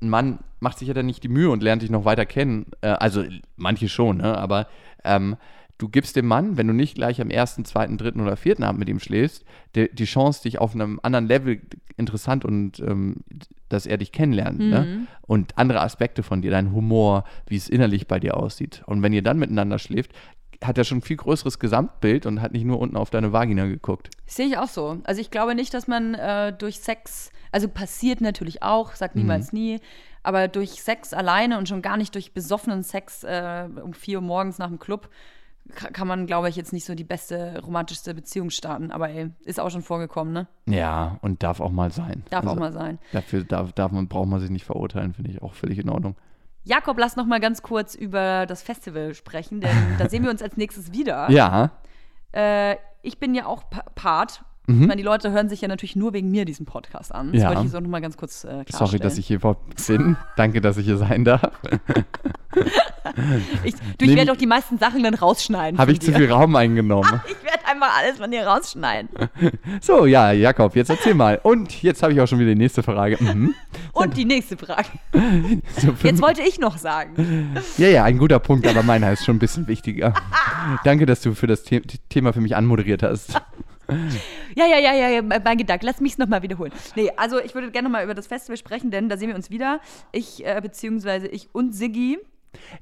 ein 0.00 0.08
Mann 0.08 0.38
macht 0.60 0.78
sich 0.78 0.88
ja 0.88 0.94
dann 0.94 1.06
nicht 1.06 1.22
die 1.22 1.28
Mühe 1.28 1.50
und 1.50 1.62
lernt 1.62 1.82
dich 1.82 1.90
noch 1.90 2.04
weiter 2.04 2.26
kennen. 2.26 2.66
Äh, 2.80 2.88
also 2.88 3.24
manche 3.56 3.88
schon, 3.88 4.18
ne? 4.18 4.36
aber 4.36 4.66
ähm, 5.04 5.36
du 5.78 5.88
gibst 5.88 6.16
dem 6.16 6.26
Mann, 6.26 6.56
wenn 6.56 6.66
du 6.66 6.74
nicht 6.74 6.94
gleich 6.94 7.20
am 7.20 7.30
ersten, 7.30 7.64
zweiten, 7.64 7.96
dritten 7.96 8.20
oder 8.20 8.36
vierten 8.36 8.62
Abend 8.62 8.78
mit 8.78 8.88
ihm 8.88 9.00
schläfst, 9.00 9.44
die, 9.74 9.90
die 9.92 10.04
Chance, 10.04 10.42
dich 10.42 10.58
auf 10.58 10.74
einem 10.74 11.00
anderen 11.02 11.26
Level 11.26 11.60
interessant 11.96 12.44
und 12.44 12.80
ähm, 12.80 13.16
dass 13.68 13.86
er 13.86 13.98
dich 13.98 14.12
kennenlernt. 14.12 14.58
Ne? 14.58 15.06
Und 15.22 15.56
andere 15.56 15.80
Aspekte 15.80 16.22
von 16.22 16.42
dir, 16.42 16.50
dein 16.50 16.72
Humor, 16.72 17.24
wie 17.46 17.56
es 17.56 17.68
innerlich 17.68 18.06
bei 18.08 18.18
dir 18.18 18.36
aussieht. 18.36 18.82
Und 18.86 19.02
wenn 19.02 19.12
ihr 19.12 19.22
dann 19.22 19.38
miteinander 19.38 19.78
schläft, 19.78 20.12
hat 20.62 20.76
er 20.78 20.84
schon 20.84 20.98
ein 20.98 21.02
viel 21.02 21.16
größeres 21.16 21.58
Gesamtbild 21.58 22.26
und 22.26 22.42
hat 22.42 22.52
nicht 22.52 22.64
nur 22.66 22.78
unten 22.80 22.96
auf 22.96 23.10
deine 23.10 23.32
Vagina 23.32 23.66
geguckt. 23.66 24.10
Sehe 24.26 24.46
ich 24.46 24.58
auch 24.58 24.68
so. 24.68 24.98
Also 25.04 25.20
ich 25.20 25.30
glaube 25.30 25.54
nicht, 25.54 25.72
dass 25.72 25.88
man 25.88 26.14
äh, 26.14 26.52
durch 26.52 26.80
Sex, 26.80 27.30
also 27.52 27.68
passiert 27.68 28.20
natürlich 28.20 28.62
auch, 28.62 28.94
sag 28.94 29.16
niemals 29.16 29.52
nie, 29.52 29.80
aber 30.22 30.48
durch 30.48 30.82
Sex 30.82 31.14
alleine 31.14 31.56
und 31.56 31.66
schon 31.68 31.80
gar 31.80 31.96
nicht 31.96 32.14
durch 32.14 32.32
besoffenen 32.34 32.82
Sex 32.82 33.24
äh, 33.24 33.68
um 33.82 33.94
vier 33.94 34.18
Uhr 34.18 34.22
morgens 34.24 34.58
nach 34.58 34.68
dem 34.68 34.78
Club 34.78 35.08
ka- 35.74 35.88
kann 35.90 36.06
man, 36.06 36.26
glaube 36.26 36.50
ich, 36.50 36.56
jetzt 36.56 36.74
nicht 36.74 36.84
so 36.84 36.94
die 36.94 37.04
beste, 37.04 37.58
romantischste 37.64 38.12
Beziehung 38.12 38.50
starten. 38.50 38.90
Aber 38.90 39.08
ey, 39.08 39.30
ist 39.46 39.58
auch 39.58 39.70
schon 39.70 39.80
vorgekommen, 39.82 40.34
ne? 40.34 40.46
Ja, 40.66 41.16
und 41.22 41.42
darf 41.42 41.60
auch 41.60 41.70
mal 41.72 41.90
sein. 41.90 42.22
Darf 42.28 42.42
Also 42.42 42.54
auch 42.54 42.58
mal 42.58 42.72
sein. 42.74 42.98
Dafür 43.12 43.44
darf, 43.44 43.72
darf 43.72 43.92
man, 43.92 44.08
braucht 44.08 44.28
man 44.28 44.40
sich 44.40 44.50
nicht 44.50 44.66
verurteilen, 44.66 45.14
finde 45.14 45.30
ich 45.30 45.40
auch 45.40 45.54
völlig 45.54 45.78
in 45.78 45.88
Ordnung. 45.88 46.16
Jakob, 46.64 46.98
lass 46.98 47.16
noch 47.16 47.26
mal 47.26 47.40
ganz 47.40 47.62
kurz 47.62 47.94
über 47.94 48.46
das 48.46 48.62
Festival 48.62 49.14
sprechen, 49.14 49.60
denn 49.60 49.96
da 49.98 50.08
sehen 50.08 50.22
wir 50.24 50.30
uns 50.30 50.42
als 50.42 50.56
nächstes 50.56 50.92
wieder. 50.92 51.28
Ja, 51.30 51.70
Äh, 52.32 52.76
ich 53.02 53.18
bin 53.18 53.34
ja 53.34 53.46
auch 53.46 53.68
Pa- 53.70 53.84
Part. 54.66 54.78
Ich 54.80 54.86
meine, 54.86 54.96
die 54.96 55.02
Leute 55.02 55.30
hören 55.32 55.48
sich 55.48 55.60
ja 55.62 55.68
natürlich 55.68 55.96
nur 55.96 56.12
wegen 56.12 56.30
mir 56.30 56.44
diesen 56.44 56.64
Podcast 56.66 57.14
an. 57.14 57.32
Das 57.32 57.42
Ja. 57.42 57.48
wollte 57.48 57.60
ich 57.62 57.66
jetzt 57.66 57.76
auch 57.76 57.80
noch 57.80 57.88
mal 57.88 58.00
ganz 58.00 58.16
kurz 58.16 58.44
äh, 58.44 58.48
klarstellen. 58.64 58.86
sorry, 58.86 58.98
dass 59.00 59.18
ich 59.18 59.26
hier 59.26 59.36
überhaupt 59.36 59.86
bin. 59.86 60.16
Danke, 60.36 60.60
dass 60.60 60.76
ich 60.76 60.86
hier 60.86 60.96
sein 60.98 61.24
darf. 61.24 61.42
Ich, 63.64 63.74
du, 63.98 64.04
ich 64.04 64.16
werde 64.16 64.32
auch 64.32 64.36
die 64.36 64.46
meisten 64.46 64.78
Sachen 64.78 65.02
dann 65.02 65.14
rausschneiden. 65.14 65.78
Habe 65.78 65.92
ich 65.92 66.00
zu 66.00 66.10
dir. 66.10 66.18
viel 66.18 66.32
Raum 66.32 66.54
eingenommen. 66.56 67.20
Ich 67.30 67.44
werde 67.44 67.66
einfach 67.66 67.96
alles 67.98 68.18
von 68.18 68.30
dir 68.30 68.46
rausschneiden. 68.46 69.08
So, 69.80 70.06
ja, 70.06 70.32
Jakob, 70.32 70.76
jetzt 70.76 70.90
erzähl 70.90 71.14
mal. 71.14 71.40
Und 71.42 71.82
jetzt 71.82 72.02
habe 72.02 72.12
ich 72.12 72.20
auch 72.20 72.26
schon 72.26 72.38
wieder 72.38 72.50
die 72.50 72.58
nächste 72.58 72.82
Frage. 72.82 73.16
Mhm. 73.22 73.54
Und 73.92 74.16
die 74.16 74.24
nächste 74.24 74.56
Frage. 74.56 74.88
So, 75.78 75.94
Jetzt 76.02 76.20
wollte 76.22 76.42
ich 76.42 76.58
noch 76.58 76.76
sagen. 76.78 77.54
Ja, 77.78 77.88
ja, 77.88 78.04
ein 78.04 78.18
guter 78.18 78.38
Punkt, 78.38 78.66
aber 78.66 78.82
meiner 78.82 79.12
ist 79.12 79.24
schon 79.24 79.36
ein 79.36 79.40
bisschen 79.40 79.66
wichtiger. 79.68 80.12
Danke, 80.84 81.06
dass 81.06 81.20
du 81.22 81.34
für 81.34 81.46
das 81.46 81.64
The 81.64 81.80
Thema 82.08 82.32
für 82.32 82.40
mich 82.40 82.56
anmoderiert 82.56 83.02
hast. 83.02 83.40
Ja, 84.56 84.66
ja, 84.66 84.78
ja, 84.78 85.08
ja, 85.08 85.22
mein 85.22 85.58
Gedanke. 85.58 85.86
Lass 85.86 86.00
mich 86.00 86.12
es 86.12 86.18
nochmal 86.18 86.42
wiederholen. 86.42 86.72
Nee, 86.96 87.10
also 87.16 87.40
ich 87.40 87.54
würde 87.54 87.70
gerne 87.70 87.88
nochmal 87.88 88.04
über 88.04 88.14
das 88.14 88.26
Festival 88.26 88.56
sprechen, 88.56 88.90
denn 88.90 89.08
da 89.08 89.16
sehen 89.16 89.28
wir 89.28 89.36
uns 89.36 89.50
wieder. 89.50 89.80
Ich, 90.12 90.44
äh, 90.44 90.60
beziehungsweise 90.60 91.26
ich 91.28 91.48
und 91.52 91.72
Siggi 91.74 92.18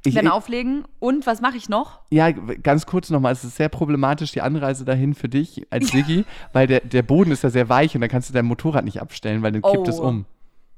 Ich, 0.04 0.14
werden 0.14 0.26
ich, 0.26 0.32
auflegen. 0.32 0.84
Und 0.98 1.26
was 1.26 1.40
mache 1.40 1.56
ich 1.56 1.68
noch? 1.68 2.00
ja, 2.10 2.30
ganz 2.30 2.86
kurz 2.86 3.10
nochmal, 3.10 3.32
es 3.32 3.44
ist 3.44 3.56
sehr 3.56 3.68
problematisch, 3.68 4.32
die 4.32 4.40
Anreise 4.40 4.84
dahin 4.84 5.14
für 5.14 5.28
dich 5.28 5.66
als 5.70 5.88
Siggi, 5.92 6.24
weil 6.52 6.66
der, 6.66 6.80
der 6.80 7.02
Boden 7.02 7.30
ist 7.32 7.42
ja 7.44 7.50
sehr 7.50 7.68
weich 7.68 7.94
und 7.94 8.00
dann 8.00 8.10
kannst 8.10 8.30
du 8.30 8.34
dein 8.34 8.46
Motorrad 8.46 8.84
nicht 8.84 9.00
abstellen, 9.00 9.42
weil 9.42 9.52
dann 9.52 9.62
kippt 9.62 9.76
Oh. 9.86 9.90
es 9.90 10.00
um. 10.00 10.24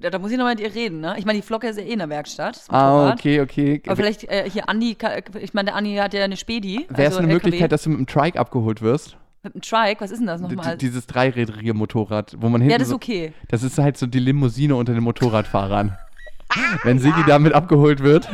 Ja, 0.02 0.08
da 0.08 0.18
muss 0.18 0.30
ich 0.30 0.38
nochmal 0.38 0.54
mit 0.54 0.64
ihr 0.64 0.74
reden, 0.74 1.00
ne? 1.00 1.14
Ich 1.18 1.26
meine, 1.26 1.38
die 1.38 1.46
Flocke 1.46 1.68
ist 1.68 1.76
ja 1.78 1.84
eh 1.84 1.92
in 1.92 1.98
der 1.98 2.08
Werkstatt. 2.08 2.62
Ah, 2.68 3.12
okay, 3.12 3.42
okay. 3.42 3.82
Aber 3.86 3.96
vielleicht 3.96 4.24
äh, 4.24 4.48
hier 4.50 4.66
Andi, 4.66 4.96
ich 5.40 5.52
meine, 5.52 5.66
der 5.66 5.74
Andi 5.74 5.94
hat 5.96 6.14
ja 6.14 6.24
eine 6.24 6.38
Spedi. 6.38 6.86
Wäre 6.88 7.02
es 7.02 7.06
also 7.08 7.18
eine 7.18 7.28
LKW. 7.32 7.34
Möglichkeit, 7.34 7.70
dass 7.70 7.82
du 7.82 7.90
mit 7.90 7.98
dem 7.98 8.06
Trike 8.06 8.40
abgeholt 8.40 8.80
wirst? 8.80 9.18
Mit 9.42 9.54
einem 9.54 9.62
Trike, 9.62 10.00
was 10.02 10.10
ist 10.10 10.18
denn 10.18 10.26
das 10.26 10.42
D- 10.42 10.54
nochmal? 10.54 10.76
Dieses 10.76 11.06
dreirädrige 11.06 11.72
Motorrad, 11.72 12.36
wo 12.38 12.48
man 12.50 12.60
hinten 12.60 12.72
Ja, 12.72 12.78
das 12.78 12.88
ist 12.88 12.90
so, 12.90 12.96
okay. 12.96 13.32
Das 13.48 13.62
ist 13.62 13.78
halt 13.78 13.96
so 13.96 14.06
die 14.06 14.18
Limousine 14.18 14.74
unter 14.76 14.92
den 14.92 15.02
Motorradfahrern. 15.02 15.96
Wenn 16.82 16.98
Siggi 16.98 17.22
damit 17.26 17.54
abgeholt 17.54 18.00
wird. 18.00 18.28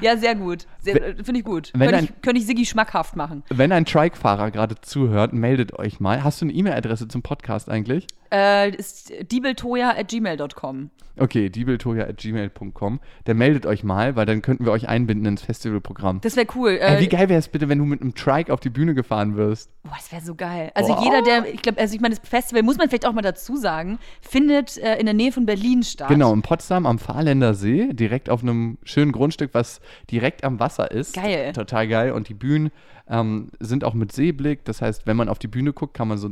Ja, 0.00 0.16
sehr 0.16 0.34
gut. 0.36 0.66
Finde 0.84 1.38
ich 1.40 1.44
gut. 1.44 1.72
wenn 1.74 1.80
Könnte 1.88 1.96
ein- 1.96 2.04
ich, 2.04 2.22
könnte 2.22 2.40
ich 2.40 2.46
Siggi 2.46 2.64
schmackhaft 2.66 3.16
machen. 3.16 3.42
Wenn 3.48 3.72
ein 3.72 3.84
Trike-Fahrer 3.84 4.50
gerade 4.52 4.76
zuhört, 4.80 5.32
meldet 5.32 5.76
euch 5.78 5.98
mal. 5.98 6.22
Hast 6.22 6.40
du 6.40 6.44
eine 6.44 6.52
E-Mail-Adresse 6.54 7.08
zum 7.08 7.22
Podcast 7.22 7.68
eigentlich? 7.68 8.06
Äh, 8.32 8.70
ist 8.76 9.12
diebeltoja.gmail.com. 9.32 10.90
Okay, 11.18 11.48
diebeltoja.gmail.com. 11.48 13.00
Der 13.26 13.34
meldet 13.34 13.64
euch 13.64 13.82
mal, 13.82 14.16
weil 14.16 14.26
dann 14.26 14.42
könnten 14.42 14.66
wir 14.66 14.72
euch 14.72 14.86
einbinden 14.88 15.24
ins 15.26 15.40
Festivalprogramm. 15.40 16.20
Das 16.20 16.36
wäre 16.36 16.46
cool. 16.54 16.72
Ey, 16.78 16.96
Äh, 16.96 17.00
wie 17.00 17.08
geil 17.08 17.30
wäre 17.30 17.38
es 17.38 17.48
bitte, 17.48 17.70
wenn 17.70 17.78
du 17.78 17.86
mit 17.86 18.02
einem 18.02 18.14
Trike 18.14 18.52
auf 18.52 18.60
die 18.60 18.68
Bühne 18.68 18.94
gefahren 18.94 19.34
wirst? 19.36 19.70
Boah, 19.82 19.94
das 19.96 20.12
wäre 20.12 20.20
so 20.20 20.34
geil. 20.34 20.70
Also 20.74 20.94
Boah. 20.94 21.02
jeder, 21.02 21.22
der, 21.22 21.54
ich 21.54 21.62
glaube, 21.62 21.80
also 21.80 21.94
ich 21.94 22.02
meine, 22.02 22.14
das 22.16 22.28
Festival, 22.28 22.62
muss 22.62 22.76
man 22.76 22.88
vielleicht 22.88 23.06
auch 23.06 23.14
mal 23.14 23.22
dazu 23.22 23.56
sagen, 23.56 23.98
findet 24.20 24.76
äh, 24.76 24.96
in 24.98 25.06
der 25.06 25.14
Nähe 25.14 25.32
von 25.32 25.46
Berlin 25.46 25.82
statt. 25.82 26.08
Genau, 26.08 26.34
in 26.34 26.42
Potsdam 26.42 26.84
am 26.84 26.98
Fahrländer 26.98 27.54
See, 27.54 27.88
direkt 27.94 28.28
auf 28.28 28.42
einem 28.42 28.76
schönen 28.82 29.12
Grundstück, 29.12 29.54
was 29.54 29.80
direkt 30.10 30.44
am 30.44 30.60
Wasser 30.60 30.90
ist. 30.90 31.14
Geil. 31.14 31.54
Total 31.54 31.88
geil. 31.88 32.12
Und 32.12 32.28
die 32.28 32.34
Bühnen 32.34 32.70
ähm, 33.08 33.50
sind 33.60 33.84
auch 33.84 33.94
mit 33.94 34.12
Seeblick. 34.12 34.64
Das 34.64 34.82
heißt, 34.82 35.06
wenn 35.06 35.16
man 35.16 35.28
auf 35.28 35.38
die 35.38 35.46
Bühne 35.48 35.72
guckt, 35.72 35.94
kann 35.94 36.08
man 36.08 36.18
so 36.18 36.30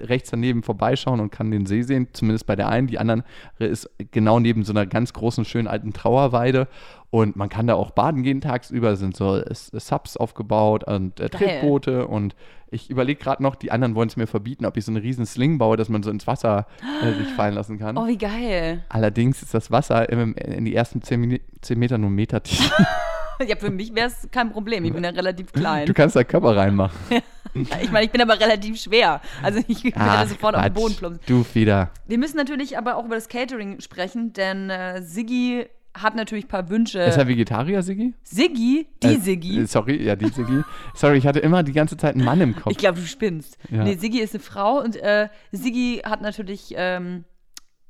rechts 0.00 0.30
daneben 0.30 0.62
vorbeischauen 0.62 1.20
und 1.20 1.30
kann 1.30 1.50
den 1.50 1.66
See 1.66 1.82
sehen. 1.82 2.08
Zumindest 2.12 2.46
bei 2.46 2.56
der 2.56 2.68
einen. 2.68 2.86
Die 2.88 2.98
anderen 2.98 3.22
ist 3.58 3.88
genau 4.10 4.40
neben 4.40 4.64
so 4.64 4.72
einer 4.72 4.86
ganz 4.86 5.12
großen, 5.12 5.44
schönen 5.44 5.68
alten 5.68 5.92
Trauerweide. 5.92 6.68
Und 7.10 7.36
man 7.36 7.48
kann 7.48 7.66
da 7.68 7.74
auch 7.74 7.92
baden 7.92 8.22
gehen 8.24 8.40
tagsüber. 8.40 8.90
Es 8.90 8.98
sind 8.98 9.16
so 9.16 9.36
äh, 9.36 9.44
Subs 9.54 10.16
aufgebaut 10.16 10.84
und 10.84 11.20
äh, 11.20 11.28
Geil. 11.28 11.38
Tretboote. 11.60 12.08
Und 12.08 12.34
ich 12.68 12.90
überlege 12.90 13.20
gerade 13.22 13.40
noch, 13.44 13.54
die 13.54 13.70
anderen 13.70 13.94
wollen 13.94 14.08
es 14.08 14.16
mir 14.16 14.26
verbieten, 14.26 14.66
ob 14.66 14.76
ich 14.76 14.84
so 14.84 14.90
einen 14.90 15.00
riesen 15.00 15.24
Sling 15.24 15.56
baue, 15.58 15.76
dass 15.76 15.88
man 15.88 16.02
so 16.02 16.10
ins 16.10 16.26
Wasser 16.26 16.66
äh, 17.04 17.12
sich 17.12 17.28
fallen 17.34 17.54
lassen 17.54 17.78
kann. 17.78 17.96
Oh, 17.96 18.08
wie 18.08 18.18
geil. 18.18 18.82
Allerdings 18.88 19.40
ist 19.42 19.54
das 19.54 19.70
Wasser 19.70 20.08
im, 20.10 20.34
in 20.34 20.64
die 20.64 20.74
ersten 20.74 21.00
10, 21.00 21.20
Mini- 21.20 21.40
10 21.60 21.78
Meter 21.78 21.96
nur 21.96 22.10
Meter 22.10 22.42
tief. 22.42 22.72
Ja, 23.46 23.56
für 23.56 23.70
mich 23.70 23.94
wäre 23.94 24.08
es 24.08 24.28
kein 24.30 24.50
Problem. 24.50 24.84
Ich 24.84 24.92
bin 24.92 25.04
ja 25.04 25.10
relativ 25.10 25.52
klein. 25.52 25.86
Du 25.86 25.94
kannst 25.94 26.16
da 26.16 26.24
Körper 26.24 26.56
reinmachen. 26.56 26.96
Ich 27.54 27.90
meine, 27.90 28.04
ich 28.04 28.10
bin 28.10 28.20
aber 28.20 28.38
relativ 28.38 28.78
schwer. 28.78 29.22
Also 29.42 29.60
ich 29.66 29.82
würde 29.82 29.96
Ach, 29.98 30.26
sofort 30.26 30.54
auf 30.56 30.62
den 30.62 30.72
Quatsch. 30.74 30.82
Boden 30.82 30.94
plumpsen. 30.96 31.22
Du 31.26 31.42
wieder. 31.54 31.90
Wir 32.06 32.18
müssen 32.18 32.36
natürlich 32.36 32.76
aber 32.76 32.96
auch 32.96 33.06
über 33.06 33.14
das 33.14 33.28
Catering 33.30 33.80
sprechen, 33.80 34.34
denn 34.34 34.68
äh, 34.68 35.00
Siggi 35.00 35.64
hat 35.94 36.14
natürlich 36.16 36.44
ein 36.44 36.48
paar 36.48 36.68
Wünsche. 36.68 36.98
Ist 36.98 37.16
er 37.16 37.26
Vegetarier, 37.28 37.82
Siggi? 37.82 38.12
Siggi? 38.22 38.86
Die 39.02 39.06
Äh, 39.06 39.18
Siggi? 39.20 39.60
äh, 39.60 39.66
Sorry, 39.66 40.02
ja, 40.04 40.16
die 40.16 40.28
Siggi. 40.28 40.60
Sorry, 40.94 41.16
ich 41.16 41.26
hatte 41.26 41.38
immer 41.38 41.62
die 41.62 41.72
ganze 41.72 41.96
Zeit 41.96 42.14
einen 42.14 42.26
Mann 42.26 42.42
im 42.42 42.54
Kopf. 42.54 42.72
Ich 42.72 42.76
glaube, 42.76 43.00
du 43.00 43.06
spinnst. 43.06 43.56
Ja. 43.70 43.84
Nee, 43.84 43.94
Siggi 43.96 44.20
ist 44.20 44.34
eine 44.34 44.42
Frau 44.42 44.80
und 44.82 44.96
äh, 44.96 45.30
Siggi 45.50 46.02
hat 46.04 46.20
natürlich, 46.20 46.74
ähm, 46.76 47.24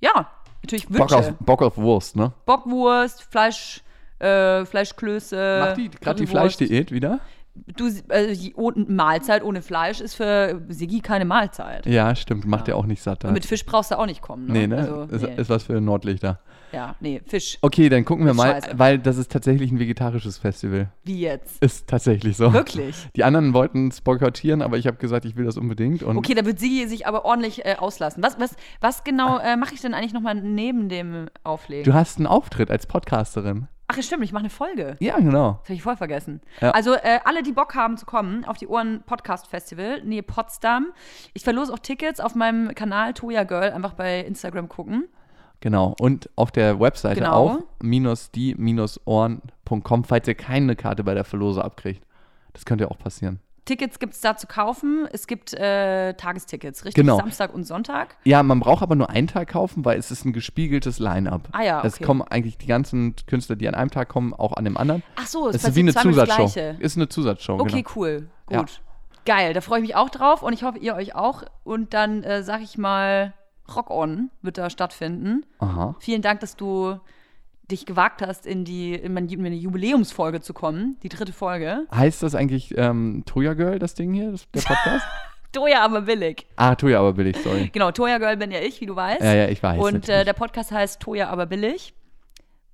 ja, 0.00 0.30
natürlich 0.62 0.86
Bock 0.86 1.10
Wünsche. 1.10 1.16
auf, 1.16 1.34
Bock 1.40 1.62
auf 1.62 1.76
Wurst, 1.76 2.14
ne? 2.14 2.32
Bockwurst, 2.44 3.24
Fleisch, 3.32 3.82
äh, 4.18 4.64
Fleischklöße. 4.64 5.58
Macht 5.60 5.76
die 5.76 5.90
gerade 5.90 6.20
die. 6.20 6.26
Fleischdiät 6.26 6.92
wieder? 6.92 7.20
du, 7.76 7.90
also, 8.08 8.72
Mahlzeit 8.88 9.42
ohne 9.42 9.62
Fleisch 9.62 10.00
ist 10.00 10.14
für 10.14 10.62
Sigi 10.68 11.00
keine 11.00 11.24
Mahlzeit. 11.24 11.86
Ja, 11.86 12.14
stimmt. 12.14 12.46
Macht 12.46 12.68
ja, 12.68 12.74
ja 12.74 12.80
auch 12.80 12.86
nicht 12.86 13.02
satt. 13.02 13.24
Und 13.24 13.32
mit 13.32 13.46
Fisch 13.46 13.64
brauchst 13.64 13.90
du 13.90 13.98
auch 13.98 14.06
nicht 14.06 14.22
kommen. 14.22 14.46
Ne? 14.46 14.52
Nee, 14.52 14.66
ne? 14.66 14.76
Also, 14.78 15.02
ist, 15.02 15.22
nee. 15.22 15.40
ist 15.40 15.50
was 15.50 15.62
für 15.64 15.80
Nordlichter. 15.80 16.40
Ja, 16.72 16.96
nee, 17.00 17.22
Fisch. 17.26 17.58
Okay, 17.62 17.88
dann 17.88 18.04
gucken 18.04 18.26
wir 18.26 18.34
mal, 18.34 18.60
Scheiße. 18.60 18.78
weil 18.78 18.98
das 18.98 19.16
ist 19.16 19.30
tatsächlich 19.30 19.70
ein 19.70 19.78
vegetarisches 19.78 20.38
Festival. 20.38 20.90
Wie 21.04 21.20
jetzt? 21.20 21.62
Ist 21.62 21.86
tatsächlich 21.86 22.36
so. 22.36 22.52
Wirklich? 22.52 22.96
Die 23.14 23.24
anderen 23.24 23.54
wollten 23.54 23.88
es 23.88 24.00
boykottieren, 24.00 24.62
aber 24.62 24.76
ich 24.76 24.86
habe 24.86 24.96
gesagt, 24.96 25.24
ich 25.24 25.36
will 25.36 25.44
das 25.44 25.56
unbedingt. 25.56 26.02
okay, 26.02 26.34
da 26.34 26.44
wird 26.44 26.58
sie 26.58 26.86
sich 26.86 27.06
aber 27.06 27.24
ordentlich 27.24 27.64
äh, 27.64 27.76
auslassen. 27.78 28.22
Was, 28.22 28.38
was, 28.38 28.56
was 28.80 29.04
genau 29.04 29.38
äh, 29.38 29.56
mache 29.56 29.74
ich 29.74 29.80
denn 29.80 29.94
eigentlich 29.94 30.12
nochmal 30.12 30.34
neben 30.34 30.88
dem 30.88 31.28
Auflegen? 31.44 31.84
Du 31.84 31.94
hast 31.94 32.18
einen 32.18 32.26
Auftritt 32.26 32.70
als 32.70 32.86
Podcasterin. 32.86 33.68
Ach, 33.88 34.02
stimmt, 34.02 34.24
ich 34.24 34.32
mache 34.32 34.42
eine 34.42 34.50
Folge. 34.50 34.96
Ja, 34.98 35.16
genau. 35.16 35.58
Das 35.60 35.68
habe 35.68 35.74
ich 35.74 35.82
voll 35.82 35.96
vergessen. 35.96 36.40
Ja. 36.60 36.72
Also, 36.72 36.94
äh, 36.94 37.20
alle, 37.24 37.42
die 37.42 37.52
Bock 37.52 37.74
haben 37.74 37.96
zu 37.96 38.04
kommen 38.04 38.44
auf 38.44 38.58
die 38.58 38.66
Ohren 38.66 39.02
Podcast 39.06 39.46
Festival, 39.46 40.02
Nähe 40.02 40.22
Potsdam. 40.22 40.88
Ich 41.34 41.44
verlose 41.44 41.72
auch 41.72 41.78
Tickets 41.78 42.18
auf 42.18 42.34
meinem 42.34 42.74
Kanal 42.74 43.14
Toya 43.14 43.44
Girl. 43.44 43.70
Einfach 43.70 43.94
bei 43.94 44.20
Instagram 44.20 44.68
gucken. 44.68 45.04
Genau. 45.60 45.94
Und 46.00 46.28
auf 46.36 46.50
der 46.50 46.80
Webseite 46.80 47.20
genau. 47.20 47.32
auch 47.32 47.58
minus 47.80 48.30
die-ohren.com, 48.32 50.04
falls 50.04 50.28
ihr 50.28 50.34
keine 50.34 50.76
Karte 50.76 51.04
bei 51.04 51.14
der 51.14 51.24
Verlose 51.24 51.64
abkriegt. 51.64 52.04
Das 52.52 52.64
könnte 52.64 52.84
ja 52.84 52.90
auch 52.90 52.98
passieren. 52.98 53.40
Tickets 53.66 53.98
gibt 53.98 54.14
es 54.14 54.20
da 54.20 54.36
zu 54.36 54.46
kaufen. 54.46 55.06
Es 55.12 55.26
gibt 55.26 55.52
äh, 55.52 56.14
Tagestickets, 56.14 56.84
richtig? 56.84 57.02
Genau. 57.02 57.18
Samstag 57.18 57.52
und 57.52 57.64
Sonntag. 57.64 58.16
Ja, 58.24 58.42
man 58.42 58.60
braucht 58.60 58.82
aber 58.82 58.94
nur 58.94 59.10
einen 59.10 59.26
Tag 59.26 59.48
kaufen, 59.48 59.84
weil 59.84 59.98
es 59.98 60.10
ist 60.10 60.24
ein 60.24 60.32
gespiegeltes 60.32 60.98
Line-up. 60.98 61.48
Ah 61.52 61.62
ja, 61.62 61.78
okay. 61.78 61.88
Es 61.88 62.00
kommen 62.00 62.22
eigentlich 62.22 62.56
die 62.56 62.66
ganzen 62.66 63.14
Künstler, 63.26 63.56
die 63.56 63.68
an 63.68 63.74
einem 63.74 63.90
Tag 63.90 64.08
kommen, 64.08 64.32
auch 64.32 64.54
an 64.54 64.64
dem 64.64 64.76
anderen. 64.76 65.02
Ach 65.16 65.26
so, 65.26 65.48
es 65.48 65.64
ist 65.64 65.74
wie 65.74 65.80
eine 65.80 65.94
Zusatzshow. 65.94 66.76
Ist 66.78 66.96
eine 66.96 67.08
Zusatzshow. 67.08 67.60
Okay, 67.60 67.82
genau. 67.82 67.90
cool. 67.96 68.28
Gut. 68.46 68.56
Ja. 68.56 68.64
Geil, 69.26 69.52
da 69.52 69.60
freue 69.60 69.80
ich 69.80 69.86
mich 69.88 69.96
auch 69.96 70.08
drauf 70.08 70.44
und 70.44 70.52
ich 70.52 70.62
hoffe, 70.62 70.78
ihr 70.78 70.94
euch 70.94 71.16
auch. 71.16 71.42
Und 71.64 71.92
dann 71.92 72.22
äh, 72.22 72.44
sag 72.44 72.62
ich 72.62 72.78
mal, 72.78 73.34
Rock 73.74 73.90
On 73.90 74.30
wird 74.42 74.58
da 74.58 74.70
stattfinden. 74.70 75.44
Aha. 75.58 75.96
Vielen 75.98 76.22
Dank, 76.22 76.38
dass 76.38 76.54
du 76.54 77.00
dich 77.70 77.86
gewagt 77.86 78.22
hast, 78.22 78.46
in 78.46 78.64
die 78.64 78.94
in 78.94 79.12
meine 79.12 79.56
Jubiläumsfolge 79.56 80.40
zu 80.40 80.54
kommen, 80.54 80.96
die 81.02 81.08
dritte 81.08 81.32
Folge. 81.32 81.86
Heißt 81.92 82.22
das 82.22 82.34
eigentlich 82.34 82.76
ähm, 82.76 83.24
Toya 83.26 83.54
Girl, 83.54 83.78
das 83.78 83.94
Ding 83.94 84.12
hier, 84.12 84.30
das, 84.30 84.50
der 84.52 84.60
Podcast? 84.60 85.06
Toya 85.52 85.82
aber 85.82 86.02
billig. 86.02 86.46
Ah, 86.56 86.74
Toya 86.74 87.00
aber 87.00 87.14
billig, 87.14 87.36
sorry. 87.42 87.70
Genau, 87.72 87.90
Toya 87.90 88.18
Girl 88.18 88.36
bin 88.36 88.50
ja 88.50 88.60
ich, 88.60 88.80
wie 88.80 88.86
du 88.86 88.94
weißt. 88.94 89.22
Ja, 89.22 89.34
ja, 89.34 89.48
ich 89.48 89.62
weiß. 89.62 89.80
Und 89.80 90.08
äh, 90.08 90.24
der 90.24 90.34
Podcast 90.34 90.70
heißt 90.70 91.00
Toya 91.00 91.28
aber 91.28 91.46
billig. 91.46 91.94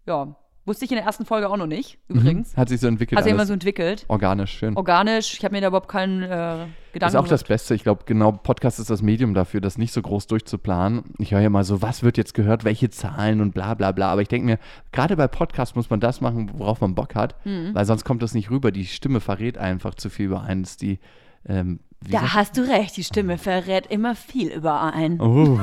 Ja, 0.04 0.34
Wusste 0.64 0.84
ich 0.84 0.92
in 0.92 0.96
der 0.96 1.04
ersten 1.04 1.24
Folge 1.24 1.50
auch 1.50 1.56
noch 1.56 1.66
nicht, 1.66 1.98
mhm. 2.08 2.20
übrigens. 2.20 2.52
Mhm. 2.52 2.60
Hat 2.60 2.68
sich 2.68 2.80
so 2.80 2.86
entwickelt. 2.86 3.18
Hat 3.18 3.24
sich 3.24 3.32
immer 3.32 3.46
so 3.46 3.52
entwickelt. 3.52 4.04
Organisch, 4.06 4.52
schön. 4.52 4.76
Organisch. 4.76 5.34
Ich 5.34 5.44
habe 5.44 5.54
mir 5.54 5.60
da 5.60 5.68
überhaupt 5.68 5.88
keinen 5.88 6.22
äh, 6.22 6.66
Gedanken 6.92 7.16
Ist 7.16 7.20
auch 7.20 7.26
das 7.26 7.42
Beste. 7.42 7.74
Ich 7.74 7.82
glaube, 7.82 8.04
genau, 8.06 8.30
Podcast 8.30 8.78
ist 8.78 8.88
das 8.88 9.02
Medium 9.02 9.34
dafür, 9.34 9.60
das 9.60 9.76
nicht 9.76 9.92
so 9.92 10.00
groß 10.00 10.28
durchzuplanen. 10.28 11.02
Ich 11.18 11.32
höre 11.32 11.40
ja 11.40 11.50
mal 11.50 11.64
so, 11.64 11.82
was 11.82 12.04
wird 12.04 12.16
jetzt 12.16 12.34
gehört, 12.34 12.64
welche 12.64 12.90
Zahlen 12.90 13.40
und 13.40 13.54
bla 13.54 13.74
bla 13.74 13.90
bla. 13.90 14.12
Aber 14.12 14.22
ich 14.22 14.28
denke 14.28 14.46
mir, 14.46 14.58
gerade 14.92 15.16
bei 15.16 15.26
Podcast 15.26 15.74
muss 15.74 15.90
man 15.90 15.98
das 15.98 16.20
machen, 16.20 16.50
worauf 16.54 16.80
man 16.80 16.94
Bock 16.94 17.16
hat, 17.16 17.34
mhm. 17.44 17.74
weil 17.74 17.84
sonst 17.84 18.04
kommt 18.04 18.22
das 18.22 18.32
nicht 18.32 18.50
rüber. 18.50 18.70
Die 18.70 18.86
Stimme 18.86 19.18
verrät 19.20 19.58
einfach 19.58 19.96
zu 19.96 20.10
viel 20.10 20.26
über 20.26 20.42
einen. 20.42 20.64
Die, 20.80 21.00
ähm, 21.46 21.80
da 22.08 22.34
hast 22.34 22.56
du 22.56 22.60
recht, 22.60 22.96
die 22.96 23.04
Stimme 23.04 23.36
verrät 23.36 23.86
immer 23.88 24.14
viel 24.14 24.52
über 24.52 24.80
einen. 24.92 25.20
Oh. 25.20 25.58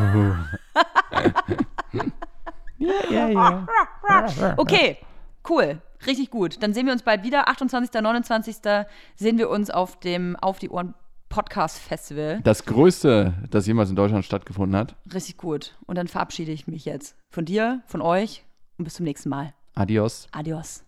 ja, 2.80 3.12
ja, 3.12 3.30
ja. 3.30 3.68
Okay. 4.58 4.98
Cool, 5.48 5.82
richtig 6.06 6.32
gut. 6.32 6.62
Dann 6.62 6.74
sehen 6.74 6.86
wir 6.86 6.94
uns 6.94 7.04
bald 7.04 7.24
wieder. 7.24 7.48
28., 7.48 8.02
29. 8.02 8.58
sehen 9.16 9.38
wir 9.38 9.50
uns 9.50 9.70
auf 9.70 10.00
dem 10.00 10.36
Auf 10.36 10.60
die 10.60 10.70
Ohren 10.70 10.94
Podcast 11.30 11.80
Festival. 11.80 12.42
Das 12.44 12.66
größte, 12.66 13.34
das 13.50 13.68
jemals 13.68 13.90
in 13.90 13.96
Deutschland 13.96 14.26
stattgefunden 14.26 14.76
hat. 14.78 14.96
Richtig 15.14 15.38
gut. 15.38 15.76
Und 15.86 15.98
dann 15.98 16.08
verabschiede 16.08 16.52
ich 16.52 16.68
mich 16.68 16.86
jetzt 16.86 17.16
von 17.30 17.46
dir, 17.46 17.82
von 17.86 18.02
euch 18.02 18.44
und 18.78 18.86
bis 18.86 18.96
zum 18.96 19.06
nächsten 19.06 19.30
Mal. 19.30 19.54
Adios. 19.76 20.28
Adios. 20.32 20.84